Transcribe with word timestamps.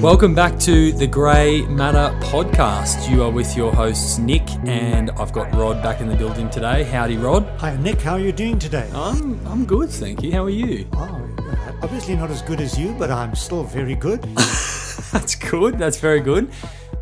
Welcome 0.00 0.34
back 0.34 0.58
to 0.60 0.92
the 0.92 1.06
Grey 1.06 1.60
Matter 1.66 2.16
podcast. 2.24 3.10
You 3.10 3.22
are 3.22 3.30
with 3.30 3.54
your 3.54 3.70
hosts, 3.70 4.16
Nick, 4.16 4.48
and 4.64 5.10
I've 5.10 5.30
got 5.30 5.54
Rod 5.54 5.82
back 5.82 6.00
in 6.00 6.08
the 6.08 6.16
building 6.16 6.48
today. 6.48 6.84
Howdy, 6.84 7.18
Rod. 7.18 7.46
Hi, 7.58 7.76
Nick. 7.76 8.00
How 8.00 8.12
are 8.12 8.18
you 8.18 8.32
doing 8.32 8.58
today? 8.58 8.90
I'm, 8.94 9.46
I'm 9.46 9.66
good, 9.66 9.90
thank 9.90 10.22
you. 10.22 10.32
How 10.32 10.44
are 10.44 10.48
you? 10.48 10.88
Oh, 10.94 11.28
obviously 11.82 12.16
not 12.16 12.30
as 12.30 12.40
good 12.40 12.62
as 12.62 12.78
you, 12.78 12.94
but 12.98 13.10
I'm 13.10 13.34
still 13.34 13.62
very 13.62 13.94
good. 13.94 14.22
That's 15.12 15.34
good. 15.34 15.76
That's 15.78 16.00
very 16.00 16.20
good. 16.20 16.50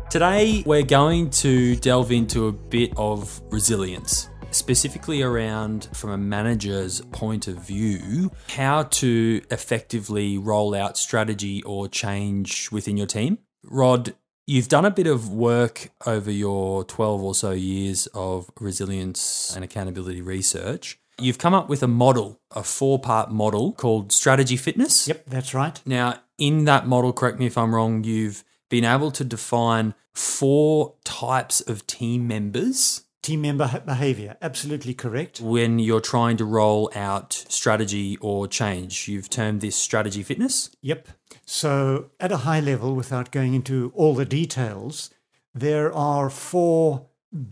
Today, 0.09 0.61
we're 0.65 0.83
going 0.83 1.29
to 1.29 1.77
delve 1.77 2.11
into 2.11 2.47
a 2.47 2.51
bit 2.51 2.91
of 2.97 3.41
resilience, 3.49 4.27
specifically 4.51 5.21
around, 5.21 5.89
from 5.93 6.11
a 6.11 6.17
manager's 6.17 7.01
point 7.11 7.47
of 7.47 7.57
view, 7.57 8.31
how 8.49 8.83
to 8.83 9.41
effectively 9.51 10.37
roll 10.37 10.75
out 10.75 10.97
strategy 10.97 11.61
or 11.63 11.87
change 11.87 12.71
within 12.71 12.97
your 12.97 13.07
team. 13.07 13.39
Rod, 13.63 14.15
you've 14.47 14.67
done 14.67 14.85
a 14.85 14.91
bit 14.91 15.07
of 15.07 15.31
work 15.31 15.91
over 16.05 16.31
your 16.31 16.83
12 16.83 17.23
or 17.23 17.35
so 17.35 17.51
years 17.51 18.07
of 18.13 18.49
resilience 18.59 19.53
and 19.55 19.63
accountability 19.63 20.21
research. 20.21 20.99
You've 21.19 21.37
come 21.37 21.53
up 21.53 21.67
with 21.69 21.83
a 21.83 21.87
model, 21.87 22.39
a 22.55 22.63
four 22.63 22.97
part 22.97 23.29
model 23.31 23.73
called 23.73 24.11
Strategy 24.11 24.55
Fitness. 24.55 25.07
Yep, 25.07 25.25
that's 25.27 25.53
right. 25.53 25.79
Now, 25.85 26.21
in 26.37 26.65
that 26.65 26.87
model, 26.87 27.11
correct 27.11 27.39
me 27.39 27.45
if 27.45 27.57
I'm 27.57 27.75
wrong, 27.75 28.03
you've 28.03 28.43
been 28.69 28.85
able 28.85 29.11
to 29.11 29.23
define 29.23 29.95
four 30.13 30.95
types 31.03 31.61
of 31.61 31.85
team 31.87 32.27
members 32.27 33.03
Team 33.29 33.41
member 33.41 33.83
behavior, 33.85 34.37
absolutely 34.41 34.95
correct. 34.95 35.39
when 35.39 35.77
you're 35.77 36.01
trying 36.01 36.35
to 36.37 36.45
roll 36.45 36.89
out 36.95 37.45
strategy 37.47 38.17
or 38.21 38.47
change. 38.47 39.07
You've 39.07 39.29
termed 39.29 39.61
this 39.61 39.75
strategy 39.75 40.23
fitness. 40.23 40.71
Yep. 40.81 41.09
So, 41.45 42.09
at 42.19 42.31
a 42.31 42.37
high 42.37 42.59
level, 42.59 42.95
without 42.95 43.29
going 43.29 43.53
into 43.53 43.91
all 43.93 44.15
the 44.15 44.25
details, 44.25 45.11
there 45.53 45.93
are 45.93 46.31
four 46.31 47.05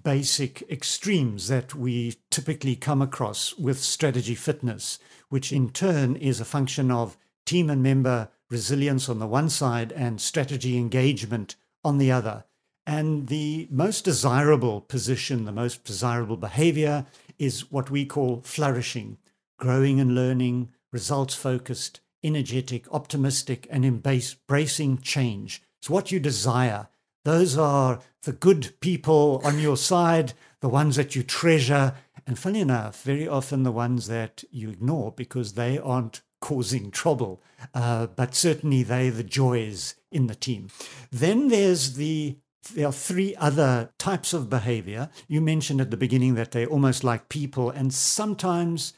basic 0.03 0.63
extremes 0.63 1.47
that 1.49 1.75
we 1.75 2.15
typically 2.31 2.75
come 2.75 3.03
across 3.03 3.53
with 3.53 3.79
strategy 3.79 4.33
fitness, 4.33 4.97
which 5.29 5.53
in 5.53 5.69
turn 5.69 6.15
is 6.15 6.39
a 6.39 6.45
function 6.45 6.89
of 6.89 7.19
team 7.45 7.69
and 7.69 7.83
member 7.83 8.29
resilience 8.49 9.07
on 9.09 9.19
the 9.19 9.27
one 9.27 9.51
side 9.51 9.91
and 9.91 10.19
strategy 10.19 10.75
engagement 10.75 11.55
on 11.83 11.99
the 11.99 12.11
other. 12.11 12.45
And 12.87 13.27
the 13.27 13.67
most 13.69 14.05
desirable 14.05 14.79
position, 14.79 15.43
the 15.43 15.51
most 15.51 15.83
desirable 15.83 16.37
behavior 16.37 17.05
is 17.37 17.69
what 17.69 17.91
we 17.91 18.05
call 18.05 18.39
flourishing, 18.45 19.17
growing 19.59 19.99
and 19.99 20.15
learning, 20.15 20.69
results 20.93 21.35
focused, 21.35 21.99
energetic, 22.23 22.91
optimistic, 22.93 23.67
and 23.69 23.83
embracing 23.83 24.99
change. 24.99 25.61
It's 25.79 25.89
what 25.89 26.13
you 26.13 26.21
desire. 26.21 26.87
Those 27.25 27.57
are 27.57 27.99
the 28.23 28.31
good 28.31 28.73
people 28.79 29.41
on 29.43 29.59
your 29.59 29.75
side, 29.75 30.31
the 30.61 30.69
ones 30.69 30.95
that 30.95 31.13
you 31.13 31.23
treasure, 31.23 31.93
and 32.25 32.39
funny 32.39 32.61
enough, 32.61 33.03
very 33.03 33.27
often 33.27 33.63
the 33.63 33.71
ones 33.71 34.07
that 34.07 34.45
you 34.49 34.69
ignore 34.69 35.11
because 35.11 35.53
they 35.53 35.77
aren't 35.77 36.21
causing 36.39 36.91
trouble, 36.91 37.41
uh, 37.73 38.07
but 38.07 38.33
certainly 38.33 38.81
they 38.83 39.09
the 39.09 39.23
joys 39.23 39.95
in 40.09 40.27
the 40.27 40.35
team. 40.35 40.69
Then 41.11 41.49
there's 41.49 41.95
the 41.95 42.37
there 42.73 42.87
are 42.87 42.93
three 42.93 43.35
other 43.35 43.91
types 43.97 44.33
of 44.33 44.49
behavior. 44.49 45.09
You 45.27 45.41
mentioned 45.41 45.81
at 45.81 45.91
the 45.91 45.97
beginning 45.97 46.35
that 46.35 46.51
they're 46.51 46.67
almost 46.67 47.03
like 47.03 47.29
people, 47.29 47.69
and 47.69 47.93
sometimes 47.93 48.93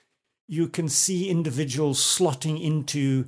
you 0.47 0.67
can 0.67 0.89
see 0.89 1.29
individuals 1.29 1.99
slotting 1.99 2.61
into, 2.61 3.25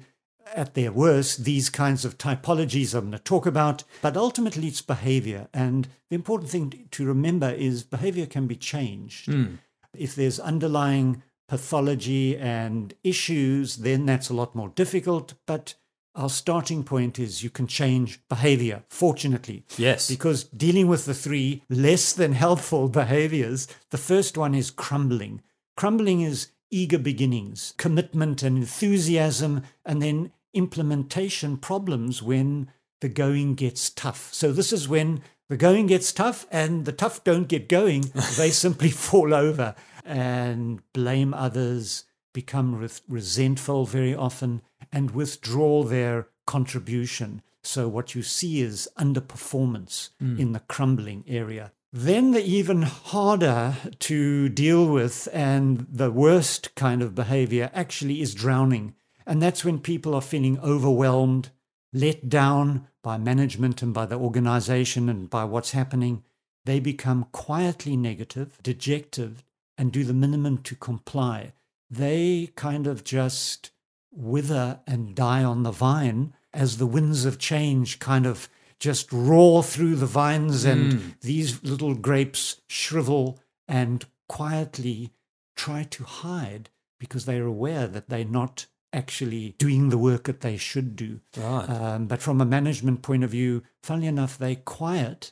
at 0.56 0.74
their 0.74 0.92
worst, 0.92 1.44
these 1.44 1.70
kinds 1.70 2.04
of 2.04 2.18
typologies 2.18 2.96
I'm 2.96 3.02
going 3.02 3.12
to 3.12 3.20
talk 3.20 3.46
about. 3.46 3.84
But 4.02 4.18
ultimately, 4.18 4.68
it's 4.68 4.82
behavior. 4.82 5.48
And 5.54 5.88
the 6.10 6.16
important 6.16 6.50
thing 6.50 6.88
to 6.90 7.06
remember 7.06 7.50
is 7.52 7.84
behavior 7.84 8.26
can 8.26 8.48
be 8.48 8.56
changed. 8.56 9.28
Hmm. 9.28 9.56
If 9.94 10.16
there's 10.16 10.40
underlying 10.40 11.22
pathology 11.48 12.38
and 12.38 12.94
issues, 13.04 13.78
then 13.78 14.06
that's 14.06 14.30
a 14.30 14.34
lot 14.34 14.56
more 14.56 14.70
difficult. 14.70 15.34
But 15.46 15.76
our 16.16 16.30
starting 16.30 16.84
point 16.84 17.20
is 17.20 17.44
you 17.44 17.50
can 17.50 17.68
change 17.68 18.20
behavior, 18.28 18.84
fortunately. 18.90 19.66
Yes. 19.78 20.10
Because 20.10 20.44
dealing 20.46 20.88
with 20.88 21.06
the 21.06 21.14
three 21.14 21.64
less 21.70 22.14
than 22.14 22.34
helpful 22.34 22.90
behaviors, 23.02 23.68
the 23.92 23.98
first 23.98 24.38
one 24.38 24.54
is 24.54 24.72
crumbling. 24.72 25.42
Crumbling 25.78 26.22
is 26.22 26.52
eager 26.70 27.00
beginnings, 27.00 27.74
commitment 27.78 28.44
and 28.44 28.58
enthusiasm, 28.58 29.64
and 29.86 30.02
then 30.02 30.32
implementation 30.54 31.58
problems 31.58 32.22
when 32.22 32.70
the 33.00 33.10
going 33.10 33.56
gets 33.56 33.90
tough. 33.90 34.34
So, 34.34 34.52
this 34.52 34.72
is 34.72 34.88
when 34.88 35.22
the 35.50 35.58
going 35.58 35.88
gets 35.88 36.14
tough 36.14 36.46
and 36.52 36.86
the 36.86 36.92
tough 36.92 37.24
don't 37.24 37.48
get 37.48 37.68
going, 37.68 38.02
they 38.38 38.52
simply 38.52 38.90
fall 38.90 39.34
over 39.34 39.76
and 40.06 40.82
blame 40.94 41.34
others, 41.34 42.06
become 42.34 42.76
re- 42.76 42.90
resentful 43.08 43.86
very 43.86 44.16
often, 44.16 44.62
and 44.92 45.12
withdraw 45.12 45.84
their 45.84 46.28
contribution. 46.46 47.42
So, 47.64 47.88
what 47.88 48.16
you 48.16 48.24
see 48.24 48.62
is 48.62 48.90
underperformance 48.98 50.10
hmm. 50.20 50.40
in 50.40 50.54
the 50.54 50.62
crumbling 50.62 51.24
area. 51.28 51.72
Then, 51.94 52.32
the 52.32 52.44
even 52.44 52.84
harder 52.84 53.76
to 54.00 54.50
deal 54.50 54.86
with 54.88 55.28
and 55.34 55.86
the 55.92 56.12
worst 56.12 56.74
kind 56.76 57.02
of 57.02 57.16
behavior 57.16 57.70
actually 57.74 58.22
is 58.22 58.34
drowning. 58.34 58.96
And 59.26 59.42
that's 59.42 59.64
when 59.64 59.80
people 59.80 60.16
are 60.16 60.22
feeling 60.22 60.60
overwhelmed, 60.60 61.52
let 61.94 62.30
down 62.30 62.88
by 63.04 63.18
management 63.18 63.82
and 63.82 63.94
by 63.94 64.06
the 64.06 64.18
organization 64.18 65.10
and 65.10 65.30
by 65.30 65.44
what's 65.44 65.72
happening. 65.72 66.24
They 66.66 66.80
become 66.80 67.28
quietly 67.32 67.98
negative, 67.98 68.60
dejected, 68.64 69.44
and 69.78 69.92
do 69.92 70.04
the 70.04 70.14
minimum 70.14 70.60
to 70.60 70.76
comply. 70.76 71.54
They 71.92 72.52
kind 72.56 72.88
of 72.88 73.04
just 73.04 73.72
wither 74.12 74.80
and 74.88 75.14
die 75.14 75.44
on 75.44 75.64
the 75.64 75.72
vine 75.72 76.34
as 76.54 76.78
the 76.78 76.88
winds 76.88 77.26
of 77.26 77.38
change 77.38 78.00
kind 78.00 78.26
of 78.26 78.50
just 78.80 79.12
roar 79.12 79.62
through 79.62 79.96
the 79.96 80.06
vines 80.06 80.66
and 80.66 81.16
these 81.22 81.64
little 81.64 81.94
grapes 81.94 82.62
shrivel 82.68 83.40
and 83.68 84.06
quietly 84.28 85.12
try 85.56 85.84
to 85.84 86.04
hide 86.04 86.70
because 87.00 87.26
they're 87.26 87.46
aware 87.46 87.88
that 87.88 88.10
they're 88.10 88.26
not 88.26 88.66
actually 88.94 89.56
doing 89.58 89.90
the 89.90 89.98
work 89.98 90.24
that 90.24 90.42
they 90.42 90.58
should 90.58 90.96
do. 90.96 91.20
Right. 91.38 91.70
Um, 91.70 92.08
but 92.08 92.22
from 92.22 92.42
a 92.42 92.46
management 92.46 93.02
point 93.02 93.24
of 93.24 93.32
view, 93.32 93.64
funnily 93.84 94.08
enough, 94.08 94.38
they're 94.38 94.56
quiet 94.56 95.32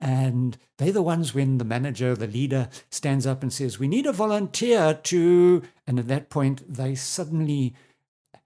and 0.00 0.56
they're 0.78 0.92
the 0.92 1.02
ones 1.02 1.34
when 1.34 1.58
the 1.58 1.64
manager, 1.64 2.14
the 2.14 2.26
leader, 2.26 2.68
stands 2.90 3.26
up 3.26 3.42
and 3.42 3.52
says, 3.52 3.78
We 3.78 3.88
need 3.88 4.06
a 4.06 4.12
volunteer 4.12 4.94
to. 4.94 5.62
And 5.90 5.98
at 5.98 6.06
that 6.06 6.30
point, 6.30 6.62
they 6.72 6.94
suddenly 6.94 7.74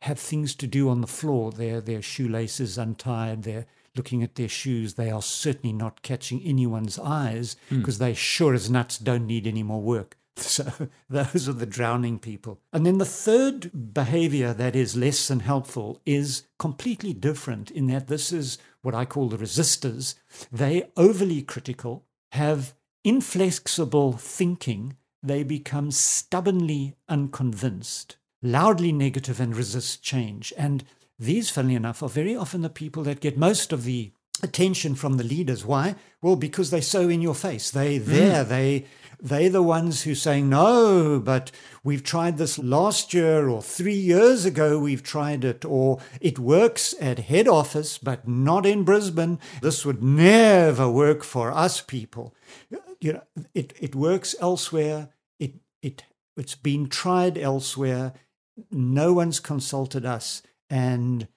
have 0.01 0.19
things 0.19 0.55
to 0.55 0.67
do 0.67 0.89
on 0.89 1.03
the 1.03 1.07
floor. 1.07 1.53
Their, 1.53 1.79
their 1.79 2.01
shoelaces 2.01 2.79
untied, 2.79 3.43
they're 3.43 3.67
looking 3.95 4.23
at 4.23 4.37
their 4.37 4.49
shoes. 4.49 4.95
They 4.95 5.11
are 5.11 5.21
certainly 5.21 5.75
not 5.75 6.01
catching 6.01 6.41
anyone's 6.43 6.99
eyes 6.99 7.57
hmm. 7.69 7.81
because 7.81 7.99
they 7.99 8.15
sure 8.15 8.55
as 8.55 8.71
nuts 8.71 8.97
don't 8.97 9.27
need 9.27 9.47
any 9.47 9.63
more 9.63 9.83
work. 9.83 10.17
So 10.37 10.89
those 11.11 11.47
are 11.47 11.53
the 11.53 11.67
drowning 11.67 12.19
people. 12.19 12.61
And 12.73 12.87
then 12.87 12.97
the 12.97 13.05
third 13.05 13.93
behavior 13.93 14.55
that 14.55 14.75
is 14.75 14.97
less 14.97 15.29
than 15.29 15.41
helpful 15.41 16.01
is 16.07 16.47
completely 16.59 17.13
different 17.13 17.71
in 17.71 17.89
that 17.89 18.09
this 18.09 18.33
is 18.33 18.57
what 18.81 18.95
I 18.95 19.05
call 19.05 19.29
the 19.29 19.37
resistors. 19.37 20.15
They 20.51 20.89
overly 20.97 21.43
critical, 21.43 22.07
have 22.33 22.73
inflexible 23.05 24.15
thinking, 24.15 24.97
they 25.27 25.43
become 25.43 25.91
stubbornly 25.91 26.95
unconvinced, 27.09 28.17
loudly 28.43 28.93
negative 28.93 29.41
and 29.41 29.57
resist 29.57 30.03
change. 30.03 30.53
And 30.57 30.85
these, 31.19 31.51
funnily 31.51 31.75
enough, 31.75 32.03
are 32.03 32.09
very 32.09 32.37
often 32.37 32.63
the 32.63 32.71
people 32.71 33.03
that 33.05 33.21
get 33.21 33.39
most 33.39 33.73
of 33.73 33.85
the 33.85 34.13
attention 34.43 34.95
from 34.95 35.17
the 35.17 35.25
leaders. 35.25 35.65
Why? 35.65 35.95
Well, 36.21 36.37
because 36.37 36.71
they're 36.71 36.83
so 36.83 37.09
in 37.09 37.23
your 37.23 37.35
face. 37.35 37.71
They 37.71 37.99
hmm. 37.99 38.11
there, 38.11 38.45
they 38.45 38.87
they're 39.21 39.49
the 39.49 39.63
ones 39.63 40.03
who 40.03 40.15
say 40.15 40.43
no, 40.43 41.19
but 41.19 41.51
we've 41.83 42.03
tried 42.03 42.37
this 42.37 42.59
last 42.59 43.15
year 43.15 43.49
or 43.49 43.63
three 43.63 43.95
years 43.95 44.45
ago. 44.45 44.79
We've 44.79 45.03
tried 45.03 45.45
it, 45.45 45.65
or 45.65 45.99
it 46.21 46.39
works 46.39 46.95
at 47.01 47.21
head 47.21 47.49
office, 47.49 47.97
but 47.97 48.29
not 48.29 48.67
in 48.67 48.85
Brisbane. 48.85 49.39
This 49.63 49.87
would 49.87 50.03
never 50.03 50.91
work 50.91 51.25
for 51.25 51.51
us 51.51 51.81
people. 51.81 52.35
You 53.01 53.15
know, 53.15 53.23
it 53.55 53.73
it 53.81 53.95
works 53.95 54.35
elsewhere. 54.41 55.09
It 55.85 55.93
it 55.93 56.05
it's 56.37 56.57
been 56.57 56.89
tried 56.89 57.39
elsewhere. 57.39 58.13
No 58.71 59.13
one's 59.13 59.41
consulted 59.41 60.05
us, 60.05 60.43
and 60.69 61.29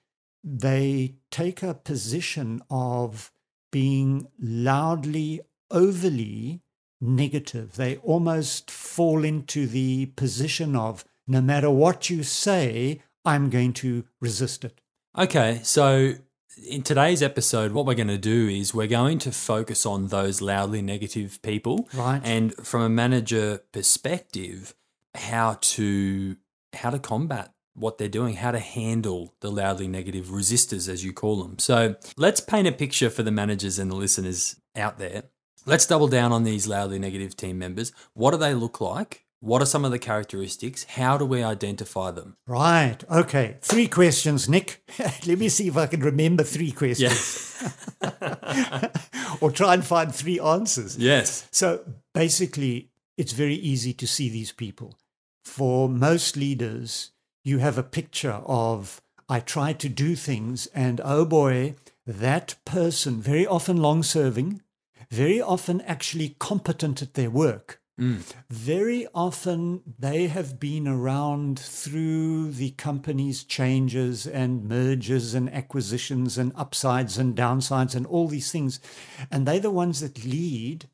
they 0.42 1.16
take 1.30 1.62
a 1.62 1.74
position 1.74 2.62
of 2.70 3.30
being 3.70 4.26
loudly, 4.40 5.40
overly 5.70 6.62
negative. 7.00 7.76
They 7.76 7.96
almost 7.98 8.70
fall 8.70 9.24
into 9.24 9.66
the 9.66 10.06
position 10.06 10.74
of 10.74 11.04
no 11.26 11.40
matter 11.40 11.70
what 11.70 12.10
you 12.10 12.22
say, 12.22 13.02
I'm 13.24 13.50
going 13.50 13.74
to 13.74 14.04
resist 14.20 14.64
it. 14.64 14.80
Okay, 15.16 15.60
so 15.62 16.14
in 16.66 16.82
today's 16.82 17.22
episode, 17.22 17.72
what 17.72 17.86
we're 17.86 17.94
going 17.94 18.08
to 18.08 18.18
do 18.18 18.48
is 18.48 18.74
we're 18.74 18.86
going 18.86 19.18
to 19.20 19.32
focus 19.32 19.86
on 19.86 20.08
those 20.08 20.40
loudly 20.40 20.82
negative 20.82 21.40
people, 21.42 21.88
Right. 21.94 22.20
And 22.24 22.54
from 22.54 22.82
a 22.82 22.88
manager 22.88 23.60
perspective, 23.72 24.74
how 25.14 25.58
to 25.60 26.36
how 26.74 26.90
to 26.90 26.98
combat 26.98 27.52
what 27.74 27.98
they're 27.98 28.08
doing, 28.08 28.36
how 28.36 28.50
to 28.50 28.58
handle 28.58 29.34
the 29.40 29.50
loudly 29.50 29.88
negative 29.88 30.26
resistors, 30.26 30.88
as 30.88 31.04
you 31.04 31.12
call 31.12 31.42
them. 31.42 31.58
So 31.58 31.96
let's 32.16 32.40
paint 32.40 32.66
a 32.66 32.72
picture 32.72 33.08
for 33.10 33.22
the 33.22 33.30
managers 33.30 33.78
and 33.78 33.90
the 33.90 33.96
listeners 33.96 34.56
out 34.76 34.98
there. 34.98 35.24
Let's 35.64 35.86
double 35.86 36.08
down 36.08 36.32
on 36.32 36.44
these 36.44 36.66
loudly 36.66 36.98
negative 36.98 37.36
team 37.36 37.58
members. 37.58 37.92
What 38.14 38.32
do 38.32 38.38
they 38.38 38.54
look 38.54 38.80
like? 38.80 39.24
What 39.40 39.62
are 39.62 39.66
some 39.66 39.84
of 39.84 39.92
the 39.92 40.00
characteristics? 40.00 40.84
How 40.84 41.16
do 41.16 41.24
we 41.24 41.44
identify 41.44 42.10
them? 42.10 42.36
Right. 42.46 42.98
Okay. 43.08 43.56
Three 43.60 43.86
questions, 43.86 44.48
Nick. 44.48 44.82
Let 45.26 45.38
me 45.38 45.48
see 45.48 45.68
if 45.68 45.76
I 45.76 45.86
can 45.86 46.00
remember 46.00 46.42
three 46.42 46.72
questions 46.72 47.62
or 49.40 49.52
try 49.52 49.74
and 49.74 49.84
find 49.84 50.12
three 50.12 50.40
answers. 50.40 50.98
Yes. 50.98 51.46
So 51.52 51.84
basically, 52.14 52.90
it's 53.16 53.32
very 53.32 53.54
easy 53.54 53.92
to 53.92 54.06
see 54.08 54.28
these 54.28 54.50
people. 54.50 54.94
For 55.44 55.88
most 55.88 56.36
leaders, 56.36 57.10
you 57.44 57.58
have 57.58 57.78
a 57.78 57.84
picture 57.84 58.42
of, 58.44 59.00
I 59.28 59.38
try 59.38 59.72
to 59.72 59.88
do 59.88 60.16
things, 60.16 60.66
and 60.74 61.00
oh 61.04 61.24
boy, 61.24 61.76
that 62.06 62.56
person, 62.64 63.22
very 63.22 63.46
often 63.46 63.76
long 63.76 64.02
serving, 64.02 64.62
very 65.10 65.40
often 65.40 65.80
actually 65.82 66.36
competent 66.38 67.02
at 67.02 67.14
their 67.14 67.30
work. 67.30 67.77
Very 68.48 69.06
often 69.14 69.82
they 69.98 70.28
have 70.28 70.60
been 70.60 70.86
around 70.86 71.58
through 71.58 72.52
the 72.52 72.70
company's 72.72 73.42
changes 73.44 74.26
and 74.26 74.68
mergers 74.68 75.34
and 75.34 75.52
acquisitions 75.52 76.38
and 76.38 76.52
upsides 76.54 77.18
and 77.18 77.36
downsides 77.36 77.94
and 77.94 78.06
all 78.06 78.28
these 78.28 78.52
things. 78.52 78.78
And 79.30 79.46
they're 79.46 79.58
the 79.58 79.70
ones 79.70 80.00
that 80.00 80.24
lead 80.24 80.88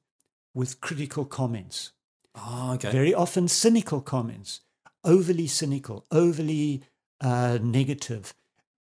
with 0.54 0.80
critical 0.80 1.24
comments, 1.24 1.92
Oh, 2.34 2.72
okay. 2.74 2.90
very 2.90 3.12
often 3.12 3.48
cynical 3.48 4.00
comments, 4.00 4.60
overly 5.02 5.46
cynical, 5.46 6.06
overly 6.10 6.82
uh, 7.20 7.58
negative. 7.60 8.34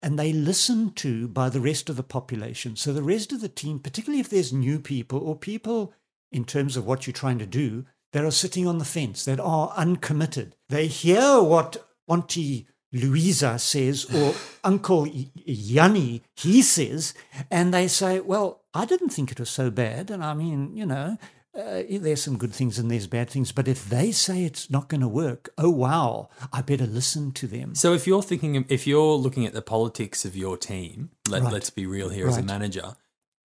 And 0.02 0.18
they 0.18 0.34
listen 0.34 0.92
to 0.96 1.28
by 1.28 1.50
the 1.50 1.60
rest 1.60 1.90
of 1.90 1.96
the 1.96 2.04
population. 2.04 2.76
So 2.76 2.92
the 2.94 3.04
rest 3.04 3.32
of 3.32 3.42
the 3.42 3.50
team, 3.50 3.80
particularly 3.80 4.20
if 4.20 4.30
there's 4.30 4.52
new 4.54 4.80
people 4.80 5.20
or 5.20 5.36
people 5.36 5.94
in 6.32 6.46
terms 6.46 6.78
of 6.78 6.86
what 6.86 7.06
you're 7.06 7.14
trying 7.14 7.40
to 7.40 7.46
do, 7.46 7.86
that 8.14 8.26
are 8.26 8.32
sitting 8.32 8.68
on 8.68 8.78
the 8.80 8.86
fence, 8.86 9.26
that 9.26 9.40
are 9.40 9.74
uncommitted. 9.76 10.56
They 10.70 10.88
hear 10.88 11.42
what 11.42 11.78
Auntie 12.08 12.68
Louisa 12.92 13.60
says 13.60 14.06
or 14.06 14.34
Uncle 14.64 15.08
Yanni 15.36 16.24
he 16.36 16.62
says, 16.62 17.14
and 17.52 17.74
they 17.74 17.88
say, 17.88 18.20
"Well, 18.20 18.62
I 18.74 18.86
didn't 18.86 19.10
think 19.10 19.32
it 19.32 19.40
was 19.40 19.50
so 19.50 19.70
bad." 19.70 20.10
And 20.12 20.24
I 20.24 20.34
mean, 20.34 20.76
you 20.76 20.86
know, 20.86 21.18
uh, 21.56 21.84
there's 21.90 22.22
some 22.24 22.38
good 22.38 22.54
things 22.54 22.80
and 22.80 22.90
there's 22.90 23.08
bad 23.08 23.30
things, 23.30 23.52
but 23.52 23.68
if 23.68 23.90
they 23.90 24.12
say 24.12 24.44
it's 24.44 24.70
not 24.70 24.88
going 24.88 25.02
to 25.02 25.08
work, 25.08 25.50
oh 25.58 25.70
wow, 25.70 26.30
I 26.54 26.62
better 26.62 26.86
listen 26.88 27.32
to 27.34 27.48
them. 27.48 27.76
So 27.76 27.94
if 27.94 28.08
you're 28.08 28.24
thinking, 28.24 28.66
if 28.70 28.88
you're 28.88 29.16
looking 29.16 29.46
at 29.46 29.54
the 29.54 29.62
politics 29.62 30.26
of 30.26 30.36
your 30.36 30.58
team, 30.58 31.10
let, 31.28 31.44
Right. 31.44 31.54
let's 31.54 31.70
be 31.70 31.86
real 31.86 32.10
here 32.10 32.28
as 32.28 32.38
a 32.38 32.44
manager, 32.44 32.96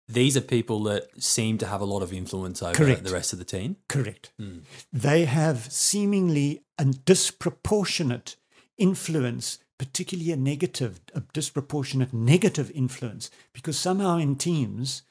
these 0.08 0.38
are 0.38 0.42
people 0.42 0.84
that 0.84 1.22
seem 1.22 1.58
to 1.58 1.68
have 1.68 1.82
a 1.82 1.86
lot 1.86 2.02
of 2.02 2.14
influence 2.14 2.64
over 2.64 2.74
Correct. 2.74 3.04
the 3.04 3.14
rest 3.14 3.34
of 3.34 3.40
the 3.40 3.46
team. 3.46 3.76
Correct. 3.90 4.32
Hmm. 4.40 4.60
They 4.94 5.26
have 5.26 5.72
seemingly 5.72 6.64
a 6.78 6.86
disproportionate 6.86 8.38
influence, 8.78 9.60
particularly 9.78 10.32
a 10.32 10.38
negative, 10.38 11.02
a 11.14 11.22
disproportionate 11.34 12.14
negative 12.14 12.72
influence, 12.74 13.30
because 13.54 13.78
somehow 13.78 14.18
in 14.18 14.38
teams, 14.38 15.02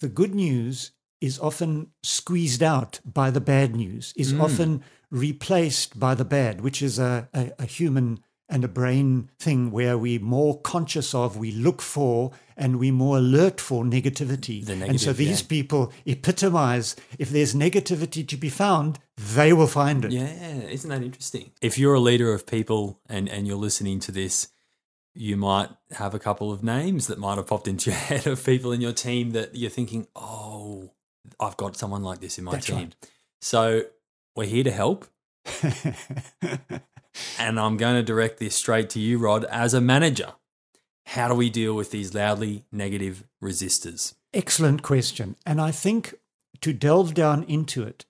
the 0.00 0.08
good 0.08 0.34
news 0.34 0.92
is 1.20 1.38
often 1.40 1.90
squeezed 2.02 2.62
out 2.62 3.00
by 3.04 3.30
the 3.30 3.40
bad 3.40 3.76
news, 3.76 4.14
is 4.16 4.30
hmm. 4.30 4.40
often 4.40 4.82
replaced 5.10 5.98
by 5.98 6.14
the 6.14 6.24
bad, 6.24 6.62
which 6.62 6.80
is 6.80 6.98
a, 6.98 7.28
a, 7.34 7.50
a 7.58 7.66
human 7.66 8.20
and 8.48 8.64
a 8.64 8.68
brain 8.68 9.30
thing 9.38 9.70
where 9.70 9.98
we're 9.98 10.20
more 10.20 10.60
conscious 10.60 11.14
of, 11.14 11.36
we 11.36 11.52
look 11.52 11.82
for, 11.82 12.32
and 12.56 12.78
we're 12.78 12.92
more 12.92 13.18
alert 13.18 13.60
for 13.60 13.84
negativity. 13.84 14.64
The 14.64 14.72
and 14.72 15.00
so 15.00 15.12
these 15.12 15.42
yeah. 15.42 15.48
people 15.48 15.92
epitomize 16.06 16.96
if 17.18 17.30
there's 17.30 17.54
negativity 17.54 18.26
to 18.26 18.36
be 18.36 18.48
found, 18.48 18.98
they 19.16 19.52
will 19.52 19.66
find 19.66 20.04
it. 20.04 20.12
Yeah, 20.12 20.54
isn't 20.68 20.88
that 20.88 21.02
interesting? 21.02 21.52
If 21.60 21.78
you're 21.78 21.94
a 21.94 22.00
leader 22.00 22.32
of 22.32 22.46
people 22.46 23.00
and, 23.08 23.28
and 23.28 23.46
you're 23.46 23.56
listening 23.56 24.00
to 24.00 24.12
this, 24.12 24.48
you 25.14 25.36
might 25.36 25.68
have 25.92 26.14
a 26.14 26.18
couple 26.18 26.52
of 26.52 26.62
names 26.62 27.06
that 27.08 27.18
might 27.18 27.36
have 27.36 27.46
popped 27.46 27.68
into 27.68 27.90
your 27.90 27.98
head 27.98 28.26
of 28.26 28.44
people 28.44 28.72
in 28.72 28.80
your 28.80 28.92
team 28.92 29.32
that 29.32 29.54
you're 29.54 29.70
thinking, 29.70 30.06
oh, 30.16 30.92
I've 31.38 31.56
got 31.56 31.76
someone 31.76 32.02
like 32.02 32.20
this 32.20 32.38
in 32.38 32.44
my 32.44 32.52
That's 32.52 32.66
team. 32.66 32.76
right. 32.76 32.94
So 33.40 33.82
we're 34.34 34.46
here 34.46 34.64
to 34.64 34.70
help. 34.70 35.06
And 37.38 37.58
I'm 37.58 37.76
going 37.76 37.96
to 37.96 38.02
direct 38.02 38.38
this 38.38 38.54
straight 38.54 38.90
to 38.90 39.00
you, 39.00 39.18
Rod, 39.18 39.44
as 39.44 39.74
a 39.74 39.80
manager. 39.80 40.32
How 41.06 41.28
do 41.28 41.34
we 41.34 41.48
deal 41.48 41.74
with 41.74 41.90
these 41.90 42.14
loudly 42.14 42.64
negative 42.70 43.24
resistors? 43.42 44.14
Excellent 44.34 44.82
question. 44.82 45.36
And 45.46 45.60
I 45.60 45.70
think 45.70 46.14
to 46.60 46.72
delve 46.72 47.14
down 47.14 47.44
into 47.44 47.82
it, 47.82 48.04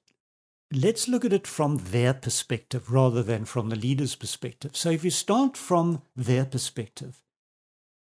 let's 0.72 1.06
look 1.06 1.24
at 1.24 1.32
it 1.32 1.46
from 1.46 1.78
their 1.78 2.12
perspective 2.12 2.90
rather 2.90 3.22
than 3.22 3.44
from 3.44 3.68
the 3.68 3.76
leader's 3.76 4.16
perspective. 4.16 4.76
So 4.76 4.90
if 4.90 5.04
you 5.04 5.10
start 5.10 5.56
from 5.56 6.02
their 6.16 6.44
perspective, 6.44 7.22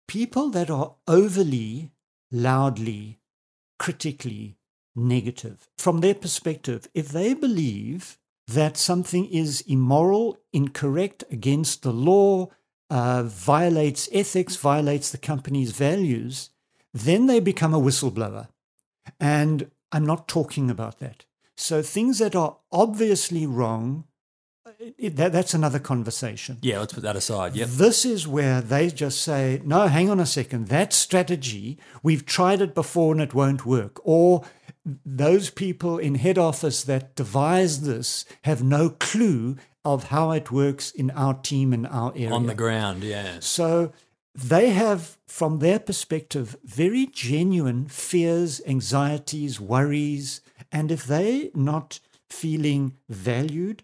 people 0.09 0.51
that 0.51 0.69
are 0.69 0.95
overly, 1.07 1.93
loudly, 2.31 3.21
critically 3.79 4.57
negative, 4.97 5.69
from 5.79 6.01
their 6.01 6.15
perspective, 6.15 6.89
if 6.93 7.09
they 7.09 7.35
believe 7.35 8.19
that 8.55 8.77
something 8.77 9.27
is 9.27 9.63
immoral, 9.67 10.39
incorrect, 10.53 11.25
against 11.31 11.83
the 11.83 11.93
law, 11.93 12.49
uh, 12.91 13.23
violates 13.25 14.09
ethics, 14.13 14.57
violates 14.57 15.11
the 15.11 15.19
company's 15.19 15.73
values, 15.73 16.51
then 16.93 17.27
they 17.27 17.41
become 17.41 17.75
a 17.75 17.81
whistleblower. 17.81 18.49
And 19.19 19.71
I'm 19.91 20.07
not 20.07 20.29
talking 20.29 20.71
about 20.71 20.99
that. 20.99 21.25
So 21.57 21.83
things 21.83 22.19
that 22.19 22.35
are 22.35 22.57
obviously 22.71 23.47
wrong, 23.47 24.05
it, 24.99 25.17
that, 25.17 25.33
that's 25.33 25.55
another 25.55 25.79
conversation. 25.79 26.59
Yeah, 26.63 26.81
let's 26.81 26.93
put 26.93 27.03
that 27.03 27.17
aside. 27.17 27.55
Yep. 27.55 27.69
This 27.69 28.05
is 28.05 28.27
where 28.27 28.61
they 28.61 28.91
just 28.91 29.23
say, 29.23 29.61
no, 29.65 29.87
hang 29.87 30.11
on 30.11 30.19
a 30.19 30.27
second. 30.27 30.69
That 30.69 30.93
strategy, 30.93 31.79
we've 32.03 32.27
tried 32.27 32.61
it 32.61 32.75
before 32.75 33.13
and 33.13 33.21
it 33.21 33.35
won't 33.35 33.65
work. 33.65 34.01
Or 34.03 34.45
those 35.05 35.51
people 35.51 35.99
in 35.99 36.17
head 36.17 36.39
office 36.39 36.83
that 36.85 37.15
devised 37.15 37.85
this 37.85 38.25
have 38.43 38.63
no 38.63 38.91
clue 38.91 39.57
of 39.85 40.05
how 40.05 40.31
it 40.31 40.51
works 40.51 40.91
in 40.91 41.11
our 41.11 41.35
team 41.35 41.73
and 41.73 41.87
our 41.87 42.13
area. 42.15 42.33
On 42.33 42.47
the 42.47 42.55
ground, 42.55 43.03
yeah. 43.03 43.39
So 43.41 43.93
they 44.35 44.71
have, 44.71 45.19
from 45.27 45.59
their 45.59 45.79
perspective, 45.79 46.57
very 46.65 47.07
genuine 47.07 47.87
fears, 47.87 48.61
anxieties, 48.67 49.61
worries. 49.61 50.41
And 50.71 50.91
if 50.91 51.05
they're 51.05 51.51
not 51.55 52.01
feeling 52.31 52.97
valued, 53.09 53.83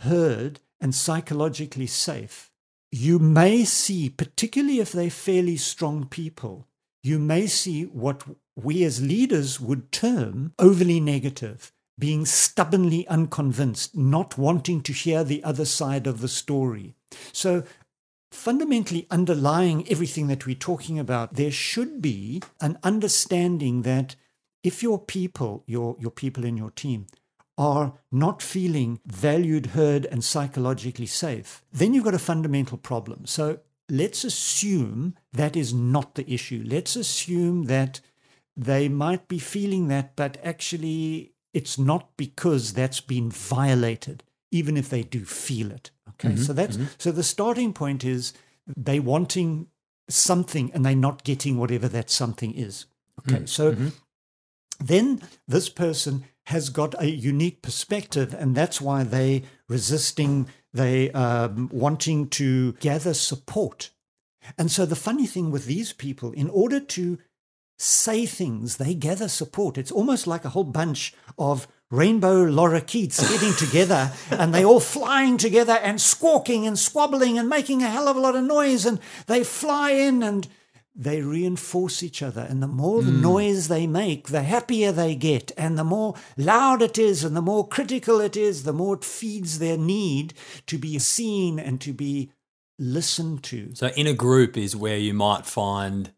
heard, 0.00 0.60
and 0.80 0.94
psychologically 0.94 1.88
safe, 1.88 2.50
you 2.92 3.18
may 3.18 3.64
see, 3.64 4.08
particularly 4.08 4.78
if 4.78 4.92
they're 4.92 5.10
fairly 5.10 5.56
strong 5.56 6.06
people, 6.06 6.67
you 7.08 7.18
may 7.18 7.46
see 7.46 7.84
what 7.84 8.22
we 8.54 8.84
as 8.84 9.02
leaders 9.02 9.58
would 9.58 9.90
term 9.90 10.52
overly 10.58 11.00
negative, 11.00 11.72
being 11.98 12.26
stubbornly 12.26 13.06
unconvinced, 13.08 13.96
not 13.96 14.38
wanting 14.38 14.82
to 14.82 14.92
hear 14.92 15.24
the 15.24 15.42
other 15.42 15.64
side 15.64 16.06
of 16.06 16.20
the 16.20 16.28
story. 16.28 16.94
So, 17.32 17.64
fundamentally 18.30 19.06
underlying 19.10 19.88
everything 19.88 20.26
that 20.26 20.44
we're 20.44 20.54
talking 20.54 20.98
about, 20.98 21.34
there 21.34 21.50
should 21.50 22.02
be 22.02 22.42
an 22.60 22.78
understanding 22.82 23.82
that 23.82 24.14
if 24.62 24.82
your 24.82 24.98
people, 24.98 25.64
your, 25.66 25.96
your 25.98 26.10
people 26.10 26.44
in 26.44 26.56
your 26.56 26.70
team, 26.70 27.06
are 27.56 27.94
not 28.12 28.40
feeling 28.40 29.00
valued, 29.06 29.66
heard, 29.66 30.06
and 30.06 30.22
psychologically 30.22 31.06
safe, 31.06 31.64
then 31.72 31.92
you've 31.94 32.04
got 32.04 32.14
a 32.14 32.18
fundamental 32.18 32.78
problem. 32.78 33.26
So 33.26 33.60
let's 33.90 34.24
assume 34.24 35.14
that 35.32 35.56
is 35.56 35.72
not 35.72 36.14
the 36.14 36.30
issue. 36.30 36.62
Let's 36.66 36.96
assume 36.96 37.64
that 37.64 38.00
they 38.56 38.88
might 38.88 39.28
be 39.28 39.38
feeling 39.38 39.88
that, 39.88 40.16
but 40.16 40.36
actually 40.42 41.32
it's 41.54 41.78
not 41.78 42.16
because 42.16 42.72
that's 42.72 43.00
been 43.00 43.30
violated, 43.30 44.24
even 44.50 44.76
if 44.76 44.88
they 44.88 45.02
do 45.02 45.24
feel 45.24 45.70
it. 45.70 45.90
Okay, 46.10 46.30
mm-hmm, 46.30 46.42
so 46.42 46.52
that's 46.52 46.76
mm-hmm. 46.76 46.86
so 46.98 47.12
the 47.12 47.22
starting 47.22 47.72
point 47.72 48.04
is 48.04 48.32
they 48.76 49.00
wanting 49.00 49.68
something 50.08 50.70
and 50.72 50.84
they're 50.84 50.96
not 50.96 51.24
getting 51.24 51.56
whatever 51.56 51.88
that 51.88 52.10
something 52.10 52.54
is. 52.54 52.86
Okay, 53.20 53.42
mm, 53.42 53.48
so 53.48 53.72
mm-hmm. 53.72 53.88
then 54.80 55.22
this 55.46 55.68
person 55.68 56.24
has 56.46 56.70
got 56.70 57.00
a 57.00 57.10
unique 57.10 57.62
perspective, 57.62 58.34
and 58.34 58.54
that's 58.54 58.80
why 58.80 59.02
they 59.04 59.42
resisting, 59.68 60.46
they 60.78 61.10
um, 61.10 61.68
wanting 61.72 62.28
to 62.28 62.72
gather 62.74 63.14
support. 63.14 63.90
And 64.56 64.70
so 64.70 64.86
the 64.86 64.96
funny 64.96 65.26
thing 65.26 65.50
with 65.50 65.66
these 65.66 65.92
people, 65.92 66.32
in 66.32 66.48
order 66.48 66.80
to 66.80 67.18
say 67.78 68.26
things, 68.26 68.76
they 68.76 68.94
gather 68.94 69.28
support. 69.28 69.78
It's 69.78 69.92
almost 69.92 70.26
like 70.26 70.44
a 70.44 70.50
whole 70.50 70.64
bunch 70.64 71.14
of 71.38 71.68
rainbow 71.90 72.44
lorikeets 72.44 73.20
getting 73.30 73.54
together 73.66 74.12
and 74.30 74.52
they 74.52 74.64
all 74.64 74.80
flying 74.80 75.38
together 75.38 75.72
and 75.72 76.00
squawking 76.00 76.66
and 76.66 76.78
squabbling 76.78 77.38
and 77.38 77.48
making 77.48 77.82
a 77.82 77.88
hell 77.88 78.08
of 78.08 78.16
a 78.16 78.20
lot 78.20 78.36
of 78.36 78.44
noise 78.44 78.84
and 78.84 79.00
they 79.26 79.42
fly 79.42 79.92
in 79.92 80.22
and 80.22 80.48
they 80.98 81.22
reinforce 81.22 82.02
each 82.02 82.22
other 82.22 82.44
and 82.50 82.60
the 82.60 82.66
more 82.66 83.02
the 83.02 83.12
hmm. 83.12 83.22
noise 83.22 83.68
they 83.68 83.86
make 83.86 84.28
the 84.28 84.42
happier 84.42 84.90
they 84.90 85.14
get 85.14 85.52
and 85.56 85.78
the 85.78 85.84
more 85.84 86.16
loud 86.36 86.82
it 86.82 86.98
is 86.98 87.22
and 87.22 87.36
the 87.36 87.40
more 87.40 87.66
critical 87.66 88.20
it 88.20 88.36
is 88.36 88.64
the 88.64 88.72
more 88.72 88.96
it 88.96 89.04
feeds 89.04 89.60
their 89.60 89.78
need 89.78 90.34
to 90.66 90.76
be 90.76 90.98
seen 90.98 91.60
and 91.60 91.80
to 91.80 91.92
be 91.92 92.30
listened 92.80 93.44
to. 93.44 93.74
So 93.74 93.88
in 93.88 94.08
a 94.08 94.12
group 94.12 94.56
is 94.56 94.74
where 94.74 94.98
you 94.98 95.14
might 95.14 95.46
find 95.46 96.12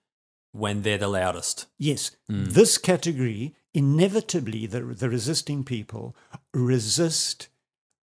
when 0.52 0.82
they're 0.82 0.98
the 0.98 1.08
loudest. 1.08 1.66
Yes, 1.78 2.12
hmm. 2.28 2.44
this 2.46 2.78
category 2.78 3.54
inevitably 3.72 4.66
the 4.66 4.80
the 4.80 5.08
resisting 5.08 5.62
people 5.62 6.16
resist 6.52 7.48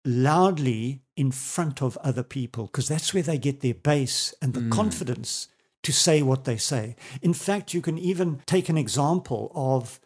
loudly 0.06 1.02
in 1.16 1.32
front 1.32 1.82
of 1.82 1.98
other 1.98 2.24
people 2.24 2.66
because 2.68 2.88
that's 2.88 3.14
where 3.14 3.24
they 3.24 3.38
get 3.38 3.62
their 3.62 3.74
base 3.74 4.34
and 4.42 4.54
the 4.54 4.60
hmm. 4.60 4.70
confidence 4.70 5.48
to 5.88 5.94
say 5.94 6.22
what 6.22 6.44
they 6.44 6.58
say. 6.58 6.98
In 7.22 7.34
fact, 7.34 7.74
you 7.74 7.82
can 7.82 7.98
even 7.98 8.42
take 8.46 8.68
an 8.68 8.78
example 8.78 9.54
of 9.56 10.02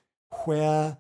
where 0.46 1.00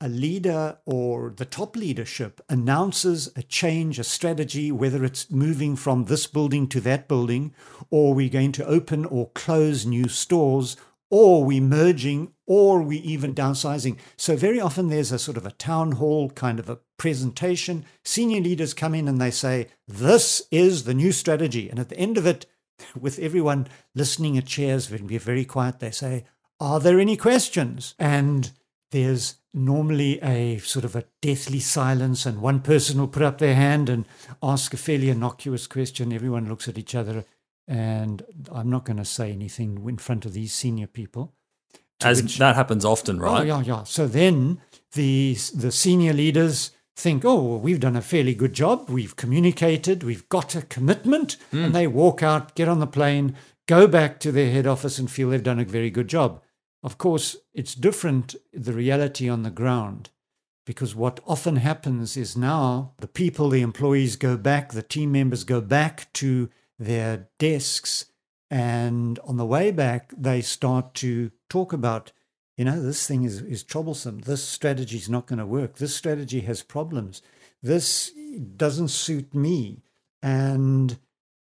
a 0.00 0.08
leader 0.08 0.78
or 0.86 1.34
the 1.36 1.44
top 1.44 1.74
leadership 1.74 2.40
announces 2.48 3.32
a 3.34 3.42
change, 3.42 3.98
a 3.98 4.04
strategy, 4.04 4.70
whether 4.70 5.04
it's 5.04 5.32
moving 5.32 5.74
from 5.74 6.04
this 6.04 6.28
building 6.28 6.68
to 6.68 6.80
that 6.80 7.08
building, 7.08 7.52
or 7.90 8.14
we're 8.14 8.28
going 8.28 8.52
to 8.52 8.64
open 8.66 9.04
or 9.04 9.30
close 9.30 9.84
new 9.84 10.06
stores, 10.06 10.76
or 11.10 11.42
we're 11.42 11.60
merging, 11.60 12.32
or 12.46 12.82
we 12.82 12.98
even 12.98 13.34
downsizing. 13.34 13.98
So 14.16 14.36
very 14.36 14.60
often 14.60 14.90
there's 14.90 15.10
a 15.10 15.18
sort 15.18 15.38
of 15.38 15.44
a 15.44 15.50
town 15.50 15.92
hall 15.92 16.30
kind 16.30 16.60
of 16.60 16.70
a 16.70 16.78
presentation. 16.98 17.84
Senior 18.04 18.42
leaders 18.42 18.74
come 18.74 18.94
in 18.94 19.08
and 19.08 19.20
they 19.20 19.32
say, 19.32 19.66
This 19.88 20.40
is 20.52 20.84
the 20.84 20.94
new 20.94 21.10
strategy. 21.10 21.68
And 21.68 21.80
at 21.80 21.88
the 21.88 21.98
end 21.98 22.16
of 22.16 22.26
it, 22.26 22.46
with 23.00 23.18
everyone 23.18 23.68
listening 23.94 24.36
at 24.38 24.46
chairs, 24.46 24.90
when 24.90 25.06
we're 25.06 25.18
very 25.18 25.44
quiet, 25.44 25.80
they 25.80 25.90
say, 25.90 26.24
Are 26.58 26.80
there 26.80 26.98
any 27.00 27.16
questions? 27.16 27.94
And 27.98 28.50
there's 28.90 29.36
normally 29.54 30.20
a 30.22 30.58
sort 30.58 30.84
of 30.84 30.94
a 30.96 31.04
deathly 31.22 31.60
silence, 31.60 32.26
and 32.26 32.40
one 32.40 32.60
person 32.60 32.98
will 33.00 33.08
put 33.08 33.22
up 33.22 33.38
their 33.38 33.54
hand 33.54 33.88
and 33.88 34.04
ask 34.42 34.72
a 34.74 34.76
fairly 34.76 35.08
innocuous 35.10 35.66
question. 35.66 36.12
Everyone 36.12 36.48
looks 36.48 36.68
at 36.68 36.78
each 36.78 36.94
other, 36.94 37.24
and 37.68 38.22
I'm 38.50 38.70
not 38.70 38.84
going 38.84 38.96
to 38.98 39.04
say 39.04 39.32
anything 39.32 39.84
in 39.88 39.98
front 39.98 40.24
of 40.26 40.32
these 40.32 40.52
senior 40.52 40.86
people. 40.86 41.34
As 42.02 42.22
which- 42.22 42.38
that 42.38 42.56
happens 42.56 42.84
often, 42.84 43.20
Oh, 43.20 43.24
right? 43.24 43.46
yeah, 43.46 43.60
yeah. 43.62 43.84
So 43.84 44.06
then 44.06 44.60
the 44.92 45.36
the 45.54 45.70
senior 45.70 46.12
leaders 46.12 46.70
think, 47.00 47.24
oh, 47.24 47.42
well, 47.42 47.58
we've 47.58 47.80
done 47.80 47.96
a 47.96 48.02
fairly 48.02 48.34
good 48.34 48.52
job. 48.52 48.88
We've 48.88 49.16
communicated. 49.16 50.02
We've 50.02 50.28
got 50.28 50.54
a 50.54 50.62
commitment, 50.62 51.36
and 51.50 51.66
hmm. 51.66 51.72
they 51.72 51.86
walk 51.86 52.22
out, 52.22 52.54
get 52.54 52.68
on 52.68 52.80
the 52.80 52.86
plane, 52.86 53.36
go 53.66 53.86
back 53.86 54.20
to 54.20 54.32
their 54.32 54.50
head 54.50 54.66
office, 54.66 54.98
and 54.98 55.10
feel 55.10 55.30
they've 55.30 55.42
done 55.42 55.58
a 55.58 55.64
very 55.64 55.90
good 55.90 56.08
job. 56.08 56.42
Of 56.82 56.98
course, 56.98 57.36
it's 57.52 57.74
different 57.74 58.34
the 58.52 58.72
reality 58.72 59.28
on 59.28 59.42
the 59.42 59.50
ground. 59.50 60.10
Because 60.66 60.94
what 60.94 61.20
often 61.26 61.56
happens 61.56 62.16
is 62.16 62.36
now 62.36 62.92
the 62.98 63.08
people, 63.08 63.48
the 63.48 63.62
employees 63.62 64.16
go 64.16 64.36
back, 64.36 64.72
the 64.72 64.82
team 64.82 65.12
members 65.12 65.42
go 65.42 65.60
back 65.60 66.12
to 66.14 66.48
their 66.78 67.28
desks, 67.38 68.06
and 68.50 69.18
on 69.20 69.36
the 69.36 69.46
way 69.46 69.70
back, 69.70 70.12
they 70.16 70.40
start 70.40 70.94
to 70.94 71.30
talk 71.48 71.72
about, 71.72 72.12
you 72.60 72.66
know, 72.66 72.78
this 72.78 73.06
thing 73.06 73.24
is, 73.24 73.40
is 73.40 73.62
troublesome. 73.62 74.18
This 74.18 74.46
strategy 74.46 74.98
is 74.98 75.08
not 75.08 75.24
going 75.24 75.38
to 75.38 75.46
work. 75.46 75.76
This 75.76 75.96
strategy 75.96 76.40
has 76.40 76.62
problems. 76.62 77.22
This 77.62 78.12
doesn't 78.54 78.88
suit 78.88 79.34
me. 79.34 79.80
And 80.22 80.98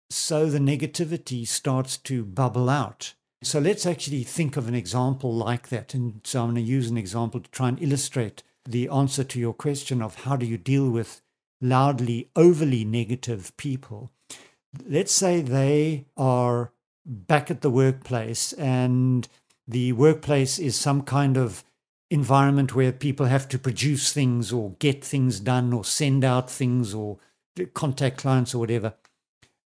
so 0.09 0.47
the 0.47 0.59
negativity 0.59 1.47
starts 1.47 1.99
to 1.99 2.25
bubble 2.25 2.71
out. 2.71 3.13
So 3.43 3.61
let's 3.61 3.85
actually 3.85 4.23
think 4.25 4.57
of 4.57 4.69
an 4.69 4.75
example 4.75 5.35
like 5.35 5.69
that. 5.69 5.93
And 5.93 6.23
so 6.25 6.41
I'm 6.41 6.55
going 6.55 6.55
to 6.55 6.63
use 6.63 6.89
an 6.89 6.97
example 6.97 7.41
to 7.41 7.51
try 7.51 7.69
and 7.69 7.83
illustrate 7.83 8.43
the 8.67 8.89
answer 8.89 9.23
to 9.23 9.39
your 9.39 9.53
question 9.53 10.01
of 10.01 10.23
how 10.23 10.37
do 10.37 10.47
you 10.47 10.57
deal 10.57 10.89
with 10.89 11.21
loudly, 11.61 12.31
overly 12.35 12.87
negative 12.87 13.55
people. 13.59 14.11
Let's 14.89 15.13
say 15.13 15.43
they 15.43 16.07
are 16.17 16.73
back 17.05 17.51
at 17.51 17.61
the 17.61 17.69
workplace 17.69 18.55
and 18.55 19.29
the 19.67 19.93
workplace 19.93 20.59
is 20.59 20.77
some 20.77 21.03
kind 21.03 21.37
of 21.37 21.65
environment 22.11 22.75
where 22.75 22.93
people 22.93 23.27
have 23.27 23.49
to 23.49 23.59
produce 23.59 24.13
things 24.13 24.53
or 24.53 24.77
get 24.79 25.03
things 25.03 25.41
done 25.41 25.73
or 25.73 25.85
send 25.85 26.25
out 26.25 26.51
things 26.51 26.93
or 26.93 27.19
contact 27.75 28.19
clients 28.19 28.55
or 28.55 28.59
whatever. 28.59 28.95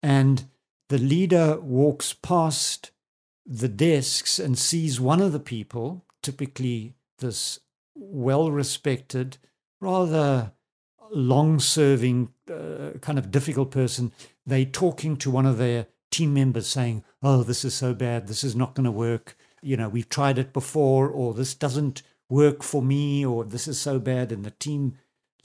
And 0.03 0.45
the 0.89 0.99
leader 0.99 1.59
walks 1.61 2.13
past 2.13 2.91
the 3.47 3.69
desks 3.69 4.39
and 4.39 4.59
sees 4.59 5.01
one 5.01 5.21
of 5.21 5.33
the 5.33 5.41
people, 5.41 6.05
typically 6.23 6.95
this 7.19 7.61
well 7.95 8.51
respected, 8.51 9.39
rather 9.81 10.53
long 11.11 11.61
serving, 11.61 12.31
uh, 12.53 12.99
kind 13.01 13.19
of 13.19 13.31
difficult 13.31 13.71
person. 13.71 14.13
They 14.47 14.65
talking 14.65 15.17
to 15.19 15.31
one 15.31 15.47
of 15.47 15.59
their 15.59 15.87
team 16.11 16.35
members 16.35 16.67
saying, 16.67 17.05
Oh, 17.23 17.43
this 17.43 17.65
is 17.65 17.75
so 17.75 17.95
bad. 17.95 18.27
This 18.27 18.45
is 18.45 18.55
not 18.55 18.75
going 18.75 18.85
to 18.85 18.91
work. 18.91 19.37
You 19.65 19.77
know, 19.77 19.89
we've 19.89 20.09
tried 20.09 20.39
it 20.39 20.53
before, 20.53 21.09
or 21.09 21.35
this 21.35 21.55
doesn't 21.55 22.03
work 22.29 22.63
for 22.63 22.83
me, 22.83 23.25
or 23.25 23.45
this 23.45 23.67
is 23.67 23.81
so 23.81 23.99
bad. 23.99 24.33
And 24.33 24.45
the 24.45 24.51
team 24.53 24.97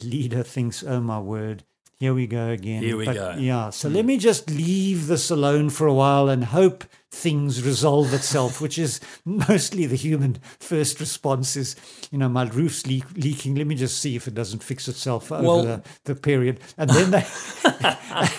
leader 0.02 0.44
thinks, 0.44 0.84
Oh, 0.84 1.02
my 1.02 1.20
word. 1.20 1.64
Here 2.00 2.14
we 2.14 2.28
go 2.28 2.48
again. 2.48 2.82
Here 2.82 2.96
we 2.96 3.06
go. 3.06 3.36
Yeah. 3.38 3.72
So 3.72 3.90
hmm. 3.90 3.96
let 3.96 4.06
me 4.06 4.18
just 4.18 4.50
leave 4.50 5.08
this 5.08 5.30
alone 5.30 5.70
for 5.70 5.86
a 5.86 5.94
while 5.94 6.30
and 6.30 6.46
hope 6.46 6.86
things 7.12 7.62
resolve 7.62 8.14
itself, 8.14 8.62
which 8.62 8.78
is 8.78 9.02
mostly 9.26 9.86
the 9.86 9.98
human 9.98 10.38
first 10.60 11.02
response 11.02 11.58
is, 11.58 11.76
you 12.10 12.18
know, 12.18 12.30
my 12.30 12.48
roof's 12.48 12.88
leak, 12.88 13.04
leaking. 13.16 13.56
Let 13.56 13.68
me 13.68 13.76
just 13.76 14.00
see 14.00 14.16
if 14.16 14.30
it 14.30 14.34
doesn't 14.34 14.64
fix 14.64 14.88
itself 14.88 15.30
over 15.30 15.44
Well- 15.44 15.64
the, 15.64 15.84
the 16.06 16.16
period. 16.16 16.62
And 16.78 16.90
then 16.90 17.12
they, 17.12 17.26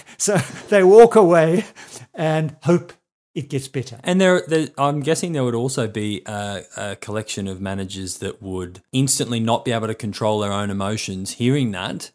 so 0.17 0.39
they 0.71 0.83
walk 0.83 1.15
away 1.15 1.67
and 2.15 2.57
hope 2.63 2.95
it 3.35 3.49
gets 3.49 3.69
better. 3.69 4.01
And 4.03 4.21
there, 4.21 4.43
there, 4.47 4.69
I'm 4.77 5.01
guessing 5.01 5.33
there 5.33 5.45
would 5.45 5.55
also 5.55 5.87
be 5.87 6.23
a, 6.27 6.63
a 6.77 6.97
collection 6.97 7.47
of 7.47 7.61
managers 7.61 8.19
that 8.19 8.43
would 8.43 8.83
instantly 8.93 9.41
not 9.41 9.65
be 9.65 9.73
able 9.73 9.87
to 9.87 9.95
control 9.95 10.41
their 10.41 10.53
own 10.53 10.71
emotions, 10.71 11.33
hearing 11.33 11.71
that, 11.71 12.11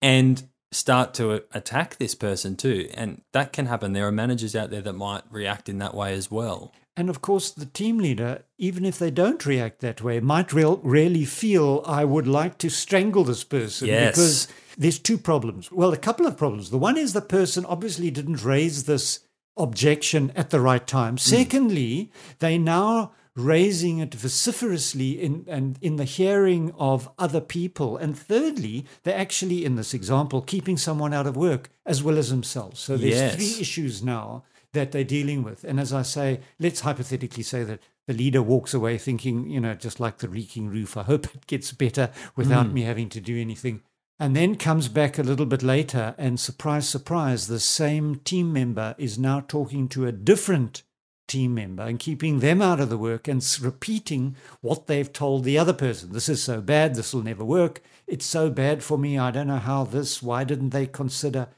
and 0.00 0.42
start 0.70 1.14
to 1.14 1.42
attack 1.52 1.96
this 1.96 2.14
person 2.14 2.56
too. 2.56 2.88
And 2.94 3.22
that 3.32 3.52
can 3.52 3.66
happen. 3.66 3.92
There 3.92 4.06
are 4.06 4.12
managers 4.12 4.56
out 4.56 4.70
there 4.70 4.82
that 4.82 4.92
might 4.94 5.22
react 5.30 5.68
in 5.68 5.78
that 5.78 5.94
way 5.94 6.14
as 6.14 6.30
well. 6.30 6.72
And 6.94 7.08
of 7.08 7.22
course, 7.22 7.50
the 7.50 7.66
team 7.66 7.98
leader, 7.98 8.42
even 8.58 8.84
if 8.84 8.98
they 8.98 9.10
don't 9.10 9.46
react 9.46 9.80
that 9.80 10.02
way, 10.02 10.20
might 10.20 10.52
real, 10.52 10.76
really 10.82 11.24
feel, 11.24 11.82
I 11.86 12.04
would 12.04 12.26
like 12.26 12.58
to 12.58 12.68
strangle 12.68 13.24
this 13.24 13.44
person. 13.44 13.88
Yes. 13.88 14.14
Because 14.14 14.48
there's 14.76 14.98
two 14.98 15.16
problems. 15.16 15.72
Well, 15.72 15.94
a 15.94 15.98
couple 15.98 16.26
of 16.26 16.36
problems. 16.36 16.68
The 16.68 16.78
one 16.78 16.98
is 16.98 17.14
the 17.14 17.22
person 17.22 17.64
obviously 17.64 18.10
didn't 18.10 18.44
raise 18.44 18.84
this 18.84 19.20
objection 19.56 20.32
at 20.34 20.50
the 20.50 20.60
right 20.60 20.86
time. 20.86 21.14
Hmm. 21.14 21.18
Secondly, 21.18 22.10
they 22.38 22.58
now 22.58 23.12
raising 23.34 23.98
it 23.98 24.14
vociferously 24.14 25.12
in 25.12 25.44
and 25.48 25.78
in 25.80 25.96
the 25.96 26.04
hearing 26.04 26.72
of 26.78 27.08
other 27.18 27.40
people. 27.40 27.96
And 27.96 28.16
thirdly, 28.16 28.84
they're 29.04 29.18
actually, 29.18 29.64
in 29.64 29.76
this 29.76 29.94
example, 29.94 30.42
keeping 30.42 30.76
someone 30.76 31.14
out 31.14 31.26
of 31.26 31.36
work 31.36 31.70
as 31.86 32.02
well 32.02 32.18
as 32.18 32.28
themselves. 32.28 32.80
So 32.80 32.96
there's 32.96 33.14
Yes. 33.14 33.34
three 33.34 33.60
issues 33.60 34.02
now 34.02 34.44
that 34.72 34.92
they're 34.92 35.04
dealing 35.04 35.42
with. 35.42 35.64
And 35.64 35.80
as 35.80 35.92
I 35.92 36.02
say, 36.02 36.40
let's 36.58 36.80
hypothetically 36.80 37.42
say 37.42 37.64
that 37.64 37.80
the 38.06 38.14
leader 38.14 38.42
walks 38.42 38.74
away 38.74 38.98
thinking, 38.98 39.48
you 39.48 39.60
know, 39.60 39.74
just 39.74 40.00
like 40.00 40.18
the 40.18 40.28
leaking 40.28 40.68
roof, 40.68 40.96
I 40.96 41.02
hope 41.02 41.26
it 41.34 41.46
gets 41.46 41.72
better 41.72 42.10
without 42.36 42.66
hmm. 42.66 42.74
me 42.74 42.82
having 42.82 43.08
to 43.10 43.20
do 43.20 43.40
anything. 43.40 43.82
And 44.22 44.36
then 44.36 44.54
comes 44.54 44.86
back 44.86 45.18
a 45.18 45.24
little 45.24 45.46
bit 45.46 45.64
later, 45.64 46.14
and 46.16 46.38
surprise, 46.38 46.88
surprise, 46.88 47.48
the 47.48 47.58
same 47.58 48.20
team 48.20 48.52
member 48.52 48.94
is 48.96 49.18
now 49.18 49.40
talking 49.40 49.88
to 49.88 50.06
a 50.06 50.12
different 50.12 50.84
team 51.26 51.54
member 51.54 51.82
and 51.82 51.98
keeping 51.98 52.38
them 52.38 52.62
out 52.62 52.78
of 52.78 52.88
the 52.88 52.96
work 52.96 53.26
and 53.26 53.44
repeating 53.60 54.36
what 54.60 54.86
they've 54.86 55.12
told 55.12 55.42
the 55.42 55.58
other 55.58 55.72
person. 55.72 56.12
This 56.12 56.28
is 56.28 56.40
so 56.40 56.60
bad, 56.60 56.94
this 56.94 57.12
will 57.12 57.24
never 57.24 57.44
work. 57.44 57.82
It's 58.06 58.24
so 58.24 58.48
bad 58.48 58.84
for 58.84 58.96
me. 58.96 59.18
I 59.18 59.32
don't 59.32 59.48
know 59.48 59.56
how 59.56 59.82
this, 59.82 60.22
why 60.22 60.44
didn't 60.44 60.70
they 60.70 60.86
consider? 60.86 61.48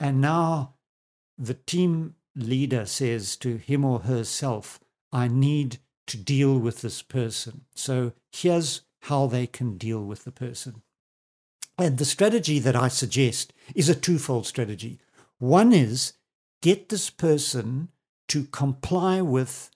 And 0.00 0.18
now 0.18 0.72
the 1.36 1.52
team 1.52 2.14
leader 2.34 2.86
says 2.86 3.36
to 3.36 3.58
him 3.58 3.84
or 3.84 3.98
herself, 3.98 4.80
I 5.12 5.28
need 5.28 5.80
to 6.06 6.16
deal 6.16 6.58
with 6.58 6.80
this 6.80 7.02
person. 7.02 7.66
So 7.74 8.14
here's 8.32 8.86
how 9.02 9.26
they 9.26 9.46
can 9.46 9.76
deal 9.76 10.02
with 10.02 10.24
the 10.24 10.32
person. 10.32 10.80
And 11.78 11.98
the 11.98 12.04
strategy 12.04 12.58
that 12.58 12.76
I 12.76 12.88
suggest 12.88 13.52
is 13.74 13.88
a 13.88 13.94
twofold 13.94 14.46
strategy. 14.46 14.98
One 15.38 15.72
is 15.72 16.14
get 16.62 16.88
this 16.88 17.10
person 17.10 17.88
to 18.28 18.44
comply 18.44 19.20
with 19.20 19.70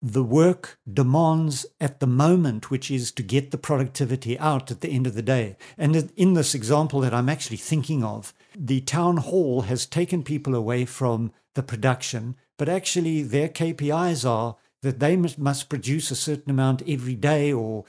the 0.00 0.24
work 0.24 0.78
demands 0.90 1.66
at 1.80 2.00
the 2.00 2.06
moment, 2.06 2.70
which 2.70 2.90
is 2.90 3.10
to 3.12 3.22
get 3.22 3.50
the 3.50 3.58
productivity 3.58 4.38
out 4.38 4.70
at 4.70 4.80
the 4.80 4.90
end 4.90 5.06
of 5.06 5.14
the 5.14 5.22
day. 5.22 5.56
And 5.76 6.10
in 6.16 6.34
this 6.34 6.54
example 6.54 7.00
that 7.00 7.14
I'm 7.14 7.28
actually 7.28 7.56
thinking 7.56 8.04
of, 8.04 8.32
the 8.56 8.80
town 8.82 9.18
hall 9.18 9.62
has 9.62 9.84
taken 9.84 10.22
people 10.22 10.54
away 10.54 10.84
from 10.84 11.32
the 11.54 11.62
production, 11.62 12.36
but 12.56 12.68
actually 12.68 13.22
their 13.22 13.48
KPIs 13.48 14.28
are 14.28 14.56
that 14.82 15.00
they 15.00 15.16
must, 15.16 15.38
must 15.38 15.68
produce 15.68 16.10
a 16.10 16.16
certain 16.16 16.50
amount 16.50 16.82
every 16.86 17.14
day 17.14 17.52
or 17.52 17.84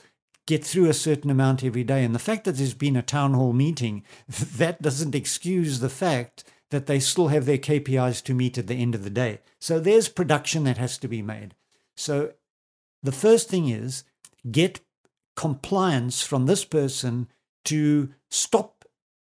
get 0.48 0.64
through 0.64 0.88
a 0.88 0.94
certain 0.94 1.30
amount 1.30 1.62
every 1.62 1.84
day. 1.84 2.02
And 2.02 2.14
the 2.14 2.18
fact 2.18 2.44
that 2.44 2.56
there's 2.56 2.72
been 2.72 2.96
a 2.96 3.02
town 3.02 3.34
hall 3.34 3.52
meeting, 3.52 4.02
that 4.28 4.80
doesn't 4.80 5.14
excuse 5.14 5.78
the 5.78 5.90
fact 5.90 6.42
that 6.70 6.86
they 6.86 6.98
still 6.98 7.28
have 7.28 7.44
their 7.44 7.58
KPIs 7.58 8.22
to 8.24 8.34
meet 8.34 8.56
at 8.56 8.66
the 8.66 8.74
end 8.74 8.94
of 8.94 9.04
the 9.04 9.10
day. 9.10 9.40
So 9.60 9.78
there's 9.78 10.08
production 10.08 10.64
that 10.64 10.78
has 10.78 10.96
to 10.98 11.08
be 11.08 11.20
made. 11.20 11.54
So 11.96 12.32
the 13.02 13.12
first 13.12 13.50
thing 13.50 13.68
is 13.68 14.04
get 14.50 14.80
compliance 15.36 16.22
from 16.22 16.46
this 16.46 16.64
person 16.64 17.28
to 17.66 18.08
stop 18.30 18.86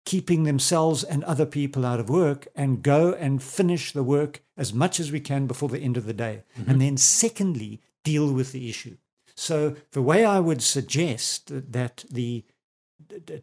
keeping 0.05 0.43
themselves 0.45 1.03
and 1.03 1.25
other 1.25 1.47
people 1.47 1.87
out 1.87 1.99
of 1.99 2.11
work 2.11 2.47
and 2.55 2.83
go 2.83 3.13
and 3.15 3.43
finish 3.43 3.91
the 3.93 4.05
work 4.05 4.43
as 4.57 4.73
much 4.73 5.01
as 5.01 5.11
we 5.11 5.21
can 5.21 5.47
before 5.47 5.71
the 5.71 5.81
end 5.81 5.97
of 5.97 6.05
the 6.05 6.13
day. 6.13 6.45
Mm-hmm. 6.59 6.71
And 6.71 6.81
then, 6.81 6.97
secondly, 6.99 7.81
deal 8.05 8.33
with 8.33 8.53
the 8.53 8.69
issue. 8.69 8.99
So, 9.37 9.77
the 9.93 10.03
way 10.03 10.25
I 10.25 10.41
would 10.41 10.63
suggest 10.63 11.51
that 11.73 12.05
the 12.11 12.45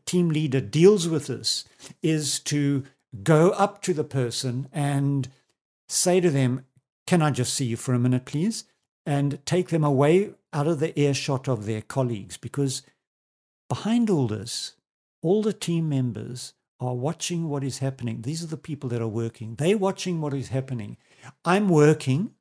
team 0.05 0.29
leader 0.29 0.59
deals 0.59 1.07
with 1.07 1.27
this 1.27 1.65
is 2.01 2.39
to 2.41 2.83
go 3.21 3.51
up 3.51 3.81
to 3.83 3.93
the 3.93 4.03
person 4.03 4.67
and 4.73 5.29
say 5.87 6.19
to 6.19 6.31
them, 6.31 6.65
Can 7.05 7.21
I 7.21 7.31
just 7.31 7.53
see 7.53 7.65
you 7.65 7.77
for 7.77 7.93
a 7.93 7.99
minute, 7.99 8.25
please? 8.25 8.65
And 9.05 9.45
take 9.45 9.69
them 9.69 9.83
away 9.83 10.31
out 10.51 10.67
of 10.67 10.79
the 10.79 10.97
earshot 10.99 11.47
of 11.47 11.65
their 11.65 11.81
colleagues 11.81 12.37
because 12.37 12.83
behind 13.69 14.09
all 14.09 14.27
this, 14.27 14.75
all 15.21 15.41
the 15.41 15.53
team 15.53 15.89
members 15.89 16.53
are 16.79 16.95
watching 16.95 17.49
what 17.49 17.63
is 17.63 17.79
happening. 17.79 18.21
These 18.21 18.43
are 18.43 18.47
the 18.47 18.57
people 18.57 18.89
that 18.89 19.01
are 19.01 19.07
working. 19.07 19.55
They're 19.55 19.77
watching 19.77 20.21
what 20.21 20.33
is 20.33 20.49
happening. 20.49 20.97
I'm 21.45 21.69
working. 21.69 22.31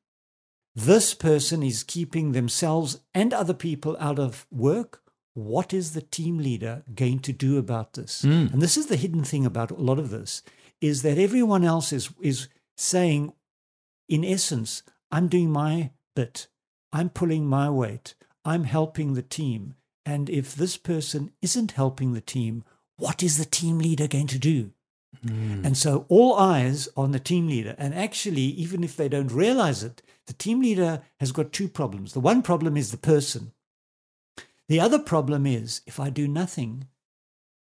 This 0.75 1.13
person 1.13 1.61
is 1.61 1.83
keeping 1.83 2.31
themselves 2.31 2.99
and 3.13 3.33
other 3.33 3.53
people 3.53 3.95
out 3.99 4.19
of 4.19 4.47
work 4.51 5.03
what 5.33 5.73
is 5.73 5.93
the 5.93 6.01
team 6.01 6.37
leader 6.37 6.83
going 6.93 7.19
to 7.19 7.33
do 7.33 7.57
about 7.57 7.93
this? 7.93 8.21
Mm. 8.23 8.53
And 8.53 8.61
this 8.61 8.77
is 8.77 8.87
the 8.87 8.95
hidden 8.95 9.23
thing 9.23 9.45
about 9.45 9.71
a 9.71 9.75
lot 9.75 9.99
of 9.99 10.09
this 10.09 10.43
is 10.79 11.01
that 11.01 11.17
everyone 11.17 11.63
else 11.63 11.91
is, 11.93 12.09
is 12.21 12.49
saying, 12.77 13.33
in 14.09 14.23
essence, 14.23 14.83
I'm 15.11 15.27
doing 15.27 15.49
my 15.49 15.91
bit, 16.15 16.47
I'm 16.91 17.09
pulling 17.09 17.45
my 17.45 17.69
weight, 17.69 18.15
I'm 18.45 18.65
helping 18.65 19.13
the 19.13 19.21
team. 19.21 19.75
And 20.05 20.29
if 20.29 20.55
this 20.55 20.77
person 20.77 21.31
isn't 21.41 21.71
helping 21.71 22.13
the 22.13 22.21
team, 22.21 22.63
what 22.97 23.23
is 23.23 23.37
the 23.37 23.45
team 23.45 23.79
leader 23.79 24.07
going 24.07 24.27
to 24.27 24.39
do? 24.39 24.72
Mm. 25.25 25.65
And 25.65 25.77
so 25.77 26.05
all 26.09 26.35
eyes 26.35 26.89
on 26.97 27.11
the 27.11 27.19
team 27.19 27.47
leader. 27.47 27.75
And 27.77 27.93
actually, 27.93 28.41
even 28.41 28.83
if 28.83 28.95
they 28.95 29.09
don't 29.09 29.31
realize 29.31 29.83
it, 29.83 30.01
the 30.27 30.33
team 30.33 30.61
leader 30.61 31.01
has 31.19 31.31
got 31.31 31.51
two 31.51 31.67
problems. 31.67 32.13
The 32.13 32.19
one 32.19 32.41
problem 32.41 32.77
is 32.77 32.91
the 32.91 32.97
person. 32.97 33.51
The 34.69 34.79
other 34.79 34.99
problem 34.99 35.45
is 35.45 35.81
if 35.85 35.99
I 35.99 36.09
do 36.09 36.27
nothing, 36.27 36.87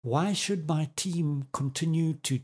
why 0.02 0.33
should 0.33 0.69
my 0.69 0.90
team 0.97 1.47
continue 1.52 2.14
to 2.14 2.40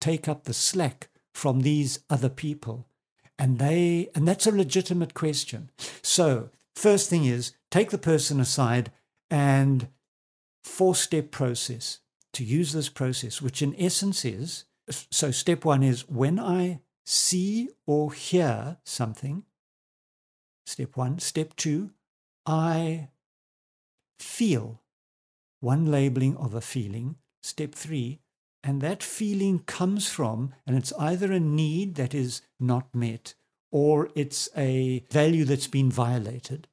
take 0.00 0.28
up 0.28 0.44
the 0.44 0.54
slack 0.54 1.08
from 1.34 1.60
these 1.60 2.00
other 2.08 2.28
people? 2.28 2.86
And 3.38 3.58
they 3.58 4.10
and 4.14 4.28
that's 4.28 4.46
a 4.46 4.52
legitimate 4.52 5.12
question. 5.12 5.70
So, 6.02 6.50
first 6.74 7.10
thing 7.10 7.24
is 7.24 7.52
take 7.70 7.90
the 7.90 7.98
person 7.98 8.40
aside 8.40 8.92
and 9.28 9.88
four 10.62 10.94
step 10.94 11.30
process 11.30 11.98
to 12.34 12.44
use 12.44 12.72
this 12.72 12.88
process, 12.88 13.40
which 13.40 13.62
in 13.62 13.74
essence 13.78 14.24
is 14.24 14.64
so 14.88 15.30
step 15.30 15.64
one 15.64 15.82
is 15.82 16.08
when 16.08 16.38
I 16.38 16.80
see 17.06 17.70
or 17.86 18.12
hear 18.12 18.78
something, 18.84 19.44
step 20.66 20.96
one. 20.96 21.18
Step 21.18 21.56
two, 21.56 21.90
I 22.46 23.08
feel 24.18 24.82
one 25.60 25.86
labeling 25.86 26.36
of 26.36 26.54
a 26.54 26.60
feeling. 26.60 27.16
Step 27.42 27.74
three, 27.74 28.20
and 28.62 28.80
that 28.80 29.02
feeling 29.02 29.60
comes 29.60 30.08
from, 30.08 30.54
and 30.66 30.76
it's 30.76 30.92
either 30.98 31.32
a 31.32 31.40
need 31.40 31.94
that 31.96 32.14
is 32.14 32.42
not 32.58 32.94
met 32.94 33.34
or 33.70 34.08
it's 34.14 34.48
a 34.56 35.04
value 35.10 35.44
that's 35.44 35.66
been 35.66 35.90
violated. 35.90 36.68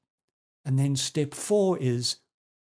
And 0.63 0.78
then 0.78 0.95
step 0.95 1.34
four 1.34 1.78
is 1.80 2.17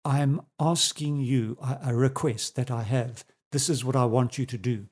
I'm 0.05 0.41
asking 0.59 1.17
you 1.17 1.57
a 1.61 1.93
request 1.93 2.55
that 2.55 2.71
I 2.71 2.83
have. 2.83 3.25
This 3.51 3.69
is 3.69 3.83
what 3.83 3.95
I 3.95 4.05
want 4.05 4.37
you 4.37 4.45
to 4.45 4.57
do. 4.57 4.87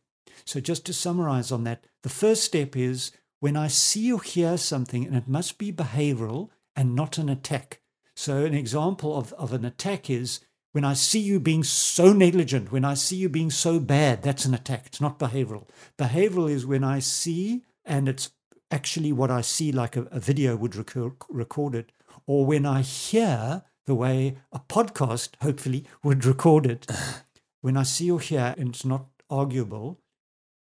So, 0.45 0.59
just 0.59 0.85
to 0.85 0.93
summarize 0.93 1.51
on 1.51 1.63
that, 1.63 1.85
the 2.03 2.09
first 2.09 2.43
step 2.43 2.75
is 2.75 3.11
when 3.39 3.55
I 3.55 3.67
see 3.67 4.11
or 4.11 4.21
hear 4.21 4.57
something, 4.57 5.05
and 5.05 5.15
it 5.15 5.27
must 5.27 5.57
be 5.57 5.71
behavioral 5.71 6.49
and 6.75 6.95
not 6.95 7.17
an 7.17 7.29
attack. 7.29 7.81
So, 8.15 8.45
an 8.45 8.53
example 8.53 9.17
of, 9.17 9.33
of 9.33 9.53
an 9.53 9.65
attack 9.65 10.09
is 10.09 10.41
when 10.73 10.83
I 10.83 10.93
see 10.93 11.19
you 11.19 11.39
being 11.39 11.63
so 11.63 12.13
negligent, 12.13 12.71
when 12.71 12.85
I 12.85 12.93
see 12.93 13.15
you 13.15 13.29
being 13.29 13.49
so 13.49 13.79
bad, 13.79 14.21
that's 14.21 14.45
an 14.45 14.53
attack. 14.53 14.83
It's 14.87 15.01
not 15.01 15.19
behavioral. 15.19 15.67
Behavioral 15.97 16.49
is 16.49 16.65
when 16.65 16.83
I 16.83 16.99
see, 16.99 17.63
and 17.85 18.07
it's 18.07 18.31
actually 18.69 19.11
what 19.11 19.31
I 19.31 19.41
see 19.41 19.71
like 19.71 19.95
a, 19.95 20.03
a 20.11 20.19
video 20.19 20.55
would 20.55 20.75
record, 20.75 21.13
record 21.29 21.73
it, 21.75 21.91
or 22.25 22.45
when 22.45 22.65
I 22.65 22.81
hear 22.81 23.63
the 23.87 23.95
way 23.95 24.37
a 24.51 24.59
podcast 24.59 25.29
hopefully 25.41 25.85
would 26.03 26.23
record 26.23 26.67
it. 26.67 26.85
when 27.61 27.75
I 27.75 27.83
see 27.83 28.11
or 28.11 28.19
hear, 28.19 28.53
and 28.57 28.69
it's 28.69 28.85
not 28.85 29.07
arguable, 29.29 29.99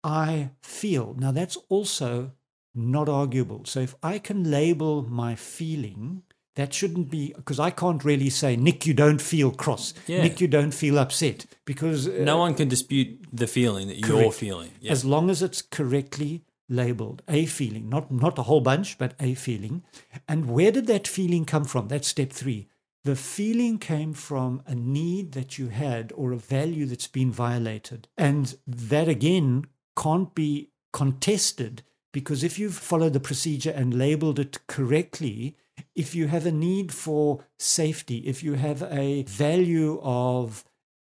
I 0.03 0.49
feel. 0.61 1.15
Now, 1.17 1.31
that's 1.31 1.57
also 1.69 2.33
not 2.75 3.07
arguable. 3.07 3.63
So 3.65 3.79
if 3.79 3.95
I 4.03 4.19
can 4.19 4.49
label 4.49 5.03
my 5.03 5.35
feeling 5.35 6.23
that 6.55 6.73
shouldn't 6.73 7.09
be 7.09 7.33
because 7.35 7.59
I 7.59 7.69
can't 7.69 8.03
really 8.03 8.29
say, 8.29 8.55
Nick, 8.55 8.85
you 8.85 8.93
don't 8.93 9.21
feel 9.21 9.51
cross. 9.51 9.93
Yeah. 10.07 10.23
Nick, 10.23 10.41
you 10.41 10.47
don't 10.47 10.73
feel 10.73 10.99
upset 10.99 11.45
because 11.65 12.07
uh, 12.07 12.23
no 12.23 12.37
one 12.37 12.55
can 12.55 12.67
dispute 12.67 13.25
the 13.31 13.47
feeling 13.47 13.87
that 13.87 14.03
correct. 14.03 14.21
you're 14.21 14.31
feeling. 14.31 14.71
Yeah. 14.81 14.91
As 14.91 15.05
long 15.05 15.29
as 15.29 15.41
it's 15.41 15.61
correctly 15.61 16.43
labeled, 16.67 17.21
a 17.27 17.45
feeling, 17.45 17.89
not 17.89 18.11
not 18.11 18.37
a 18.37 18.43
whole 18.43 18.61
bunch, 18.61 18.97
but 18.97 19.13
a 19.19 19.33
feeling. 19.33 19.83
And 20.27 20.51
where 20.51 20.71
did 20.71 20.87
that 20.87 21.07
feeling 21.07 21.45
come 21.45 21.63
from? 21.63 21.87
That's 21.87 22.07
step 22.07 22.31
three. 22.31 22.67
The 23.03 23.15
feeling 23.15 23.79
came 23.79 24.13
from 24.13 24.61
a 24.67 24.75
need 24.75 25.31
that 25.31 25.57
you 25.57 25.69
had 25.69 26.13
or 26.15 26.31
a 26.31 26.37
value 26.37 26.85
that's 26.85 27.07
been 27.07 27.31
violated. 27.31 28.07
And 28.17 28.55
that 28.67 29.07
again 29.07 29.65
can't 29.97 30.33
be 30.35 30.69
contested 30.93 31.83
because 32.13 32.43
if 32.43 32.59
you've 32.59 32.75
followed 32.75 33.13
the 33.13 33.19
procedure 33.19 33.71
and 33.71 33.93
labeled 33.93 34.37
it 34.37 34.67
correctly, 34.67 35.55
if 35.95 36.13
you 36.13 36.27
have 36.27 36.45
a 36.45 36.51
need 36.51 36.91
for 36.91 37.45
safety, 37.57 38.17
if 38.19 38.43
you 38.43 38.53
have 38.53 38.83
a 38.83 39.23
value 39.23 39.99
of 40.03 40.63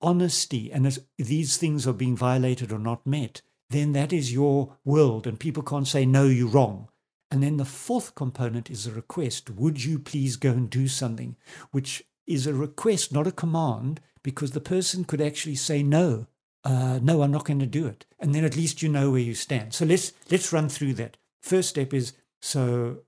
honesty, 0.00 0.70
and 0.72 0.98
these 1.16 1.56
things 1.56 1.86
are 1.86 1.92
being 1.92 2.16
violated 2.16 2.72
or 2.72 2.78
not 2.78 3.06
met, 3.06 3.40
then 3.70 3.92
that 3.92 4.12
is 4.12 4.32
your 4.32 4.76
world, 4.84 5.26
and 5.26 5.40
people 5.40 5.62
can't 5.62 5.88
say, 5.88 6.04
no, 6.04 6.26
you're 6.26 6.48
wrong. 6.48 6.88
And 7.32 7.42
then 7.42 7.56
the 7.56 7.64
fourth 7.64 8.14
component 8.14 8.70
is 8.70 8.86
a 8.86 8.92
request. 8.92 9.48
Would 9.48 9.82
you 9.82 9.98
please 9.98 10.36
go 10.36 10.50
and 10.50 10.68
do 10.68 10.86
something? 10.86 11.36
Which 11.70 12.04
is 12.26 12.46
a 12.46 12.52
request, 12.52 13.10
not 13.10 13.26
a 13.26 13.32
command, 13.32 14.02
because 14.22 14.50
the 14.50 14.60
person 14.60 15.04
could 15.04 15.22
actually 15.22 15.54
say, 15.54 15.82
no, 15.82 16.26
uh, 16.62 17.00
no, 17.02 17.22
I'm 17.22 17.30
not 17.30 17.46
going 17.46 17.58
to 17.60 17.66
do 17.66 17.86
it. 17.86 18.04
And 18.20 18.34
then 18.34 18.44
at 18.44 18.54
least 18.54 18.82
you 18.82 18.90
know 18.90 19.10
where 19.10 19.20
you 19.20 19.34
stand. 19.34 19.72
So 19.72 19.86
let's 19.86 20.12
let's 20.30 20.52
run 20.52 20.68
through 20.68 20.92
that. 20.94 21.16
First 21.40 21.70
step 21.70 21.94
is 21.94 22.12
so 22.42 22.98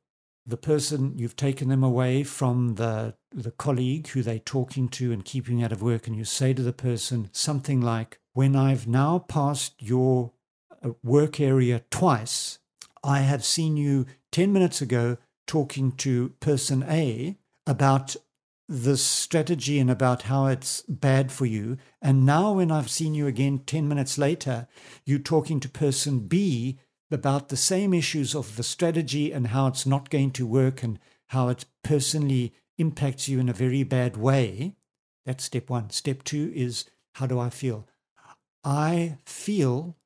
the 0.46 0.56
person 0.56 1.12
you've 1.18 1.36
taken 1.36 1.68
them 1.68 1.84
away 1.84 2.22
from 2.22 2.76
the 2.76 3.14
the 3.30 3.50
colleague 3.50 4.08
who 4.08 4.22
they're 4.22 4.38
talking 4.38 4.88
to 4.88 5.12
and 5.12 5.26
keeping 5.26 5.62
out 5.62 5.72
of 5.72 5.82
work 5.82 6.06
and 6.06 6.16
you 6.16 6.24
say 6.24 6.54
to 6.54 6.62
the 6.62 6.72
person 6.72 7.30
something 7.32 7.80
like 7.80 8.20
when 8.34 8.54
i've 8.54 8.86
now 8.86 9.18
passed 9.18 9.74
your 9.80 10.32
uh, 10.84 10.90
work 11.02 11.40
area 11.40 11.82
twice 11.90 12.58
i 13.04 13.20
have 13.20 13.44
seen 13.44 13.76
you 13.76 14.06
10 14.32 14.52
minutes 14.52 14.80
ago 14.80 15.16
talking 15.46 15.92
to 15.92 16.30
person 16.40 16.82
a 16.84 17.36
about 17.66 18.16
this 18.66 19.04
strategy 19.04 19.78
and 19.78 19.90
about 19.90 20.22
how 20.22 20.46
it's 20.46 20.80
bad 20.82 21.30
for 21.30 21.46
you 21.46 21.76
and 22.00 22.24
now 22.24 22.52
when 22.52 22.70
i've 22.70 22.90
seen 22.90 23.14
you 23.14 23.26
again 23.26 23.58
10 23.58 23.86
minutes 23.86 24.16
later 24.16 24.66
you're 25.04 25.18
talking 25.18 25.60
to 25.60 25.68
person 25.68 26.20
b 26.20 26.78
about 27.10 27.48
the 27.48 27.56
same 27.56 27.94
issues 27.94 28.34
of 28.34 28.56
the 28.56 28.62
strategy 28.62 29.32
and 29.32 29.48
how 29.48 29.66
it's 29.66 29.86
not 29.86 30.10
going 30.10 30.30
to 30.32 30.46
work 30.46 30.82
and 30.82 30.98
how 31.28 31.48
it 31.48 31.64
personally 31.82 32.52
impacts 32.78 33.28
you 33.28 33.38
in 33.38 33.48
a 33.48 33.52
very 33.52 33.82
bad 33.82 34.16
way. 34.16 34.74
That's 35.24 35.44
step 35.44 35.70
one. 35.70 35.90
Step 35.90 36.24
two 36.24 36.52
is 36.54 36.84
how 37.14 37.26
do 37.26 37.38
I 37.38 37.50
feel? 37.50 37.86
I 38.64 39.18
feel, 39.24 39.96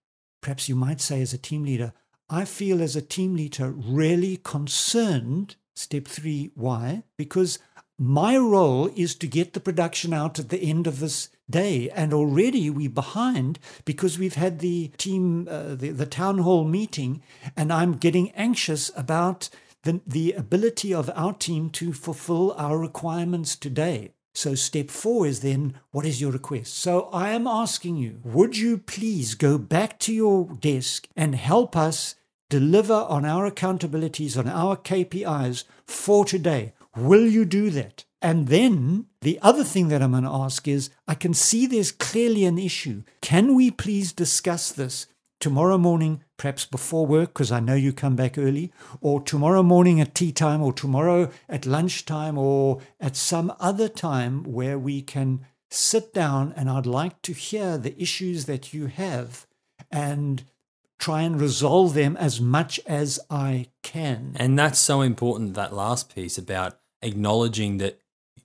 perhaps 0.43 0.69
you 0.69 0.77
might 0.77 1.01
say 1.01 1.21
as 1.23 1.33
a 1.33 1.39
team 1.39 1.65
leader, 1.65 1.93
I 2.31 2.45
feel 2.45 2.83
as 2.83 2.95
a 2.95 3.03
team 3.03 3.35
leader 3.35 3.71
really 3.71 4.37
concerned. 4.37 5.57
Step 5.75 6.07
three, 6.07 6.51
why? 6.55 7.05
Because 7.17 7.59
my 7.99 8.37
role 8.37 8.91
is 8.95 9.15
to 9.17 9.27
get 9.27 9.55
the 9.55 9.61
production 9.61 10.13
out 10.13 10.39
at 10.39 10.51
the 10.51 10.61
end 10.61 10.87
of 10.87 11.01
this 11.01 11.31
day. 11.49 11.89
And 11.91 12.13
already 12.13 12.69
we're 12.69 12.91
behind 12.91 13.59
because 13.85 14.19
we've 14.19 14.35
had 14.35 14.59
the 14.59 14.89
team, 14.99 15.49
uh, 15.51 15.75
the, 15.75 15.91
the 15.91 16.07
town 16.07 16.39
hall 16.39 16.65
meeting, 16.65 17.23
and 17.57 17.73
I'm 17.73 17.95
getting 17.95 18.31
anxious 18.33 18.91
about 18.95 19.49
the, 19.85 20.01
the 20.07 20.33
ability 20.33 20.93
of 20.93 21.11
our 21.15 21.33
team 21.33 21.71
to 21.71 21.93
fulfill 21.93 22.53
our 22.59 22.79
requirements 22.79 23.57
today. 23.57 24.13
So, 24.35 24.55
step 24.55 24.91
four 24.91 25.27
is 25.27 25.41
then 25.41 25.75
what 25.91 26.07
is 26.07 26.21
your 26.21 26.31
request? 26.31 26.75
So, 26.75 27.09
I 27.13 27.31
am 27.31 27.47
asking 27.47 27.97
you, 27.97 28.21
would 28.23 28.57
you 28.57 28.79
please 28.79 29.35
go 29.35 29.59
back 29.59 29.99
to 30.01 30.13
your 30.13 30.45
desk 30.61 31.09
and 31.17 31.35
help 31.35 31.77
us 31.77 32.15
deliver 32.49 32.95
on 32.95 33.25
our 33.25 33.51
accountabilities, 33.51 34.39
on 34.39 34.49
our 34.49 34.77
KPIs 34.77 35.65
for 35.87 36.25
today? 36.25 36.73
Will 36.97 37.27
you 37.27 37.45
do 37.45 37.71
that? 37.71 38.05
And 38.21 38.49
then 38.49 39.07
the 39.21 39.39
other 39.43 39.63
thing 39.65 39.89
that 39.89 40.03
I'm 40.03 40.11
going 40.13 40.25
to 40.25 40.31
ask 40.31 40.67
is 40.67 40.91
I 41.07 41.15
can 41.15 41.35
see 41.35 41.67
there's 41.67 41.93
clearly 41.93 42.45
an 42.45 42.59
issue. 42.59 43.05
Can 43.21 43.55
we 43.55 43.71
please 43.71 44.13
discuss 44.13 44.73
this 44.73 45.07
tomorrow 45.41 45.79
morning, 45.79 46.25
perhaps 46.37 46.65
before 46.65 47.07
work, 47.07 47.29
because 47.29 47.53
I 47.53 47.61
know 47.61 47.75
you 47.75 47.93
come 47.93 48.17
back 48.17 48.37
early, 48.37 48.73
or 49.01 49.21
tomorrow 49.21 49.63
morning 49.63 50.01
at 50.01 50.15
tea 50.15 50.33
time, 50.33 50.63
or 50.63 50.73
tomorrow 50.73 51.31
at 51.49 51.67
lunchtime, 51.67 52.37
or 52.37 52.81
at 52.99 53.15
some 53.15 53.53
other 53.61 53.89
time 53.89 54.43
where 54.43 54.79
we 54.79 55.01
can 55.01 55.47
sit 55.71 56.13
down 56.13 56.53
and 56.57 56.69
I'd 56.69 56.87
like 56.87 57.21
to 57.23 57.33
hear 57.33 57.79
the 57.79 58.01
issues 58.01 58.47
that 58.47 58.73
you 58.73 58.87
have 58.87 59.47
and 59.91 60.45
try 60.99 61.23
and 61.23 61.41
resolve 61.41 61.95
them 61.95 62.17
as 62.17 62.41
much 62.41 62.81
as 62.87 63.21
I 63.31 63.69
can. 63.83 64.33
And 64.37 64.59
that's 64.59 64.79
so 64.79 65.01
important, 65.01 65.55
that 65.55 65.73
last 65.73 66.15
piece 66.15 66.37
about 66.39 66.79
acknowledging 67.03 67.79
that 67.79 68.01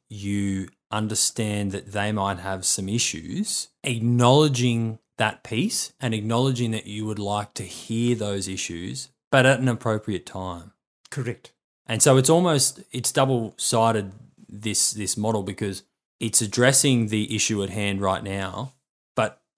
you 0.10 0.70
understand 0.92 1.72
that 1.72 1.92
they 1.92 2.12
might 2.12 2.38
have 2.40 2.66
some 2.66 2.88
issues, 2.88 3.70
acknowledging 3.84 5.00
that 5.18 5.44
piece 5.44 5.94
and 6.00 6.14
acknowledging 6.14 6.72
that 6.72 6.86
you 6.86 7.06
would 7.06 7.20
like 7.20 7.54
to 7.56 7.64
hear 7.64 8.16
those 8.16 8.48
issues, 8.48 9.10
but 9.32 9.46
at 9.46 9.60
an 9.60 9.68
appropriate 9.68 10.26
time. 10.26 10.74
Correct. 11.10 11.52
And 11.88 12.02
so 12.02 12.18
it's 12.18 12.30
almost 12.30 12.84
it's 12.92 13.12
double 13.12 13.56
sided 13.58 14.12
this 14.48 14.92
this 14.92 15.18
model 15.18 15.44
because 15.44 15.84
it's 16.20 16.42
addressing 16.42 17.08
the 17.08 17.36
issue 17.36 17.62
at 17.64 17.70
hand 17.70 18.02
right 18.02 18.24
now, 18.24 18.74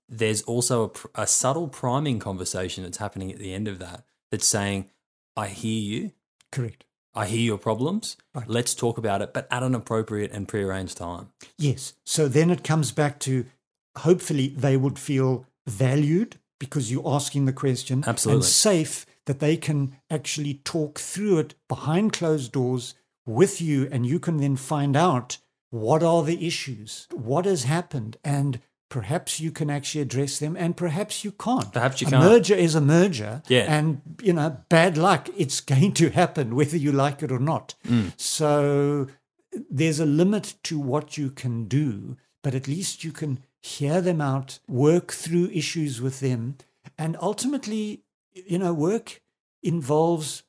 there's 0.07 0.41
also 0.43 0.91
a, 1.15 1.23
a 1.23 1.27
subtle 1.27 1.67
priming 1.67 2.19
conversation 2.19 2.83
that's 2.83 2.97
happening 2.97 3.31
at 3.31 3.39
the 3.39 3.53
end 3.53 3.67
of 3.67 3.79
that 3.79 4.05
that's 4.31 4.47
saying, 4.47 4.89
"I 5.35 5.47
hear 5.47 5.81
you." 5.81 6.11
Correct. 6.51 6.85
I 7.13 7.27
hear 7.27 7.39
your 7.39 7.57
problems. 7.57 8.17
Right. 8.33 8.47
Let's 8.47 8.75
talk 8.75 8.97
about 8.97 9.21
it, 9.21 9.33
but 9.33 9.47
at 9.49 9.63
an 9.63 9.73
appropriate 9.73 10.31
and 10.31 10.47
prearranged 10.47 10.97
time. 10.97 11.29
Yes. 11.57 11.93
So 12.05 12.27
then 12.27 12.49
it 12.51 12.63
comes 12.63 12.91
back 12.91 13.19
to 13.21 13.45
hopefully 13.99 14.49
they 14.49 14.75
would 14.75 14.99
feel 14.99 15.45
valued 15.65 16.37
because 16.59 16.91
you're 16.91 17.07
asking 17.07 17.45
the 17.45 17.53
question 17.53 18.03
Absolutely. 18.05 18.39
and 18.39 18.45
safe 18.45 19.05
that 19.25 19.39
they 19.39 19.57
can 19.57 19.95
actually 20.09 20.55
talk 20.65 20.99
through 20.99 21.39
it 21.39 21.55
behind 21.67 22.13
closed 22.13 22.51
doors 22.51 22.95
with 23.25 23.61
you 23.61 23.87
and 23.91 24.05
you 24.05 24.19
can 24.19 24.37
then 24.37 24.55
find 24.55 24.95
out 24.95 25.37
what 25.71 26.03
are 26.03 26.23
the 26.23 26.45
issues 26.45 27.07
what 27.11 27.45
has 27.45 27.63
happened 27.63 28.17
and 28.23 28.59
perhaps 28.89 29.39
you 29.39 29.51
can 29.51 29.69
actually 29.69 30.01
address 30.01 30.39
them 30.39 30.55
and 30.55 30.77
perhaps 30.77 31.23
you 31.23 31.31
can't 31.31 31.71
Perhaps 31.73 32.01
you 32.01 32.07
a 32.07 32.09
can't. 32.11 32.23
merger 32.23 32.55
is 32.55 32.75
a 32.75 32.81
merger 32.81 33.41
Yeah. 33.47 33.65
and 33.67 34.01
you 34.21 34.33
know 34.33 34.57
bad 34.69 34.97
luck 34.97 35.27
it's 35.37 35.59
going 35.73 35.93
to 35.93 36.09
happen 36.09 36.55
whether 36.55 36.77
you 36.77 36.91
like 36.91 37.23
it 37.23 37.31
or 37.31 37.39
not 37.39 37.75
Mm. 37.87 38.11
so 38.19 39.07
there's 39.69 39.99
a 39.99 40.05
limit 40.05 40.55
to 40.63 40.79
what 40.79 41.17
you 41.17 41.29
can 41.29 41.65
do 41.67 42.17
but 42.43 42.53
at 42.53 42.67
least 42.67 43.03
you 43.03 43.11
can 43.11 43.39
hear 43.61 44.01
them 44.01 44.21
out 44.21 44.59
work 44.67 45.11
through 45.11 45.49
issues 45.51 45.99
with 46.01 46.19
them 46.19 46.55
and 46.97 47.17
ultimately 47.21 48.03
you 48.33 48.59
know 48.59 48.73
work 48.73 49.21
involves 49.63 50.43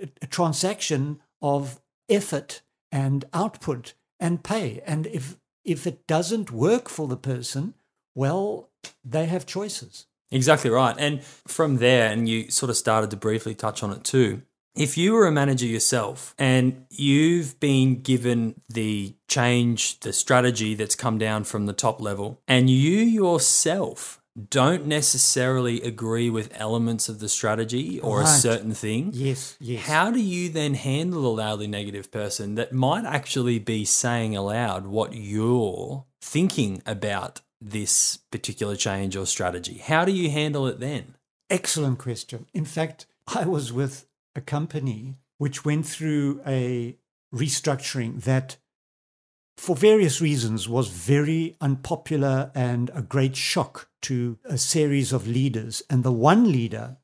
a 0.00 0.08
a 0.22 0.26
transaction 0.26 1.20
of 1.42 1.80
effort 2.08 2.62
and 2.90 3.24
output 3.32 3.94
and 4.20 4.42
pay 4.42 4.80
and 4.86 5.06
if 5.06 5.36
if 5.64 5.86
it 5.86 6.06
doesn't 6.06 6.50
work 6.50 6.88
for 6.88 7.08
the 7.08 7.16
person 7.16 7.74
well 8.14 8.70
they 9.04 9.26
have 9.26 9.46
choices 9.46 10.06
Exactly 10.30 10.70
right. 10.70 10.94
And 10.98 11.22
from 11.22 11.78
there, 11.78 12.10
and 12.10 12.28
you 12.28 12.50
sort 12.50 12.70
of 12.70 12.76
started 12.76 13.10
to 13.10 13.16
briefly 13.16 13.54
touch 13.54 13.82
on 13.82 13.92
it 13.92 14.04
too. 14.04 14.42
If 14.74 14.96
you 14.96 15.12
were 15.12 15.26
a 15.26 15.32
manager 15.32 15.66
yourself 15.66 16.34
and 16.38 16.86
you've 16.90 17.58
been 17.58 18.00
given 18.02 18.60
the 18.68 19.16
change, 19.26 19.98
the 20.00 20.12
strategy 20.12 20.74
that's 20.74 20.94
come 20.94 21.18
down 21.18 21.44
from 21.44 21.66
the 21.66 21.72
top 21.72 22.00
level, 22.00 22.40
and 22.46 22.70
you 22.70 22.98
yourself 22.98 24.17
don't 24.50 24.86
necessarily 24.86 25.80
agree 25.82 26.30
with 26.30 26.50
elements 26.54 27.08
of 27.08 27.18
the 27.18 27.28
strategy 27.28 28.00
or 28.00 28.22
a 28.22 28.26
certain 28.26 28.72
thing, 28.72 29.10
yes 29.12 29.56
yes 29.60 29.86
how 29.86 30.10
do 30.10 30.20
you 30.20 30.48
then 30.48 30.74
handle 30.74 31.26
a 31.26 31.34
loudly 31.34 31.66
negative 31.66 32.10
person 32.10 32.54
that 32.54 32.72
might 32.72 33.04
actually 33.04 33.58
be 33.58 33.84
saying 33.84 34.36
aloud 34.36 34.86
what 34.86 35.14
you're 35.14 36.04
thinking 36.20 36.82
about 36.86 37.40
this 37.60 38.18
particular 38.30 38.76
change 38.76 39.16
or 39.16 39.26
strategy? 39.26 39.78
How 39.78 40.04
do 40.04 40.12
you 40.12 40.30
handle 40.30 40.66
it 40.66 40.80
then? 40.80 41.16
Excellent 41.50 41.98
question. 41.98 42.46
In 42.52 42.64
fact, 42.64 43.06
I 43.34 43.44
was 43.44 43.72
with 43.72 44.06
a 44.36 44.40
company 44.40 45.16
which 45.38 45.64
went 45.64 45.86
through 45.86 46.40
a 46.46 46.96
restructuring 47.34 48.22
that, 48.24 48.56
for 49.56 49.74
various 49.74 50.20
reasons, 50.20 50.68
was 50.68 50.88
very 50.88 51.56
unpopular 51.60 52.50
and 52.54 52.90
a 52.94 53.02
great 53.02 53.36
shock 53.36 53.87
to 54.02 54.38
a 54.44 54.58
series 54.58 55.12
of 55.12 55.26
leaders. 55.26 55.82
And 55.90 56.04
the 56.04 56.12
one 56.12 56.50
leader 56.50 56.98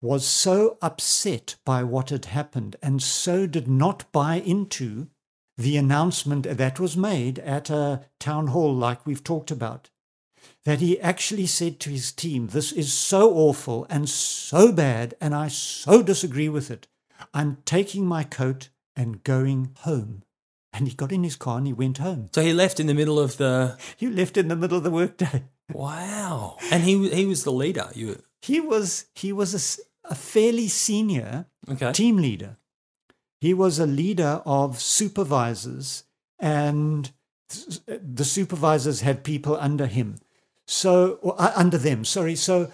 was 0.00 0.26
so 0.26 0.78
upset 0.82 1.56
by 1.64 1.82
what 1.82 2.10
had 2.10 2.26
happened 2.26 2.76
and 2.82 3.02
so 3.02 3.46
did 3.46 3.68
not 3.68 4.10
buy 4.12 4.36
into 4.36 5.08
the 5.56 5.76
announcement 5.76 6.44
that 6.44 6.80
was 6.80 6.96
made 6.96 7.38
at 7.40 7.70
a 7.70 8.04
town 8.18 8.48
hall, 8.48 8.74
like 8.74 9.06
we've 9.06 9.22
talked 9.22 9.50
about 9.50 9.90
that 10.64 10.80
he 10.80 11.00
actually 11.00 11.46
said 11.46 11.80
to 11.80 11.90
his 11.90 12.12
team, 12.12 12.48
This 12.48 12.72
is 12.72 12.92
so 12.92 13.32
awful 13.34 13.86
and 13.90 14.08
so 14.08 14.72
bad, 14.72 15.14
and 15.20 15.34
I 15.34 15.48
so 15.48 16.02
disagree 16.02 16.48
with 16.48 16.70
it. 16.70 16.88
I'm 17.34 17.58
taking 17.64 18.06
my 18.06 18.24
coat 18.24 18.68
and 18.96 19.22
going 19.24 19.72
home. 19.80 20.22
And 20.72 20.88
he 20.88 20.94
got 20.94 21.12
in 21.12 21.22
his 21.22 21.36
car 21.36 21.58
and 21.58 21.66
he 21.66 21.72
went 21.72 21.98
home. 21.98 22.30
So 22.34 22.40
he 22.40 22.54
left 22.54 22.80
in 22.80 22.86
the 22.86 22.94
middle 22.94 23.18
of 23.18 23.36
the 23.36 23.78
He 23.96 24.08
left 24.08 24.36
in 24.36 24.48
the 24.48 24.56
middle 24.56 24.78
of 24.78 24.84
the 24.84 24.90
workday. 24.90 25.44
Wow, 25.74 26.58
and 26.70 26.82
he 26.82 27.08
he 27.10 27.26
was 27.26 27.44
the 27.44 27.52
leader. 27.52 27.88
You 27.94 28.22
He 28.40 28.60
was 28.60 29.06
he 29.14 29.32
was 29.32 29.54
a 29.54 29.82
a, 30.10 30.14
fairly 30.14 30.68
senior 30.68 31.46
okay? 31.68 31.92
team 31.92 32.16
leader. 32.16 32.56
He 33.40 33.54
was 33.54 33.78
a 33.78 33.86
leader 33.86 34.42
of 34.44 34.80
supervisors, 34.80 36.04
and 36.38 37.10
the 37.86 38.24
supervisors 38.24 39.00
had 39.00 39.24
people 39.24 39.56
under 39.56 39.86
him. 39.86 40.18
So, 40.66 41.18
or 41.22 41.34
uh, 41.38 41.52
under 41.56 41.78
them, 41.78 42.04
sorry. 42.04 42.36
So 42.36 42.70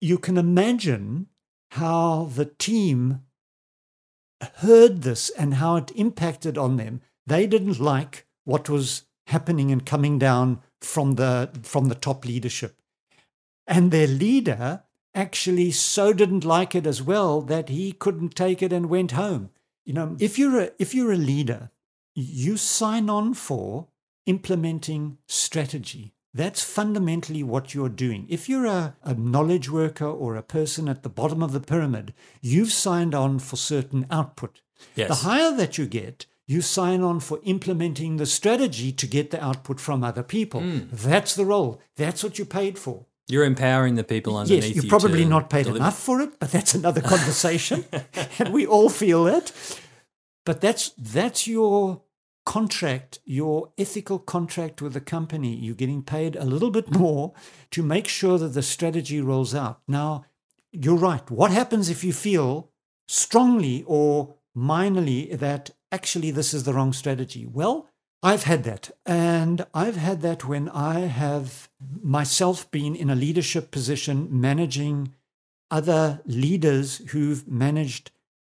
you 0.00 0.18
can 0.18 0.36
imagine 0.36 1.26
how 1.72 2.30
the 2.34 2.46
team 2.46 3.22
heard 4.56 5.02
this 5.02 5.30
and 5.30 5.54
how 5.54 5.76
it 5.76 5.92
impacted 5.94 6.56
on 6.56 6.76
them. 6.76 7.02
They 7.26 7.46
didn't 7.46 7.80
like 7.80 8.26
what 8.44 8.68
was 8.68 9.04
happening 9.26 9.70
and 9.70 9.84
coming 9.84 10.18
down 10.18 10.60
from 10.80 11.14
the 11.14 11.50
from 11.62 11.86
the 11.86 11.94
top 11.94 12.24
leadership. 12.24 12.76
And 13.66 13.90
their 13.90 14.06
leader 14.06 14.84
actually 15.14 15.70
so 15.70 16.12
didn't 16.12 16.44
like 16.44 16.74
it 16.74 16.86
as 16.86 17.02
well 17.02 17.40
that 17.42 17.68
he 17.68 17.92
couldn't 17.92 18.34
take 18.34 18.62
it 18.62 18.72
and 18.72 18.86
went 18.86 19.12
home. 19.12 19.50
You 19.84 19.94
know, 19.94 20.16
if 20.20 20.38
you're 20.38 20.60
a, 20.60 20.70
if 20.78 20.94
you're 20.94 21.12
a 21.12 21.16
leader, 21.16 21.70
you 22.14 22.56
sign 22.56 23.10
on 23.10 23.34
for 23.34 23.88
implementing 24.26 25.18
strategy. 25.26 26.14
That's 26.32 26.62
fundamentally 26.62 27.42
what 27.42 27.74
you're 27.74 27.88
doing. 27.88 28.26
If 28.28 28.48
you're 28.48 28.66
a, 28.66 28.94
a 29.02 29.14
knowledge 29.14 29.68
worker 29.68 30.06
or 30.06 30.36
a 30.36 30.42
person 30.42 30.88
at 30.88 31.02
the 31.02 31.08
bottom 31.08 31.42
of 31.42 31.52
the 31.52 31.60
pyramid, 31.60 32.14
you've 32.40 32.72
signed 32.72 33.14
on 33.14 33.40
for 33.40 33.56
certain 33.56 34.06
output. 34.10 34.60
Yes. 34.94 35.08
The 35.08 35.28
higher 35.28 35.52
that 35.56 35.76
you 35.76 35.86
get, 35.86 36.26
you 36.52 36.60
sign 36.60 37.00
on 37.10 37.20
for 37.20 37.38
implementing 37.44 38.16
the 38.16 38.26
strategy 38.26 38.90
to 39.00 39.06
get 39.06 39.30
the 39.30 39.40
output 39.48 39.78
from 39.86 40.02
other 40.02 40.24
people. 40.36 40.60
Hmm. 40.60 40.78
That's 40.90 41.32
the 41.34 41.44
role. 41.44 41.80
That's 41.96 42.24
what 42.24 42.38
you 42.38 42.44
paid 42.44 42.76
for. 42.84 42.96
You're 43.28 43.44
empowering 43.44 43.94
the 43.94 44.02
people 44.14 44.36
underneath 44.36 44.64
Yes, 44.64 44.74
you. 44.74 44.82
you're 44.82 44.90
probably 44.98 45.24
not 45.24 45.48
paid 45.48 45.64
deliver. 45.66 45.84
enough 45.84 45.98
for 45.98 46.20
it, 46.20 46.30
but 46.40 46.50
that's 46.50 46.74
another 46.74 47.00
conversation, 47.14 47.84
and 48.40 48.52
we 48.52 48.66
all 48.66 48.88
feel 48.88 49.28
it. 49.38 49.52
But 50.44 50.60
that's 50.60 50.84
that's 51.14 51.46
your 51.46 52.02
contract, 52.44 53.20
your 53.24 53.70
ethical 53.78 54.18
contract 54.18 54.82
with 54.82 54.94
the 54.94 55.00
company. 55.16 55.54
You're 55.54 55.76
getting 55.84 56.02
paid 56.02 56.34
a 56.34 56.44
little 56.44 56.70
bit 56.72 56.90
more 56.90 57.32
to 57.70 57.82
make 57.84 58.08
sure 58.08 58.38
that 58.38 58.54
the 58.54 58.62
strategy 58.62 59.20
rolls 59.20 59.54
out. 59.54 59.76
Now, 59.86 60.24
you're 60.72 60.96
right. 61.10 61.30
What 61.30 61.52
happens 61.52 61.88
if 61.88 62.02
you 62.02 62.12
feel 62.12 62.70
strongly 63.06 63.84
or 63.86 64.34
minorly 64.56 65.38
that 65.38 65.70
actually 65.92 66.30
this 66.30 66.54
is 66.54 66.64
the 66.64 66.74
wrong 66.74 66.92
strategy? 66.92 67.46
Well, 67.46 67.88
I've 68.22 68.44
had 68.44 68.64
that. 68.64 68.90
And 69.06 69.66
I've 69.72 69.96
had 69.96 70.20
that 70.22 70.44
when 70.44 70.68
I 70.68 71.00
have 71.00 71.68
myself 72.02 72.70
been 72.70 72.94
in 72.94 73.10
a 73.10 73.14
leadership 73.14 73.70
position 73.70 74.28
managing 74.30 75.14
other 75.70 76.20
leaders 76.26 76.98
who've 77.10 77.46
managed 77.48 78.10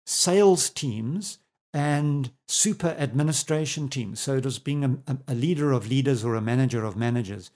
sales 0.05 0.69
teams 0.69 1.39
and 1.73 2.31
super 2.47 2.95
administration 2.99 3.89
teams. 3.89 4.19
So 4.19 4.37
it 4.37 4.45
was 4.45 4.59
being 4.59 5.01
a, 5.07 5.17
a, 5.27 5.33
leader 5.33 5.71
of 5.71 5.89
leaders 5.89 6.23
or 6.23 6.35
a 6.35 6.41
manager 6.41 6.85
of 6.85 6.95
managers. 6.95 7.51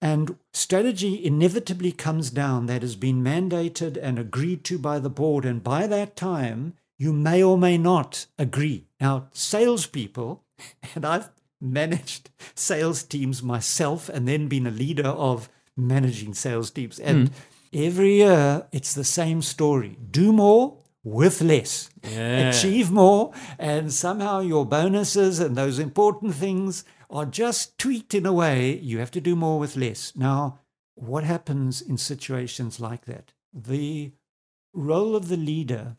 And 0.00 0.36
strategy 0.52 1.24
inevitably 1.24 1.92
comes 1.92 2.30
down 2.30 2.66
that 2.66 2.82
has 2.82 2.96
been 2.96 3.22
mandated 3.22 3.96
and 4.02 4.18
agreed 4.18 4.64
to 4.64 4.78
by 4.78 4.98
the 4.98 5.10
board. 5.10 5.44
And 5.44 5.62
by 5.62 5.86
that 5.86 6.16
time, 6.16 6.74
you 7.02 7.12
may 7.12 7.42
or 7.42 7.58
may 7.58 7.76
not 7.76 8.26
agree. 8.38 8.86
Now, 9.00 9.26
salespeople, 9.32 10.44
and 10.94 11.04
I've 11.04 11.30
managed 11.60 12.30
sales 12.54 13.02
teams 13.02 13.42
myself 13.42 14.08
and 14.08 14.28
then 14.28 14.46
been 14.46 14.68
a 14.68 14.70
leader 14.70 15.08
of 15.08 15.48
managing 15.76 16.32
sales 16.32 16.70
teams. 16.70 17.00
And 17.00 17.30
mm. 17.30 17.34
every 17.86 18.18
year 18.18 18.68
it's 18.70 18.94
the 18.94 19.02
same 19.02 19.42
story 19.42 19.98
do 20.12 20.32
more 20.32 20.78
with 21.02 21.40
less, 21.42 21.90
yeah. 22.04 22.50
achieve 22.50 22.92
more, 22.92 23.32
and 23.58 23.92
somehow 23.92 24.38
your 24.38 24.64
bonuses 24.64 25.40
and 25.40 25.56
those 25.56 25.80
important 25.80 26.36
things 26.36 26.84
are 27.10 27.26
just 27.26 27.76
tweaked 27.76 28.14
in 28.14 28.24
a 28.24 28.32
way 28.32 28.78
you 28.78 29.00
have 29.00 29.10
to 29.10 29.20
do 29.20 29.34
more 29.34 29.58
with 29.58 29.74
less. 29.74 30.14
Now, 30.14 30.60
what 30.94 31.24
happens 31.24 31.82
in 31.82 31.98
situations 31.98 32.78
like 32.78 33.06
that? 33.06 33.32
The 33.52 34.12
role 34.72 35.16
of 35.16 35.26
the 35.26 35.36
leader 35.36 35.96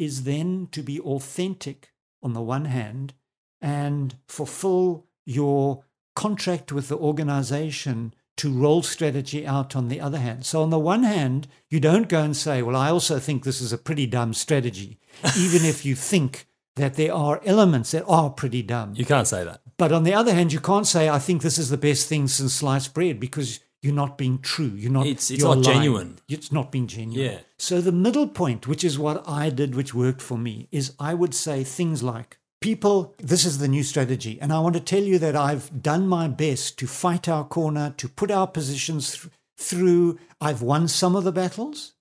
is 0.00 0.24
then 0.24 0.66
to 0.72 0.82
be 0.82 0.98
authentic 1.00 1.92
on 2.22 2.32
the 2.32 2.40
one 2.40 2.64
hand 2.64 3.12
and 3.60 4.16
fulfill 4.26 5.06
your 5.26 5.84
contract 6.16 6.72
with 6.72 6.88
the 6.88 6.96
organization 6.96 8.14
to 8.38 8.50
roll 8.50 8.82
strategy 8.82 9.46
out 9.46 9.76
on 9.76 9.88
the 9.88 10.00
other 10.00 10.18
hand. 10.18 10.46
So, 10.46 10.62
on 10.62 10.70
the 10.70 10.78
one 10.78 11.02
hand, 11.02 11.46
you 11.68 11.78
don't 11.78 12.08
go 12.08 12.22
and 12.22 12.34
say, 12.34 12.62
Well, 12.62 12.76
I 12.76 12.88
also 12.88 13.18
think 13.18 13.44
this 13.44 13.60
is 13.60 13.72
a 13.72 13.78
pretty 13.78 14.06
dumb 14.06 14.32
strategy, 14.32 14.98
even 15.38 15.66
if 15.66 15.84
you 15.84 15.94
think 15.94 16.46
that 16.76 16.94
there 16.94 17.12
are 17.12 17.42
elements 17.44 17.90
that 17.90 18.04
are 18.06 18.30
pretty 18.30 18.62
dumb. 18.62 18.94
You 18.96 19.04
can't 19.04 19.28
say 19.28 19.44
that. 19.44 19.60
But 19.76 19.92
on 19.92 20.04
the 20.04 20.14
other 20.14 20.32
hand, 20.32 20.52
you 20.52 20.60
can't 20.60 20.86
say, 20.86 21.10
I 21.10 21.18
think 21.18 21.42
this 21.42 21.58
is 21.58 21.68
the 21.68 21.76
best 21.76 22.08
thing 22.08 22.28
since 22.28 22.54
sliced 22.54 22.94
bread 22.94 23.20
because 23.20 23.60
you're 23.82 23.94
not 23.94 24.18
being 24.18 24.38
true. 24.38 24.72
You're 24.76 24.92
not. 24.92 25.06
It's, 25.06 25.30
it's 25.30 25.42
not 25.42 25.58
lying. 25.58 25.62
genuine. 25.62 26.18
It's 26.28 26.52
not 26.52 26.70
being 26.70 26.86
genuine. 26.86 27.32
Yeah. 27.32 27.38
So 27.58 27.80
the 27.80 27.92
middle 27.92 28.28
point, 28.28 28.66
which 28.66 28.84
is 28.84 28.98
what 28.98 29.26
I 29.26 29.50
did, 29.50 29.74
which 29.74 29.94
worked 29.94 30.20
for 30.20 30.36
me, 30.36 30.68
is 30.70 30.94
I 30.98 31.14
would 31.14 31.34
say 31.34 31.64
things 31.64 32.02
like, 32.02 32.38
People, 32.60 33.14
this 33.16 33.46
is 33.46 33.56
the 33.56 33.68
new 33.68 33.82
strategy. 33.82 34.38
And 34.38 34.52
I 34.52 34.60
want 34.60 34.74
to 34.74 34.80
tell 34.80 35.02
you 35.02 35.18
that 35.18 35.34
I've 35.34 35.82
done 35.82 36.06
my 36.06 36.28
best 36.28 36.78
to 36.80 36.86
fight 36.86 37.26
our 37.26 37.44
corner, 37.44 37.94
to 37.96 38.06
put 38.06 38.30
our 38.30 38.46
positions 38.46 39.16
th- 39.16 39.32
through. 39.56 40.18
I've 40.42 40.60
won 40.60 40.86
some 40.86 41.16
of 41.16 41.24
the 41.24 41.32
battles 41.32 41.94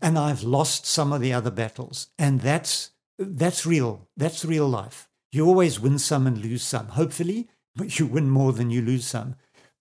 and 0.00 0.18
I've 0.18 0.42
lost 0.42 0.86
some 0.86 1.12
of 1.12 1.20
the 1.20 1.34
other 1.34 1.50
battles. 1.50 2.06
And 2.18 2.40
that's, 2.40 2.92
that's 3.18 3.66
real. 3.66 4.08
That's 4.16 4.46
real 4.46 4.66
life. 4.66 5.10
You 5.30 5.46
always 5.46 5.78
win 5.78 5.98
some 5.98 6.26
and 6.26 6.38
lose 6.38 6.62
some. 6.62 6.88
Hopefully, 6.88 7.50
but 7.76 7.98
you 7.98 8.06
win 8.06 8.30
more 8.30 8.54
than 8.54 8.70
you 8.70 8.80
lose 8.80 9.06
some. 9.06 9.34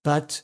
But 0.04 0.42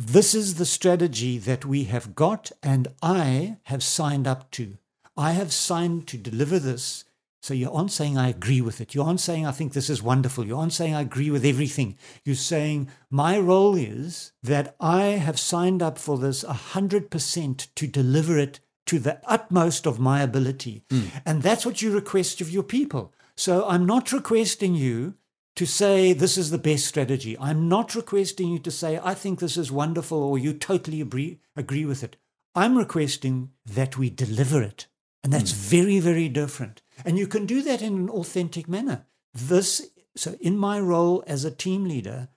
this 0.00 0.32
is 0.32 0.54
the 0.54 0.64
strategy 0.64 1.38
that 1.38 1.64
we 1.64 1.84
have 1.84 2.14
got 2.14 2.52
and 2.62 2.86
I 3.02 3.56
have 3.64 3.82
signed 3.82 4.28
up 4.28 4.48
to. 4.52 4.78
I 5.16 5.32
have 5.32 5.52
signed 5.52 6.06
to 6.06 6.16
deliver 6.16 6.60
this 6.60 7.04
so 7.42 7.52
you 7.52 7.68
aren't 7.68 7.90
saying 7.90 8.16
I 8.16 8.28
agree 8.28 8.60
with 8.60 8.80
it. 8.80 8.94
You 8.94 9.02
aren't 9.02 9.18
saying 9.18 9.44
I 9.44 9.50
think 9.50 9.72
this 9.72 9.90
is 9.90 10.00
wonderful. 10.00 10.46
You 10.46 10.56
aren't 10.56 10.72
saying 10.72 10.94
I 10.94 11.00
agree 11.00 11.32
with 11.32 11.44
everything. 11.44 11.96
You're 12.24 12.36
saying 12.36 12.90
my 13.10 13.40
role 13.40 13.74
is 13.74 14.30
that 14.40 14.76
I 14.78 15.02
have 15.02 15.40
signed 15.40 15.82
up 15.82 15.98
for 15.98 16.16
this 16.16 16.44
100% 16.44 17.68
to 17.74 17.86
deliver 17.88 18.38
it 18.38 18.60
to 18.86 19.00
the 19.00 19.20
utmost 19.26 19.84
of 19.84 19.98
my 19.98 20.22
ability. 20.22 20.84
Mm. 20.90 21.10
And 21.26 21.42
that's 21.42 21.66
what 21.66 21.82
you 21.82 21.92
request 21.92 22.40
of 22.40 22.50
your 22.50 22.62
people. 22.62 23.12
So 23.34 23.66
I'm 23.68 23.84
not 23.84 24.12
requesting 24.12 24.76
you 24.76 25.14
to 25.58 25.66
say 25.66 26.12
this 26.12 26.38
is 26.38 26.50
the 26.50 26.56
best 26.56 26.86
strategy. 26.86 27.36
I'm 27.40 27.68
not 27.68 27.96
requesting 27.96 28.46
you 28.52 28.60
to 28.60 28.70
say 28.70 29.00
I 29.02 29.12
think 29.12 29.40
this 29.40 29.56
is 29.56 29.72
wonderful 29.72 30.22
or 30.22 30.38
you 30.38 30.52
totally 30.52 31.00
agree, 31.00 31.40
agree 31.56 31.84
with 31.84 32.04
it. 32.04 32.14
I'm 32.54 32.78
requesting 32.78 33.50
that 33.66 33.98
we 33.98 34.08
deliver 34.08 34.62
it. 34.62 34.86
And 35.24 35.32
that's 35.32 35.50
mm. 35.52 35.56
very, 35.56 35.98
very 35.98 36.28
different. 36.28 36.80
And 37.04 37.18
you 37.18 37.26
can 37.26 37.44
do 37.44 37.60
that 37.62 37.82
in 37.82 37.94
an 37.94 38.08
authentic 38.08 38.68
manner. 38.68 39.06
This, 39.34 39.90
so 40.14 40.36
in 40.40 40.56
my 40.56 40.78
role 40.78 41.24
as 41.26 41.44
a 41.44 41.50
team 41.50 41.86
leader, 41.86 42.28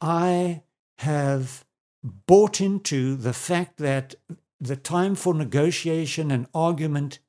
I 0.00 0.62
have 0.98 1.64
bought 2.02 2.60
into 2.60 3.14
the 3.14 3.32
fact 3.32 3.76
that 3.76 4.16
the 4.60 4.76
time 4.76 5.14
for 5.14 5.34
negotiation 5.34 6.32
and 6.32 6.48
argument 6.52 7.20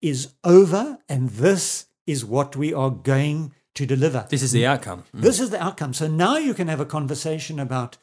is 0.00 0.32
over, 0.42 1.00
and 1.06 1.28
this 1.28 1.84
is 2.06 2.24
what 2.24 2.56
we 2.56 2.72
are 2.72 2.90
going 2.90 3.52
to 3.76 3.86
deliver. 3.86 4.26
This 4.28 4.42
is 4.42 4.52
the 4.52 4.66
outcome. 4.66 5.04
Mm. 5.14 5.20
This 5.22 5.40
is 5.40 5.50
the 5.50 5.62
outcome. 5.62 5.94
So 5.94 6.08
now 6.08 6.36
you 6.36 6.54
can 6.54 6.68
have 6.68 6.80
a 6.80 6.86
conversation 6.86 7.60
about 7.60 7.96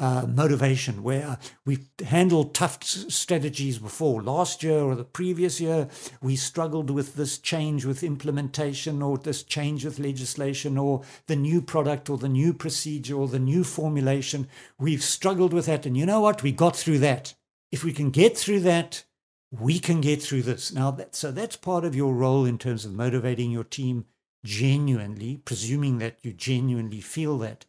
uh, 0.00 0.26
motivation, 0.26 1.02
where 1.02 1.38
we've 1.66 1.86
handled 2.06 2.54
tough 2.54 2.82
strategies 2.82 3.78
before. 3.78 4.22
Last 4.22 4.62
year 4.62 4.78
or 4.78 4.94
the 4.94 5.04
previous 5.04 5.60
year, 5.60 5.88
we 6.22 6.36
struggled 6.36 6.88
with 6.88 7.16
this 7.16 7.36
change 7.36 7.84
with 7.84 8.02
implementation 8.02 9.02
or 9.02 9.18
this 9.18 9.42
change 9.42 9.84
with 9.84 9.98
legislation 9.98 10.78
or 10.78 11.02
the 11.26 11.36
new 11.36 11.60
product 11.60 12.08
or 12.08 12.16
the 12.16 12.30
new 12.30 12.54
procedure 12.54 13.14
or 13.14 13.28
the 13.28 13.38
new 13.38 13.62
formulation. 13.62 14.48
We've 14.78 15.04
struggled 15.04 15.52
with 15.52 15.66
that. 15.66 15.84
And 15.84 15.98
you 15.98 16.06
know 16.06 16.20
what? 16.20 16.42
We 16.42 16.52
got 16.52 16.76
through 16.76 17.00
that. 17.00 17.34
If 17.70 17.84
we 17.84 17.92
can 17.92 18.08
get 18.10 18.38
through 18.38 18.60
that, 18.60 19.04
we 19.50 19.78
can 19.78 20.00
get 20.00 20.22
through 20.22 20.42
this. 20.42 20.72
Now, 20.72 20.92
that, 20.92 21.14
so 21.14 21.30
that's 21.30 21.56
part 21.56 21.84
of 21.84 21.94
your 21.94 22.14
role 22.14 22.46
in 22.46 22.56
terms 22.56 22.86
of 22.86 22.94
motivating 22.94 23.50
your 23.50 23.64
team 23.64 24.06
genuinely, 24.44 25.38
presuming 25.44 25.98
that 25.98 26.18
you 26.22 26.32
genuinely 26.32 27.00
feel 27.00 27.38
that 27.38 27.66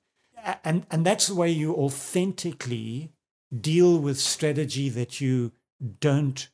and 0.64 0.86
and 0.92 1.06
that's 1.06 1.28
the 1.28 1.36
way 1.36 1.50
you 1.50 1.74
authentically 1.76 3.12
deal 3.60 4.00
with 4.00 4.20
strategy 4.20 4.90
that 4.90 5.22
you 5.22 5.52
don't 6.00 6.50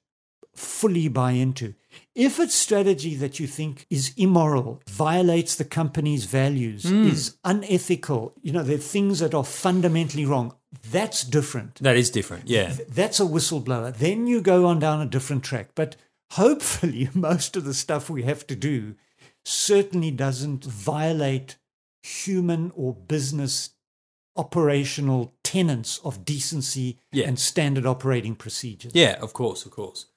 fully 0.56 1.08
buy 1.08 1.32
into. 1.32 1.76
If 2.16 2.40
it's 2.40 2.56
strategy 2.56 3.14
that 3.16 3.40
you 3.40 3.46
think 3.46 3.86
is 3.92 4.14
immoral, 4.18 4.82
violates 4.90 5.56
the 5.56 5.66
company's 5.66 6.26
values, 6.26 6.84
mm. 6.84 7.06
is 7.06 7.38
unethical, 7.44 8.34
you 8.42 8.52
know, 8.52 8.64
there 8.64 8.78
are 8.78 8.80
things 8.80 9.20
that 9.20 9.36
are 9.36 9.44
fundamentally 9.44 10.26
wrong, 10.26 10.56
that's 10.92 11.24
different. 11.24 11.76
That 11.76 11.96
is 11.96 12.10
different, 12.10 12.48
yeah. 12.48 12.76
That's 12.90 13.20
a 13.20 13.24
whistleblower. 13.24 13.96
Then 13.96 14.26
you 14.26 14.42
go 14.42 14.66
on 14.66 14.80
down 14.80 15.00
a 15.00 15.06
different 15.06 15.44
track. 15.44 15.70
But 15.76 15.96
hopefully, 16.32 17.10
most 17.14 17.56
of 17.56 17.64
the 17.64 17.76
stuff 17.76 18.10
we 18.10 18.24
have 18.24 18.48
to 18.48 18.56
do 18.56 18.96
certainly 19.48 20.12
doesn't 20.12 20.66
violate 20.66 21.56
human 22.04 22.72
or 22.76 22.94
business 22.94 23.72
operational 24.36 25.34
tenets 25.44 26.00
of 26.04 26.26
decency 26.26 27.00
yeah. 27.12 27.28
and 27.28 27.40
standard 27.40 27.86
operating 27.86 28.36
procedures. 28.36 28.92
Yeah, 28.94 29.18
of 29.22 29.34
course, 29.34 29.66
of 29.66 29.72
course. 29.72 30.08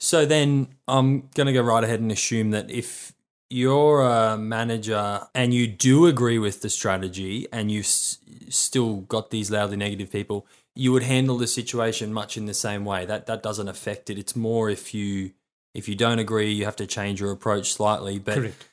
So 0.00 0.24
then 0.24 0.68
I'm 0.86 1.28
going 1.34 1.46
to 1.46 1.52
go 1.52 1.62
right 1.62 1.84
ahead 1.84 2.00
and 2.00 2.10
assume 2.10 2.50
that 2.52 2.70
if 2.70 3.12
you're 3.50 4.02
a 4.02 4.38
manager 4.38 5.26
and 5.34 5.52
you 5.52 5.66
do 5.66 6.06
agree 6.06 6.38
with 6.38 6.62
the 6.62 6.70
strategy 6.70 7.46
and 7.52 7.70
you've 7.70 7.84
s- 7.84 8.18
still 8.48 8.96
got 9.02 9.30
these 9.30 9.50
loudly 9.50 9.76
negative 9.76 10.10
people, 10.10 10.46
you 10.74 10.92
would 10.92 11.02
handle 11.02 11.36
the 11.36 11.46
situation 11.46 12.12
much 12.12 12.36
in 12.36 12.46
the 12.46 12.54
same 12.54 12.84
way. 12.84 13.04
That 13.04 13.26
that 13.26 13.42
doesn't 13.42 13.68
affect 13.68 14.10
it. 14.10 14.18
It's 14.18 14.36
more 14.36 14.70
if 14.70 14.94
you 14.94 15.32
if 15.74 15.88
you 15.88 15.94
don't 15.94 16.18
agree, 16.18 16.52
you 16.52 16.64
have 16.64 16.76
to 16.76 16.86
change 16.86 17.20
your 17.20 17.32
approach 17.32 17.72
slightly. 17.72 18.18
But 18.18 18.34
Correct. 18.34 18.68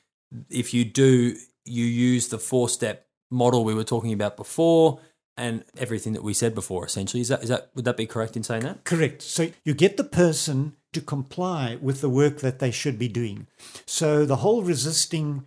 If 0.50 0.74
you 0.74 0.84
do, 0.84 1.36
you 1.64 1.84
use 1.84 2.28
the 2.28 2.38
four 2.38 2.68
step 2.68 3.06
model 3.30 3.64
we 3.64 3.74
were 3.74 3.84
talking 3.84 4.12
about 4.12 4.36
before 4.36 5.00
and 5.36 5.64
everything 5.76 6.12
that 6.14 6.22
we 6.22 6.32
said 6.32 6.54
before 6.54 6.86
essentially. 6.86 7.20
Is 7.20 7.28
that 7.28 7.42
is 7.42 7.48
that 7.48 7.70
would 7.74 7.84
that 7.84 7.96
be 7.96 8.06
correct 8.06 8.36
in 8.36 8.42
saying 8.42 8.62
that? 8.62 8.84
Correct. 8.84 9.22
So 9.22 9.50
you 9.64 9.74
get 9.74 9.96
the 9.96 10.04
person 10.04 10.76
to 10.92 11.00
comply 11.00 11.76
with 11.80 12.00
the 12.00 12.08
work 12.08 12.38
that 12.38 12.58
they 12.58 12.70
should 12.70 12.98
be 12.98 13.08
doing. 13.08 13.46
So 13.84 14.24
the 14.24 14.36
whole 14.36 14.62
resisting 14.62 15.44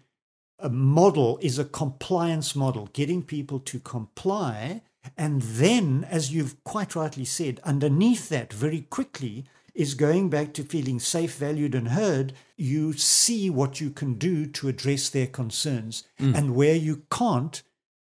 uh, 0.60 0.70
model 0.70 1.40
is 1.42 1.58
a 1.58 1.66
compliance 1.66 2.56
model 2.56 2.90
getting 2.94 3.24
people 3.24 3.60
to 3.62 3.80
comply. 3.80 4.82
And 5.18 5.42
then 5.42 6.06
as 6.10 6.32
you've 6.32 6.64
quite 6.64 6.96
rightly 6.96 7.26
said 7.26 7.60
underneath 7.64 8.30
that 8.30 8.54
very 8.54 8.82
quickly 8.82 9.46
is 9.74 9.94
going 9.94 10.30
back 10.30 10.54
to 10.54 10.64
feeling 10.64 11.00
safe, 11.00 11.36
valued, 11.36 11.76
and 11.76 11.90
heard. 11.90 12.34
You 12.58 12.94
see 12.94 13.50
what 13.50 13.80
you 13.80 13.90
can 13.90 14.16
do 14.16 14.46
to 14.48 14.68
address 14.68 15.10
their 15.10 15.28
concerns. 15.28 16.04
Mm. 16.20 16.36
And 16.38 16.56
where 16.56 16.76
you 16.76 17.04
can't, 17.12 17.62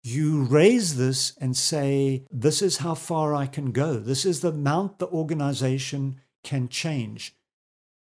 you 0.04 0.44
raise 0.44 0.98
this 0.98 1.34
and 1.40 1.56
say, 1.58 2.26
This 2.32 2.62
is 2.62 2.78
how 2.78 2.94
far 2.96 3.36
I 3.36 3.46
can 3.46 3.72
go. 3.72 3.98
This 4.00 4.26
is 4.26 4.42
the 4.42 4.50
amount 4.50 5.00
the 5.00 5.08
organization 5.08 6.22
can 6.44 6.70
change. 6.70 7.36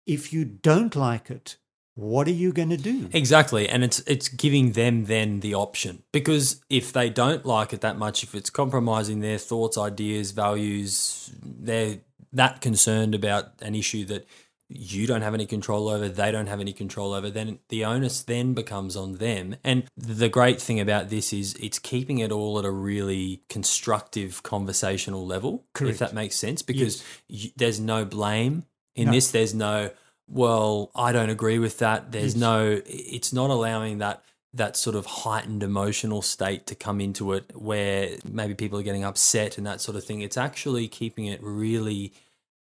if 0.08 0.32
you 0.32 0.46
don't 0.46 0.96
like 0.96 1.30
it, 1.30 1.58
what 1.94 2.28
are 2.28 2.32
you 2.32 2.54
going 2.54 2.70
to 2.70 2.78
do? 2.78 3.10
Exactly, 3.12 3.68
and 3.68 3.84
it's 3.84 4.00
it's 4.02 4.30
giving 4.30 4.74
them 4.74 5.06
then 5.06 5.42
the 5.42 5.56
option 5.56 6.04
because 6.12 6.62
if 6.70 6.94
they 6.94 7.10
don't 7.10 7.46
like 7.46 7.74
it 7.74 7.82
that 7.82 7.98
much, 7.98 8.24
if 8.24 8.34
it's 8.34 8.50
compromising 8.50 9.20
their 9.20 9.40
thoughts, 9.40 9.78
ideas, 9.78 10.32
values, 10.32 11.32
they're 11.44 12.00
that 12.34 12.62
concerned 12.62 13.16
about 13.16 13.52
an 13.62 13.76
issue 13.76 14.06
that 14.06 14.26
you 14.70 15.08
don't 15.08 15.22
have 15.22 15.34
any 15.34 15.46
control 15.46 15.88
over, 15.88 16.10
they 16.10 16.30
don't 16.30 16.48
have 16.48 16.60
any 16.60 16.74
control 16.74 17.14
over, 17.14 17.30
then 17.30 17.60
the 17.70 17.86
onus 17.86 18.22
then 18.24 18.54
becomes 18.54 18.98
on 18.98 19.14
them. 19.14 19.56
And 19.64 19.86
the 19.96 20.28
great 20.28 20.62
thing 20.62 20.80
about 20.80 21.10
this 21.10 21.32
is 21.32 21.54
it's 21.56 21.80
keeping 21.80 22.18
it 22.20 22.34
all 22.34 22.60
at 22.60 22.66
a 22.66 22.72
really 22.72 23.44
constructive 23.48 24.44
conversational 24.44 25.26
level, 25.26 25.64
Correct. 25.74 25.94
if 25.94 26.00
that 26.00 26.14
makes 26.14 26.36
sense, 26.36 26.62
because 26.62 27.02
you, 27.30 27.52
there's 27.56 27.80
no 27.80 28.04
blame 28.04 28.66
in 28.94 29.06
No. 29.06 29.12
this. 29.14 29.32
There's 29.32 29.54
no, 29.54 29.92
well, 30.28 30.92
I 30.94 31.14
don't 31.14 31.30
agree 31.30 31.60
with 31.60 31.78
that. 31.80 32.12
There's 32.12 32.34
Yes. 32.34 32.42
no, 32.42 32.82
it's 32.86 33.32
not 33.32 33.50
allowing 33.50 34.00
that 34.00 34.22
that 34.54 34.76
sort 34.78 34.96
of 34.96 35.06
heightened 35.06 35.62
emotional 35.62 36.22
state 36.22 36.66
to 36.68 36.76
come 36.76 37.00
into 37.02 37.34
it 37.34 37.52
where 37.56 38.18
maybe 38.26 38.54
people 38.56 38.80
are 38.80 38.84
getting 38.84 39.04
upset 39.04 39.58
and 39.58 39.68
that 39.68 39.82
sort 39.82 39.96
of 39.98 40.04
thing. 40.04 40.22
It's 40.22 40.38
actually 40.38 40.88
keeping 40.88 41.26
it 41.26 41.42
really 41.44 42.14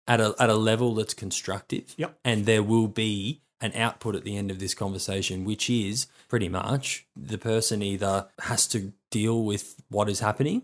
at 0.08 0.20
a 0.20 0.34
at 0.38 0.50
a 0.50 0.54
level 0.56 0.94
that's 0.94 1.14
constructive. 1.14 1.94
Yep. 1.96 2.18
And 2.24 2.44
there 2.46 2.62
will 2.62 2.88
be 2.88 3.40
an 3.60 3.72
output 3.74 4.14
at 4.14 4.24
the 4.24 4.36
end 4.36 4.50
of 4.50 4.58
this 4.58 4.74
conversation, 4.74 5.44
which 5.44 5.70
is 5.70 6.06
pretty 6.28 6.48
much 6.48 7.06
the 7.16 7.38
person 7.38 7.82
either 7.82 8.28
has 8.40 8.66
to 8.68 8.92
deal 9.10 9.42
with 9.44 9.76
what 9.88 10.10
is 10.10 10.20
happening 10.20 10.62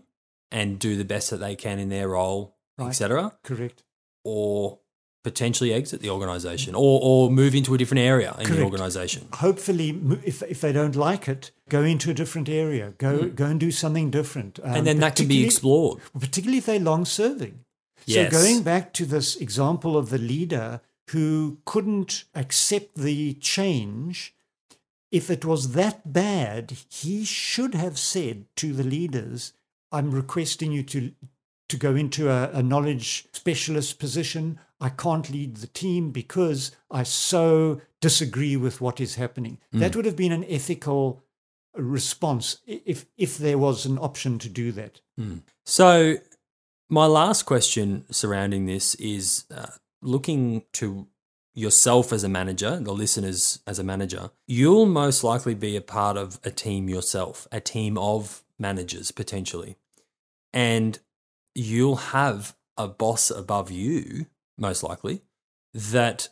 and 0.51 0.77
do 0.77 0.95
the 0.95 1.05
best 1.05 1.31
that 1.31 1.37
they 1.37 1.55
can 1.55 1.79
in 1.79 1.89
their 1.89 2.09
role, 2.09 2.55
Right. 2.77 2.89
etc., 2.89 3.33
Correct. 3.43 3.83
or 4.23 4.79
potentially 5.23 5.73
exit 5.73 6.01
the 6.01 6.09
organization 6.09 6.75
or 6.75 6.99
or 7.01 7.31
move 7.31 7.55
into 7.55 7.73
a 7.73 7.77
different 7.77 8.01
area 8.01 8.35
in 8.37 8.43
the 8.43 8.49
Correct. 8.49 8.63
organization. 8.63 9.27
Hopefully, 9.33 9.99
if, 10.23 10.43
if 10.43 10.61
they 10.61 10.71
don't 10.71 10.95
like 10.95 11.27
it, 11.27 11.51
go 11.69 11.81
into 11.81 12.11
a 12.11 12.13
different 12.13 12.49
area. 12.49 12.93
Go 12.97 13.29
go 13.29 13.45
and 13.45 13.59
do 13.59 13.71
something 13.71 14.11
different. 14.11 14.59
Um, 14.61 14.75
and 14.75 14.87
then 14.87 14.99
that 14.99 15.15
can 15.15 15.27
be 15.27 15.45
explored. 15.45 15.99
particularly 16.19 16.57
if 16.57 16.65
they're 16.65 16.79
long 16.79 17.05
serving. 17.05 17.63
Yes. 18.05 18.33
So 18.33 18.41
going 18.41 18.63
back 18.63 18.93
to 18.93 19.05
this 19.05 19.37
example 19.37 19.97
of 19.97 20.09
the 20.09 20.17
leader 20.17 20.81
who 21.11 21.59
couldn't 21.65 22.25
accept 22.35 22.95
the 22.95 23.33
change, 23.35 24.35
if 25.11 25.29
it 25.29 25.45
was 25.45 25.71
that 25.71 26.11
bad, 26.11 26.73
he 26.89 27.23
should 27.23 27.75
have 27.75 27.97
said 27.97 28.45
to 28.57 28.73
the 28.73 28.83
leaders, 28.83 29.53
I'm 29.91 30.11
requesting 30.11 30.71
you 30.71 30.83
to 30.83 31.11
to 31.69 31.77
go 31.77 31.95
into 31.95 32.29
a, 32.29 32.49
a 32.51 32.61
knowledge 32.61 33.25
specialist 33.31 33.97
position. 33.99 34.59
I 34.83 34.89
can't 34.89 35.29
lead 35.29 35.57
the 35.57 35.67
team 35.67 36.11
because 36.11 36.71
I 36.91 37.03
so 37.03 37.79
disagree 38.01 38.57
with 38.57 38.81
what 38.81 38.99
is 38.99 39.15
happening. 39.15 39.59
That 39.71 39.95
would 39.95 40.05
have 40.05 40.17
been 40.17 40.33
an 40.33 40.43
ethical 40.49 41.23
response 41.73 42.57
if 42.67 43.05
if 43.17 43.37
there 43.37 43.57
was 43.57 43.85
an 43.85 43.97
option 43.97 44.39
to 44.39 44.49
do 44.49 44.73
that. 44.73 44.99
So, 45.65 46.17
my 46.89 47.05
last 47.05 47.43
question 47.43 48.03
surrounding 48.11 48.65
this 48.65 48.95
is 48.95 49.45
uh, 49.55 49.67
looking 50.01 50.63
to 50.73 51.07
yourself 51.55 52.11
as 52.11 52.25
a 52.25 52.29
manager, 52.29 52.77
the 52.79 52.93
listeners 52.93 53.59
as 53.65 53.79
a 53.79 53.83
manager. 53.83 54.31
You'll 54.47 54.85
most 54.85 55.23
likely 55.23 55.55
be 55.55 55.77
a 55.77 55.81
part 55.81 56.17
of 56.17 56.39
a 56.43 56.51
team 56.51 56.89
yourself, 56.89 57.47
a 57.51 57.61
team 57.61 57.97
of 57.97 58.43
managers 58.59 59.11
potentially. 59.11 59.77
And 60.51 60.99
you'll 61.55 61.95
have 61.95 62.55
a 62.77 62.87
boss 62.87 63.31
above 63.31 63.71
you, 63.71 64.25
most 64.57 64.83
likely, 64.83 65.21
that 65.73 66.29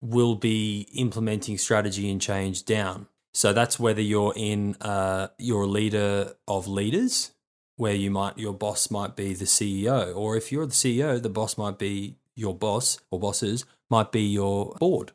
will 0.00 0.34
be 0.34 0.88
implementing 0.94 1.58
strategy 1.58 2.10
and 2.10 2.20
change 2.20 2.64
down. 2.64 3.06
So 3.34 3.52
that's 3.52 3.78
whether 3.78 4.00
you're 4.00 4.32
in 4.34 4.76
uh, 4.80 5.28
you're 5.38 5.62
a 5.62 5.66
leader 5.66 6.34
of 6.48 6.66
leaders, 6.66 7.32
where 7.76 7.94
you 7.94 8.10
might 8.10 8.38
your 8.38 8.54
boss 8.54 8.90
might 8.90 9.16
be 9.16 9.34
the 9.34 9.44
CEO, 9.44 10.16
or 10.16 10.36
if 10.36 10.50
you're 10.50 10.66
the 10.66 10.72
CEO, 10.72 11.20
the 11.22 11.28
boss 11.28 11.58
might 11.58 11.78
be 11.78 12.16
your 12.34 12.54
boss 12.54 12.98
or 13.10 13.18
bosses 13.18 13.64
might 13.90 14.12
be 14.12 14.22
your 14.22 14.74
board. 14.78 15.12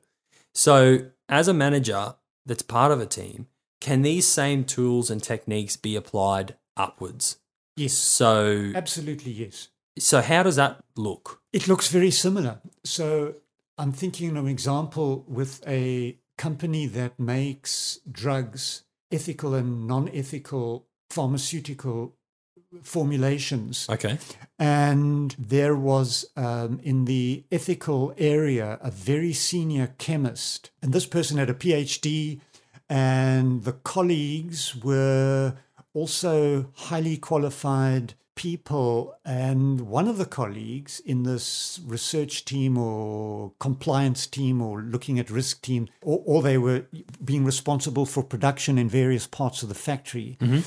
So 0.53 1.07
as 1.29 1.47
a 1.47 1.53
manager 1.53 2.15
that's 2.45 2.63
part 2.63 2.91
of 2.91 2.99
a 2.99 3.05
team, 3.05 3.47
can 3.79 4.01
these 4.01 4.27
same 4.27 4.63
tools 4.63 5.09
and 5.09 5.21
techniques 5.21 5.77
be 5.77 5.95
applied 5.95 6.55
upwards? 6.75 7.37
Yes, 7.75 7.93
So 7.93 8.71
absolutely 8.75 9.31
yes. 9.31 9.69
So 9.97 10.21
how 10.21 10.43
does 10.43 10.55
that 10.55 10.83
look? 10.95 11.41
It 11.53 11.67
looks 11.67 11.89
very 11.89 12.11
similar. 12.11 12.59
So 12.83 13.35
I'm 13.77 13.91
thinking 13.91 14.37
of 14.37 14.45
an 14.45 14.51
example 14.51 15.25
with 15.27 15.61
a 15.67 16.17
company 16.37 16.87
that 16.87 17.19
makes 17.19 17.99
drugs, 18.09 18.83
ethical 19.11 19.53
and 19.53 19.87
non 19.87 20.09
ethical 20.09 20.87
pharmaceutical 21.09 22.15
formulations. 22.83 23.87
Okay. 23.89 24.17
And 24.57 25.35
there 25.37 25.75
was 25.75 26.25
um, 26.37 26.79
in 26.83 27.05
the 27.05 27.43
ethical 27.51 28.13
area 28.17 28.79
a 28.81 28.91
very 28.91 29.33
senior 29.33 29.93
chemist. 29.97 30.71
And 30.81 30.93
this 30.93 31.05
person 31.05 31.37
had 31.37 31.49
a 31.49 31.53
PhD, 31.53 32.39
and 32.89 33.63
the 33.63 33.73
colleagues 33.73 34.75
were 34.75 35.55
also 35.93 36.67
highly 36.75 37.17
qualified 37.17 38.13
people. 38.35 39.15
And 39.25 39.81
one 39.81 40.07
of 40.07 40.17
the 40.17 40.25
colleagues 40.25 40.99
in 40.99 41.23
this 41.23 41.79
research 41.85 42.45
team 42.45 42.77
or 42.77 43.53
compliance 43.59 44.27
team 44.27 44.61
or 44.61 44.81
looking 44.81 45.19
at 45.19 45.29
risk 45.29 45.61
team, 45.61 45.87
or, 46.01 46.21
or 46.25 46.41
they 46.41 46.57
were 46.57 46.85
being 47.23 47.45
responsible 47.45 48.05
for 48.05 48.23
production 48.23 48.77
in 48.77 48.89
various 48.89 49.27
parts 49.27 49.63
of 49.63 49.69
the 49.69 49.75
factory 49.75 50.37
mm-hmm. 50.39 50.59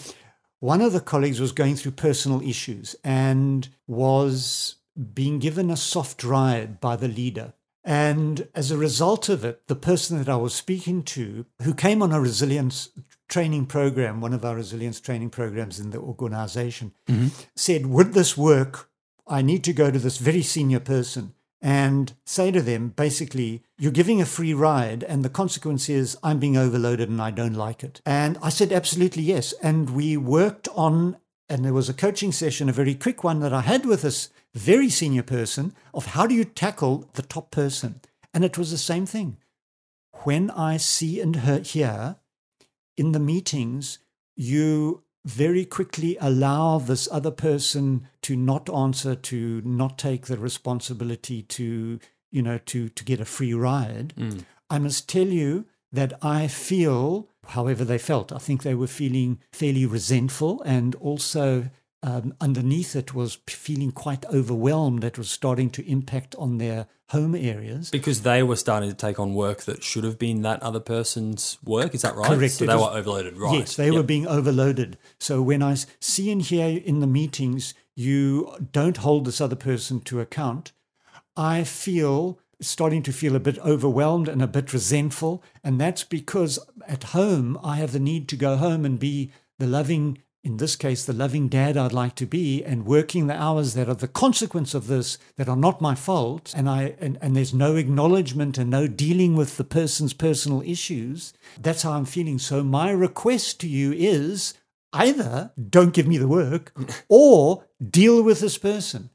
one 0.61 0.81
of 0.81 0.93
the 0.93 1.01
colleagues 1.01 1.41
was 1.41 1.53
going 1.53 1.77
through 1.77 1.93
personal 1.93 2.41
issues 2.43 2.97
and 3.05 3.69
was 3.87 4.77
being 5.13 5.39
given 5.39 5.71
a 5.71 5.77
soft 5.77 6.23
ride 6.25 6.81
by 6.81 6.97
the 6.97 7.09
leader. 7.09 7.53
And 7.85 8.49
as 8.55 8.71
a 8.71 8.79
result 8.79 9.29
of 9.29 9.45
it, 9.45 9.67
the 9.67 9.77
person 9.77 10.19
that 10.19 10.29
I 10.29 10.37
was 10.37 10.55
speaking 10.55 11.03
to, 11.03 11.45
who 11.63 11.75
came 11.75 12.03
on 12.03 12.13
a 12.13 12.21
resilience 12.21 12.89
training 13.29 13.67
program, 13.67 14.21
one 14.21 14.33
of 14.33 14.45
our 14.45 14.57
resilience 14.57 15.01
training 15.01 15.31
programs 15.31 15.81
in 15.81 15.91
the 15.91 15.99
organization, 15.99 16.93
mm-hmm. 17.07 17.29
said, 17.57 17.87
Would 17.87 18.13
this 18.13 18.37
work? 18.37 18.89
I 19.27 19.43
need 19.43 19.65
to 19.65 19.73
go 19.73 19.91
to 19.91 19.99
this 19.99 20.19
very 20.19 20.43
senior 20.43 20.81
person 20.81 21.35
and 21.65 22.13
say 22.27 22.51
to 22.51 22.61
them, 22.61 22.89
basically, 22.91 23.63
you're 23.79 23.91
giving 23.91 24.21
a 24.21 24.27
free 24.27 24.53
ride, 24.53 25.03
and 25.03 25.25
the 25.25 25.31
consequence 25.31 25.89
is 25.89 26.15
I'm 26.23 26.39
being 26.39 26.59
overloaded 26.59 27.09
and 27.09 27.23
I 27.23 27.31
don't 27.31 27.55
like 27.55 27.83
it. 27.83 28.03
And 28.05 28.37
I 28.43 28.51
said, 28.51 28.71
absolutely 28.71 29.23
yes. 29.23 29.55
And 29.63 29.89
we 29.89 30.19
worked 30.19 30.69
on, 30.75 31.17
and 31.49 31.65
there 31.65 31.73
was 31.73 31.89
a 31.89 31.95
coaching 31.95 32.33
session, 32.33 32.69
a 32.69 32.73
very 32.73 32.95
quick 32.95 33.25
one 33.25 33.41
that 33.41 33.55
I 33.55 33.63
had 33.63 33.87
with 33.87 34.03
this 34.03 34.29
very 34.53 34.91
senior 34.91 35.23
person 35.23 35.75
of 35.95 36.07
how 36.07 36.27
do 36.27 36.35
you 36.35 36.45
tackle 36.45 37.09
the 37.15 37.23
top 37.23 37.51
person? 37.51 38.03
And 38.35 38.45
it 38.45 38.59
was 38.59 38.71
the 38.71 38.77
same 38.77 39.07
thing. 39.07 39.39
When 40.25 40.51
I 40.51 40.77
see 40.77 41.19
and 41.19 41.37
hear 41.37 42.17
in 42.97 43.13
the 43.13 43.21
meetings, 43.21 43.99
you 44.37 45.03
very 45.25 45.65
quickly 45.65 46.17
allow 46.21 46.79
this 46.79 47.09
other 47.11 47.31
person 47.31 48.07
to 48.23 48.37
not 48.37 48.69
answer, 48.69 49.15
to 49.15 49.63
not 49.65 49.99
take 49.99 50.27
the 50.27 50.37
responsibility 50.37 51.43
to, 51.43 51.99
you 52.31 52.43
know, 52.43 52.59
to, 52.59 52.89
to 52.91 53.05
get 53.05 53.21
a 53.21 53.25
free 53.25 53.55
ride. 53.55 54.13
Mm. 54.17 54.45
I 54.69 54.79
must 54.79 55.09
tell 55.09 55.27
you 55.27 55.67
that 55.93 56.13
I 56.23 56.49
feel, 56.49 57.29
however 57.47 57.85
they 57.85 57.99
felt, 57.99 58.33
I 58.33 58.39
think 58.39 58.63
they 58.63 58.75
were 58.75 58.87
feeling 58.87 59.39
fairly 59.53 59.87
resentful 59.87 60.61
and 60.63 60.95
also 60.97 61.71
um, 62.05 62.35
underneath 62.39 62.95
it 62.95 63.15
was 63.15 63.39
feeling 63.49 63.91
quite 63.91 64.27
overwhelmed 64.27 65.03
that 65.03 65.17
was 65.17 65.31
starting 65.31 65.71
to 65.71 65.83
impact 65.91 66.35
on 66.37 66.59
their 66.59 66.87
home 67.09 67.35
areas. 67.35 67.91
Because 67.91 68.21
they 68.23 68.43
were 68.43 68.57
starting 68.57 68.91
to 68.91 68.95
take 68.97 69.19
on 69.19 69.33
work 69.35 69.63
that 69.63 69.83
should 69.83 70.05
have 70.05 70.19
been 70.19 70.43
that 70.43 70.63
other 70.63 70.81
person's 70.81 71.57
work. 71.65 71.95
Is 71.95 72.03
that 72.03 72.15
right? 72.15 72.27
Correct. 72.31 72.53
So 72.55 72.67
they 72.67 72.75
was- 72.75 72.83
were 72.93 72.99
overloaded, 72.99 73.37
right? 73.39 73.59
Yes, 73.61 73.77
they 73.77 73.87
Yep. 73.87 73.95
were 73.95 74.03
being 74.03 74.27
overloaded. 74.27 74.99
So 75.19 75.41
when 75.41 75.63
I 75.63 75.77
see 75.99 76.31
and 76.31 76.43
hear 76.43 76.69
in 76.79 77.01
the 77.01 77.07
meetings, 77.07 77.73
you 77.97 78.55
don't 78.73 78.99
hold 78.99 79.25
this 79.25 79.41
other 79.41 79.57
person 79.57 80.01
to 80.03 80.21
account, 80.21 80.73
I 81.37 81.65
feel 81.65 82.39
starting 82.61 83.03
to 83.05 83.13
feel 83.13 83.35
a 83.35 83.41
bit 83.41 83.59
overwhelmed 83.61 84.29
and 84.29 84.43
a 84.43 84.47
bit 84.47 84.73
resentful. 84.75 85.43
And 85.63 85.81
that's 85.81 86.05
because 86.05 86.59
at 86.87 87.05
home, 87.19 87.59
I 87.65 87.77
have 87.77 87.93
the 87.93 87.99
need 88.01 88.29
to 88.29 88.37
go 88.37 88.57
home 88.57 88.85
and 88.85 88.99
be 88.99 89.33
the 89.59 89.67
loving, 89.67 90.19
in 90.45 90.59
this 90.59 90.77
case, 90.77 91.07
the 91.07 91.15
loving 91.15 91.49
dad 91.49 91.79
I'd 91.79 91.95
like 91.95 92.15
to 92.17 92.27
be, 92.27 92.63
and 92.63 92.85
working 92.85 93.27
the 93.27 93.41
hours 93.41 93.73
that 93.75 93.89
are 93.89 93.95
the 93.95 94.07
consequence 94.07 94.75
of 94.75 94.89
this 94.89 95.17
that 95.37 95.49
are 95.49 95.57
not 95.57 95.81
my 95.81 95.95
fault. 95.95 96.53
And 96.55 96.69
I 96.69 96.95
and, 97.01 97.19
and 97.23 97.35
there's 97.35 97.55
no 97.55 97.77
acknowledgement 97.77 98.59
and 98.59 98.69
no 98.69 98.87
dealing 98.87 99.37
with 99.37 99.57
the 99.57 99.65
person's 99.65 100.13
personal 100.13 100.61
issues. 100.61 101.33
That's 101.59 101.83
how 101.83 101.93
I'm 101.93 102.05
feeling. 102.05 102.39
So 102.39 102.63
my 102.63 102.91
request 102.91 103.59
to 103.61 103.69
you 103.69 103.93
is 103.93 104.53
either 104.93 105.53
don't 105.71 105.95
give 105.95 106.07
me 106.07 106.19
the 106.19 106.29
work 106.29 106.77
or 107.09 107.65
deal 107.83 108.23
with 108.23 108.41
this 108.41 108.59
person. 108.59 109.09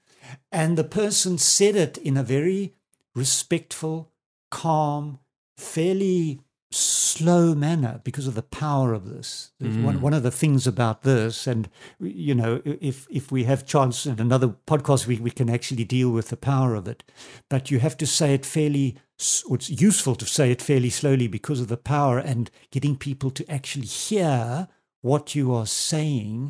And 0.51 0.77
the 0.77 0.83
person 0.83 1.37
said 1.37 1.75
it 1.75 1.99
in 1.99 2.17
a 2.17 2.23
very 2.23 2.73
respectful, 3.13 4.11
calm, 4.49 5.19
fairly 5.57 6.41
slow 6.71 7.55
manner 7.55 7.99
because 8.03 8.27
of 8.27 8.35
the 8.35 8.43
power 8.43 8.93
of 8.93 9.09
this. 9.09 9.51
Mm. 9.61 9.83
One, 9.83 10.01
one 10.01 10.13
of 10.13 10.23
the 10.23 10.31
things 10.31 10.67
about 10.67 11.01
this, 11.01 11.47
and 11.47 11.69
you 11.99 12.35
know, 12.35 12.61
if 12.65 13.07
if 13.09 13.31
we 13.31 13.45
have 13.45 13.65
chance 13.65 14.05
in 14.05 14.19
another 14.19 14.55
podcast, 14.67 15.07
we, 15.07 15.17
we 15.17 15.31
can 15.31 15.49
actually 15.49 15.83
deal 15.83 16.11
with 16.11 16.29
the 16.29 16.37
power 16.37 16.75
of 16.75 16.87
it. 16.87 17.03
But 17.49 17.71
you 17.71 17.79
have 17.79 17.97
to 17.97 18.07
say 18.07 18.33
it 18.33 18.45
fairly. 18.45 18.97
It's 19.17 19.69
useful 19.69 20.15
to 20.15 20.25
say 20.25 20.51
it 20.51 20.61
fairly 20.61 20.89
slowly 20.89 21.27
because 21.27 21.59
of 21.59 21.67
the 21.67 21.77
power 21.77 22.19
and 22.19 22.49
getting 22.71 22.95
people 22.95 23.31
to 23.31 23.51
actually 23.51 23.87
hear 23.87 24.69
what 25.01 25.35
you 25.35 25.53
are 25.53 25.65
saying, 25.65 26.49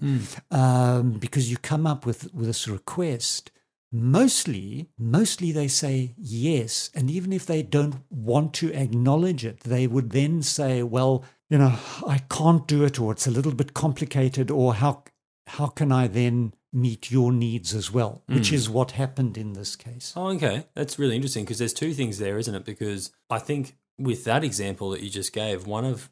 um, 0.52 1.14
because 1.14 1.50
you 1.50 1.58
come 1.58 1.88
up 1.88 2.06
with 2.06 2.34
with 2.34 2.48
this 2.48 2.68
request 2.68 3.52
mostly 3.92 4.90
mostly 4.98 5.52
they 5.52 5.68
say 5.68 6.14
yes 6.18 6.92
and 6.94 7.10
even 7.10 7.34
if 7.34 7.46
they 7.46 7.64
don't 7.64 7.96
want 8.10 8.54
to 8.54 8.72
acknowledge 8.74 9.44
it 9.44 9.62
they 9.62 9.88
would 9.88 10.12
then 10.12 10.42
say 10.44 10.84
well 10.84 11.24
you 11.50 11.58
know 11.58 11.74
i 12.06 12.20
can't 12.30 12.68
do 12.68 12.84
it 12.84 13.00
or 13.00 13.12
it's 13.12 13.26
a 13.26 13.32
little 13.32 13.54
bit 13.54 13.74
complicated 13.74 14.52
or 14.52 14.76
how 14.76 15.04
how 15.48 15.68
can 15.68 15.92
i 15.92 16.08
then 16.08 16.54
meet 16.72 17.10
your 17.10 17.32
needs 17.32 17.74
as 17.74 17.92
well 17.92 18.22
hmm. 18.28 18.36
which 18.36 18.54
is 18.54 18.70
what 18.70 18.92
happened 18.92 19.38
in 19.38 19.54
this 19.54 19.76
case 19.76 20.14
Oh, 20.16 20.28
okay. 20.30 20.66
That's 20.76 21.00
really 21.00 21.16
interesting 21.16 21.44
because 21.44 21.58
there's 21.58 21.74
two 21.74 21.94
things 21.94 22.20
there, 22.20 22.38
isn't 22.38 22.54
it? 22.54 22.66
Because 22.66 23.12
I 23.30 23.40
think 23.40 23.76
with 23.98 24.24
that 24.26 24.44
example 24.44 24.92
that 24.92 25.02
you 25.02 25.10
just 25.10 25.34
gave, 25.34 25.66
one 25.66 25.86
of 25.86 26.12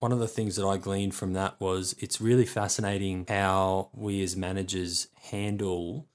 one 0.00 0.12
of 0.12 0.18
the 0.20 0.28
things 0.28 0.56
that 0.56 0.66
I 0.66 0.76
gleaned 0.76 1.14
from 1.14 1.32
that 1.32 1.60
was 1.60 1.94
it's 1.98 2.20
really 2.20 2.46
fascinating 2.46 3.26
how 3.28 3.90
we 3.92 4.22
as 4.22 4.36
managers 4.36 5.08
handle 5.30 6.07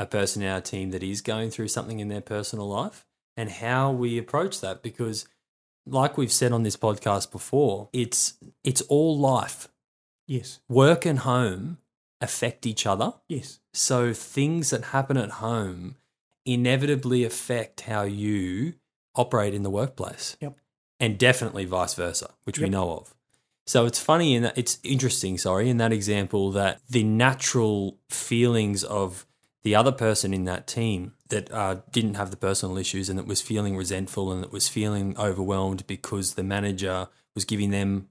a 0.00 0.06
person 0.06 0.42
in 0.42 0.48
our 0.48 0.62
team 0.62 0.90
that 0.90 1.02
is 1.02 1.20
going 1.20 1.50
through 1.50 1.68
something 1.68 2.00
in 2.00 2.08
their 2.08 2.22
personal 2.22 2.66
life 2.66 3.04
and 3.36 3.50
how 3.50 3.92
we 3.92 4.16
approach 4.16 4.60
that 4.60 4.82
because 4.82 5.26
like 5.86 6.16
we've 6.16 6.32
said 6.32 6.52
on 6.52 6.62
this 6.62 6.76
podcast 6.76 7.30
before, 7.30 7.88
it's 7.92 8.34
it's 8.64 8.80
all 8.82 9.16
life. 9.16 9.68
yes 10.26 10.60
Work 10.68 11.04
and 11.04 11.20
home 11.20 11.78
affect 12.20 12.66
each 12.66 12.86
other. 12.86 13.12
yes 13.28 13.60
So 13.74 14.12
things 14.14 14.70
that 14.70 14.86
happen 14.86 15.18
at 15.18 15.32
home 15.32 15.96
inevitably 16.46 17.22
affect 17.24 17.82
how 17.82 18.02
you 18.02 18.74
operate 19.14 19.52
in 19.54 19.62
the 19.62 19.70
workplace. 19.70 20.36
Yep. 20.40 20.56
And 20.98 21.18
definitely 21.18 21.66
vice 21.66 21.94
versa, 21.94 22.30
which 22.44 22.58
we 22.58 22.68
know 22.68 22.92
of. 22.92 23.14
So 23.66 23.86
it's 23.86 23.98
funny 24.00 24.34
in 24.34 24.42
that 24.42 24.58
it's 24.58 24.78
interesting, 24.82 25.38
sorry, 25.38 25.68
in 25.70 25.76
that 25.76 25.92
example 25.92 26.50
that 26.52 26.80
the 26.88 27.04
natural 27.04 27.98
feelings 28.08 28.82
of 28.84 29.26
the 29.62 29.74
other 29.74 29.92
person 29.92 30.32
in 30.32 30.44
that 30.44 30.66
team 30.66 31.12
that 31.28 31.50
uh, 31.52 31.76
didn't 31.92 32.14
have 32.14 32.30
the 32.30 32.36
personal 32.36 32.78
issues 32.78 33.08
and 33.08 33.18
that 33.18 33.26
was 33.26 33.40
feeling 33.40 33.76
resentful 33.76 34.32
and 34.32 34.42
that 34.42 34.52
was 34.52 34.68
feeling 34.68 35.16
overwhelmed 35.18 35.86
because 35.86 36.34
the 36.34 36.42
manager 36.42 37.08
was 37.34 37.44
giving 37.44 37.70
them 37.70 38.08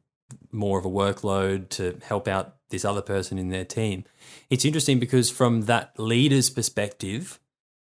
more 0.51 0.77
of 0.77 0.85
a 0.85 0.89
workload 0.89 1.69
to 1.69 1.97
help 2.03 2.27
out 2.27 2.55
this 2.69 2.85
other 2.85 3.01
person 3.01 3.39
in 3.39 3.49
their 3.49 3.65
team. 3.65 4.03
It's 4.49 4.65
interesting 4.65 4.99
because 4.99 5.29
from 5.29 5.61
that 5.63 5.93
leader's 5.97 6.49
perspective, 6.49 7.39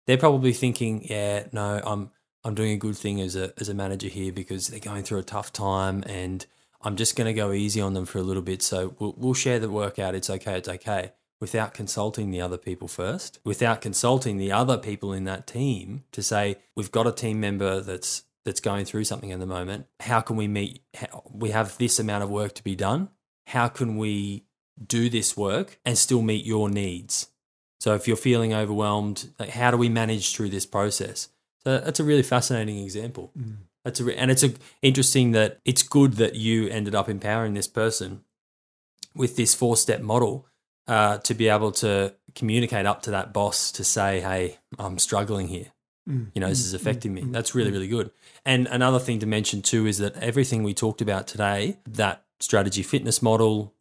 they're 0.07 0.17
probably 0.17 0.53
thinking, 0.53 1.05
yeah, 1.05 1.45
no, 1.53 1.81
I'm 1.85 2.11
I'm 2.43 2.55
doing 2.55 2.73
a 2.73 2.79
good 2.79 2.97
thing 2.97 3.21
as 3.21 3.37
a 3.37 3.53
as 3.59 3.69
a 3.69 3.75
manager 3.75 4.09
here 4.09 4.33
because 4.33 4.69
they're 4.69 4.81
going 4.81 5.03
through 5.03 5.19
a 5.19 5.23
tough 5.23 5.53
time 5.53 6.03
and 6.07 6.47
I'm 6.83 6.97
just 6.97 7.15
going 7.15 7.27
to 7.27 7.35
go 7.35 7.53
easy 7.53 7.81
on 7.83 7.93
them 7.93 8.07
for 8.07 8.19
a 8.19 8.23
little 8.23 8.43
bit. 8.43 8.63
So 8.63 8.95
we'll 8.99 9.15
we'll 9.19 9.35
share 9.35 9.59
the 9.59 9.69
work 9.71 9.99
out. 9.99 10.15
It's 10.15 10.31
okay. 10.31 10.57
It's 10.57 10.69
okay. 10.69 11.13
Without 11.41 11.73
consulting 11.73 12.31
the 12.31 12.41
other 12.41 12.59
people 12.59 12.87
first, 12.87 13.41
without 13.45 13.81
consulting 13.81 14.37
the 14.37 14.53
other 14.53 14.77
people 14.77 15.13
in 15.13 15.25
that 15.25 15.47
team 15.47 16.05
to 16.13 16.23
say 16.23 16.59
we've 16.77 16.93
got 16.93 17.07
a 17.07 17.13
team 17.13 17.41
member 17.41 17.81
that's 17.81 18.25
that's 18.45 18.61
going 18.61 18.85
through 18.85 19.05
something 19.05 19.33
at 19.33 19.41
the 19.41 19.47
moment. 19.47 19.87
How 20.01 20.21
can 20.21 20.37
we 20.37 20.49
meet? 20.49 20.83
How, 20.95 21.23
we 21.31 21.51
have 21.51 21.79
this 21.79 21.99
amount 21.99 22.25
of 22.25 22.31
work 22.31 22.55
to 22.55 22.65
be 22.65 22.75
done. 22.75 23.09
How 23.47 23.69
can 23.69 23.97
we 23.97 24.45
do 24.87 25.09
this 25.09 25.37
work 25.37 25.79
and 25.85 25.97
still 25.97 26.23
meet 26.23 26.45
your 26.45 26.69
needs? 26.69 27.29
So 27.81 27.95
if 27.95 28.07
you're 28.07 28.17
feeling 28.17 28.53
overwhelmed, 28.53 29.31
like 29.39 29.51
how 29.51 29.71
do 29.71 29.77
we 29.77 29.89
manage 29.89 30.35
through 30.35 30.51
this 30.51 30.67
process? 30.67 31.29
So 31.65 31.79
that's 31.79 32.01
a 32.01 32.05
really 32.05 32.23
fascinating 32.23 32.79
example. 32.79 33.33
Mm. 33.39 33.57
That's 33.85 34.01
a 34.01 34.05
re- 34.05 34.17
and 34.17 34.31
it's 34.31 34.43
a 34.43 34.53
interesting 34.83 35.33
that 35.33 35.59
it's 35.65 35.83
good 35.83 36.15
that 36.15 36.35
you 36.35 36.69
ended 36.69 36.95
up 36.95 37.09
empowering 37.09 37.55
this 37.55 37.69
person 37.69 38.25
with 39.15 39.37
this 39.37 39.55
four 39.55 39.77
step 39.77 40.01
model 40.03 40.47
uh, 40.87 41.19
to 41.19 41.35
be 41.35 41.49
able 41.49 41.73
to 41.73 42.15
communicate 42.35 42.87
up 42.87 43.03
to 43.03 43.11
that 43.13 43.33
boss 43.33 43.73
to 43.73 43.85
say, 43.85 44.21
"Hey, 44.21 44.59
I'm 44.79 44.99
struggling 44.99 45.49
here. 45.49 45.73
Mm. 46.09 46.31
You 46.35 46.41
know, 46.41 46.49
this 46.49 46.63
mm. 46.63 46.67
is 46.67 46.73
mm. 46.73 46.77
affecting 46.77 47.15
me." 47.15 47.25
That's 47.27 47.55
really 47.55 47.71
really 47.71 47.89
good. 47.89 48.11
And 48.45 48.67
another 48.69 48.99
thing 48.99 49.19
to 49.21 49.27
mention 49.27 49.63
too 49.63 49.87
is 49.87 49.99
that 49.99 50.17
everything 50.17 50.63
we 50.63 50.75
talked 50.75 51.01
about 51.01 51.27
today, 51.27 51.79
that 51.87 52.25
strategy 52.41 52.83
fitness 52.83 53.23
model, 53.23 53.75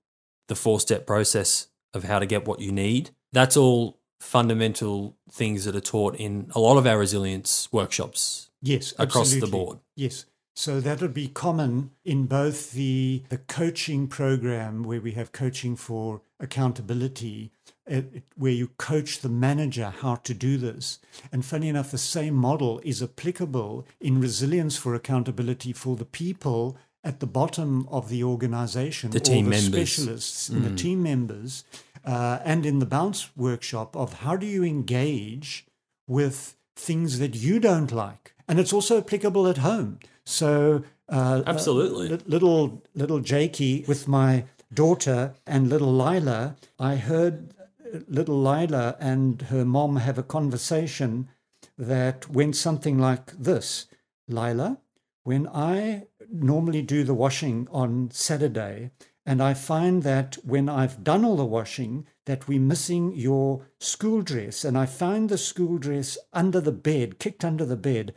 the 0.47 0.55
four 0.55 0.79
step 0.79 1.05
process 1.07 1.67
of 1.93 2.03
how 2.03 2.19
to 2.19 2.25
get 2.25 2.45
what 2.45 2.59
you 2.59 2.71
need, 2.71 3.11
that's 3.31 3.57
all 3.57 3.99
fundamental 4.19 5.17
things 5.31 5.65
that 5.65 5.75
are 5.75 5.81
taught 5.81 6.15
in 6.15 6.51
a 6.53 6.59
lot 6.59 6.77
of 6.77 6.85
our 6.85 6.99
resilience 6.99 7.69
workshops 7.71 8.49
Yes, 8.61 8.93
across 8.97 9.31
the 9.31 9.47
board. 9.47 9.79
Yes. 9.95 10.25
So 10.59 10.81
that 10.81 10.99
would 11.01 11.13
be 11.13 11.29
common 11.29 11.91
in 12.03 12.25
both 12.25 12.73
the 12.73 13.23
the 13.29 13.37
coaching 13.37 14.09
program 14.09 14.83
where 14.83 14.99
we 14.99 15.13
have 15.13 15.31
coaching 15.31 15.77
for 15.77 16.19
accountability, 16.37 17.53
uh, 17.89 18.01
where 18.35 18.51
you 18.51 18.67
coach 18.77 19.19
the 19.19 19.29
manager 19.29 19.89
how 20.01 20.15
to 20.15 20.33
do 20.33 20.57
this. 20.57 20.99
And 21.31 21.45
funny 21.45 21.69
enough, 21.69 21.91
the 21.91 21.97
same 21.97 22.33
model 22.33 22.81
is 22.83 23.01
applicable 23.01 23.87
in 24.01 24.19
resilience 24.19 24.75
for 24.75 24.95
accountability 24.95 25.71
for 25.71 25.95
the 25.95 26.11
people 26.21 26.75
at 27.05 27.21
the 27.21 27.31
bottom 27.39 27.87
of 27.87 28.09
the 28.09 28.21
organization, 28.25 29.11
The 29.11 29.19
or 29.19 29.31
team 29.31 29.45
the 29.45 29.51
members. 29.51 29.69
Mm. 29.69 29.73
specialists, 29.73 30.49
and 30.49 30.65
the 30.65 30.75
team 30.75 31.01
members, 31.01 31.63
uh, 32.03 32.39
and 32.43 32.65
in 32.65 32.79
the 32.79 32.85
bounce 32.97 33.29
workshop 33.37 33.95
of 33.95 34.09
how 34.23 34.35
do 34.35 34.45
you 34.45 34.65
engage 34.65 35.65
with 36.05 36.57
things 36.75 37.19
that 37.19 37.33
you 37.33 37.61
don't 37.61 37.93
like. 37.93 38.33
And 38.49 38.59
it's 38.59 38.73
also 38.73 38.97
applicable 38.97 39.47
at 39.47 39.59
home. 39.59 39.99
So, 40.25 40.83
uh, 41.07 41.43
Absolutely. 41.45 42.11
uh, 42.11 42.17
little 42.25 42.81
little 42.95 43.19
Jakey 43.19 43.85
with 43.87 44.07
my 44.07 44.45
daughter 44.73 45.35
and 45.45 45.69
little 45.69 45.93
Lila, 45.93 46.55
I 46.79 46.95
heard 46.95 47.53
uh, 47.59 47.99
little 48.07 48.41
Lila 48.41 48.97
and 48.99 49.43
her 49.43 49.63
mom 49.65 49.97
have 49.97 50.17
a 50.17 50.23
conversation 50.23 51.29
that 51.77 52.29
went 52.29 52.55
something 52.55 52.97
like 52.97 53.31
this 53.37 53.85
Lila, 54.27 54.79
when 55.23 55.47
I 55.47 56.07
normally 56.31 56.81
do 56.81 57.03
the 57.03 57.13
washing 57.13 57.67
on 57.71 58.09
Saturday, 58.11 58.91
and 59.25 59.43
I 59.43 59.53
find 59.53 60.01
that 60.03 60.37
when 60.43 60.67
I've 60.69 61.03
done 61.03 61.23
all 61.23 61.37
the 61.37 61.45
washing, 61.45 62.07
that 62.25 62.47
we're 62.47 62.59
missing 62.59 63.13
your 63.15 63.65
school 63.79 64.21
dress, 64.23 64.65
and 64.65 64.75
I 64.77 64.85
find 64.87 65.29
the 65.29 65.37
school 65.37 65.77
dress 65.77 66.17
under 66.33 66.59
the 66.59 66.71
bed, 66.71 67.19
kicked 67.19 67.45
under 67.45 67.65
the 67.65 67.77
bed. 67.77 68.15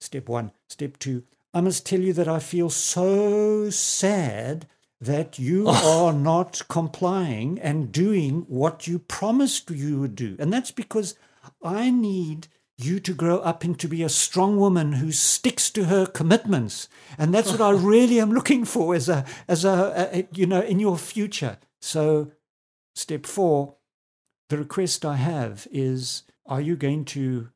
Step 0.00 0.28
one. 0.28 0.52
Step 0.68 0.98
two. 0.98 1.24
I 1.52 1.60
must 1.60 1.84
tell 1.84 2.00
you 2.00 2.12
that 2.14 2.28
I 2.28 2.38
feel 2.38 2.70
so 2.70 3.70
sad 3.70 4.66
that 5.00 5.38
you 5.38 5.64
oh. 5.68 6.06
are 6.06 6.12
not 6.12 6.62
complying 6.68 7.58
and 7.60 7.92
doing 7.92 8.44
what 8.48 8.86
you 8.86 8.98
promised 8.98 9.70
you 9.70 10.00
would 10.00 10.14
do. 10.14 10.36
And 10.38 10.52
that's 10.52 10.70
because 10.70 11.14
I 11.62 11.90
need 11.90 12.48
you 12.76 12.98
to 13.00 13.12
grow 13.12 13.38
up 13.40 13.62
and 13.62 13.78
to 13.78 13.88
be 13.88 14.02
a 14.02 14.08
strong 14.08 14.56
woman 14.56 14.94
who 14.94 15.12
sticks 15.12 15.70
to 15.70 15.84
her 15.84 16.06
commitments. 16.06 16.88
And 17.18 17.34
that's 17.34 17.50
what 17.50 17.60
I 17.60 17.70
really 17.70 18.20
am 18.20 18.32
looking 18.32 18.64
for 18.64 18.94
as 18.94 19.08
a 19.08 19.24
as 19.48 19.64
a, 19.64 20.10
a 20.12 20.28
you 20.32 20.46
know 20.46 20.62
in 20.62 20.80
your 20.80 20.96
future. 20.96 21.58
So 21.80 22.32
step 22.94 23.26
4 23.26 23.74
the 24.50 24.58
request 24.58 25.04
I 25.04 25.14
have 25.16 25.68
is 25.70 26.24
are 26.44 26.60
you 26.60 26.76
going 26.76 27.04
to 27.06 27.50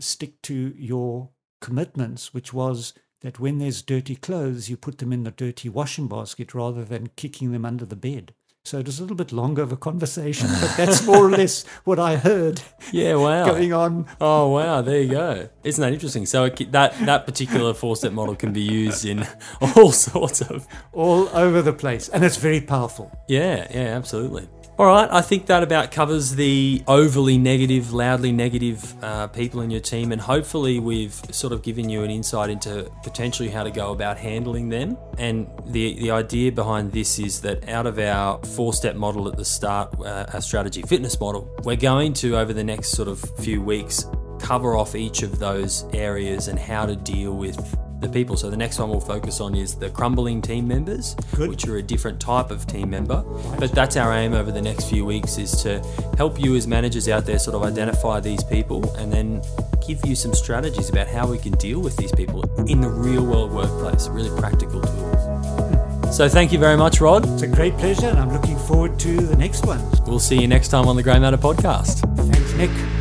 stick 0.00 0.40
to 0.42 0.72
your 0.76 1.30
commitments 1.60 2.32
which 2.34 2.52
was 2.52 2.94
that 3.20 3.40
when 3.40 3.58
there's 3.58 3.82
dirty 3.82 4.14
clothes 4.16 4.68
you 4.70 4.76
put 4.76 4.98
them 4.98 5.12
in 5.12 5.24
the 5.24 5.30
dirty 5.30 5.68
washing 5.68 6.06
basket 6.08 6.54
rather 6.54 6.84
than 6.84 7.10
kicking 7.16 7.52
them 7.52 7.64
under 7.64 7.84
the 7.84 7.96
bed. 7.96 8.32
So 8.64 8.78
it 8.78 8.86
was 8.86 8.98
a 8.98 9.02
little 9.02 9.16
bit 9.16 9.32
longer 9.32 9.62
of 9.62 9.72
a 9.72 9.78
conversation, 9.78 10.46
but 10.60 10.76
that's 10.76 11.02
more 11.06 11.24
or 11.26 11.30
less 11.30 11.64
what 11.84 11.98
I 11.98 12.16
heard 12.16 12.60
Yeah, 12.92 13.14
wow. 13.14 13.46
going 13.46 13.72
on 13.72 14.06
Oh 14.20 14.50
wow, 14.50 14.82
there 14.82 15.00
you 15.00 15.10
go. 15.10 15.48
Isn't 15.64 15.80
that 15.80 15.92
interesting? 15.94 16.26
So 16.26 16.44
it, 16.44 16.72
that 16.72 16.92
that 17.06 17.24
particular 17.24 17.72
four 17.72 17.96
step 17.96 18.12
model 18.12 18.36
can 18.36 18.52
be 18.52 18.60
used 18.60 19.06
in 19.06 19.26
all 19.76 19.90
sorts 19.92 20.42
of 20.42 20.66
all 20.92 21.28
over 21.30 21.62
the 21.62 21.72
place, 21.72 22.08
and 22.10 22.22
it's 22.24 22.36
very 22.36 22.60
powerful. 22.60 23.10
yeah, 23.26 23.66
yeah, 23.70 23.96
absolutely. 23.96 24.48
All 24.78 24.86
right, 24.86 25.08
I 25.10 25.22
think 25.22 25.46
that 25.46 25.64
about 25.64 25.90
covers 25.90 26.36
the 26.36 26.84
overly 26.86 27.36
negative, 27.36 27.92
loudly 27.92 28.30
negative 28.30 28.94
uh, 29.02 29.26
people 29.26 29.60
in 29.60 29.72
your 29.72 29.80
team, 29.80 30.12
and 30.12 30.20
hopefully 30.20 30.78
we've 30.78 31.20
sort 31.32 31.52
of 31.52 31.64
given 31.64 31.88
you 31.88 32.04
an 32.04 32.12
insight 32.12 32.48
into 32.48 32.88
potentially 33.02 33.48
how 33.48 33.64
to 33.64 33.72
go 33.72 33.90
about 33.90 34.18
handling 34.18 34.68
them. 34.68 34.96
And 35.18 35.48
the 35.66 35.98
the 35.98 36.12
idea 36.12 36.52
behind 36.52 36.92
this 36.92 37.18
is 37.18 37.40
that 37.40 37.68
out 37.68 37.88
of 37.88 37.98
our 37.98 38.38
four 38.54 38.72
step 38.72 38.94
model 38.94 39.26
at 39.26 39.36
the 39.36 39.44
start, 39.44 39.98
uh, 39.98 40.26
our 40.32 40.40
strategy 40.40 40.82
fitness 40.82 41.18
model, 41.18 41.50
we're 41.64 41.74
going 41.74 42.12
to 42.12 42.36
over 42.36 42.52
the 42.52 42.62
next 42.62 42.90
sort 42.90 43.08
of 43.08 43.18
few 43.40 43.60
weeks 43.60 44.06
cover 44.38 44.76
off 44.76 44.94
each 44.94 45.22
of 45.24 45.40
those 45.40 45.86
areas 45.92 46.46
and 46.46 46.56
how 46.56 46.86
to 46.86 46.94
deal 46.94 47.36
with 47.36 47.76
the 48.00 48.08
people. 48.08 48.36
So 48.36 48.50
the 48.50 48.56
next 48.56 48.78
one 48.78 48.88
we'll 48.90 49.00
focus 49.00 49.40
on 49.40 49.54
is 49.54 49.74
the 49.74 49.90
crumbling 49.90 50.40
team 50.40 50.68
members, 50.68 51.14
Good. 51.34 51.50
which 51.50 51.66
are 51.66 51.76
a 51.76 51.82
different 51.82 52.20
type 52.20 52.50
of 52.50 52.66
team 52.66 52.90
member. 52.90 53.22
But 53.58 53.72
that's 53.72 53.96
our 53.96 54.12
aim 54.12 54.34
over 54.34 54.52
the 54.52 54.62
next 54.62 54.88
few 54.88 55.04
weeks 55.04 55.38
is 55.38 55.62
to 55.62 55.80
help 56.16 56.40
you 56.40 56.56
as 56.56 56.66
managers 56.66 57.08
out 57.08 57.26
there 57.26 57.38
sort 57.38 57.56
of 57.56 57.62
identify 57.62 58.20
these 58.20 58.42
people 58.44 58.94
and 58.96 59.12
then 59.12 59.42
give 59.86 60.04
you 60.06 60.14
some 60.14 60.34
strategies 60.34 60.88
about 60.88 61.08
how 61.08 61.26
we 61.26 61.38
can 61.38 61.52
deal 61.52 61.80
with 61.80 61.96
these 61.96 62.12
people 62.12 62.44
in 62.66 62.80
the 62.80 62.88
real 62.88 63.24
world 63.24 63.52
workplace, 63.52 64.08
really 64.08 64.36
practical 64.40 64.80
tools. 64.80 65.24
Hmm. 65.24 66.12
So 66.12 66.28
thank 66.28 66.52
you 66.52 66.58
very 66.58 66.76
much, 66.76 67.00
Rod. 67.00 67.28
It's 67.28 67.42
a 67.42 67.48
great 67.48 67.76
pleasure, 67.76 68.06
and 68.06 68.18
I'm 68.18 68.32
looking 68.32 68.58
forward 68.58 68.98
to 69.00 69.16
the 69.16 69.36
next 69.36 69.66
one. 69.66 69.84
We'll 70.06 70.18
see 70.18 70.40
you 70.40 70.48
next 70.48 70.68
time 70.68 70.86
on 70.86 70.96
the 70.96 71.02
Grey 71.02 71.18
Matter 71.18 71.36
podcast. 71.36 72.00
Thanks, 72.16 72.52
Nick. 72.54 72.97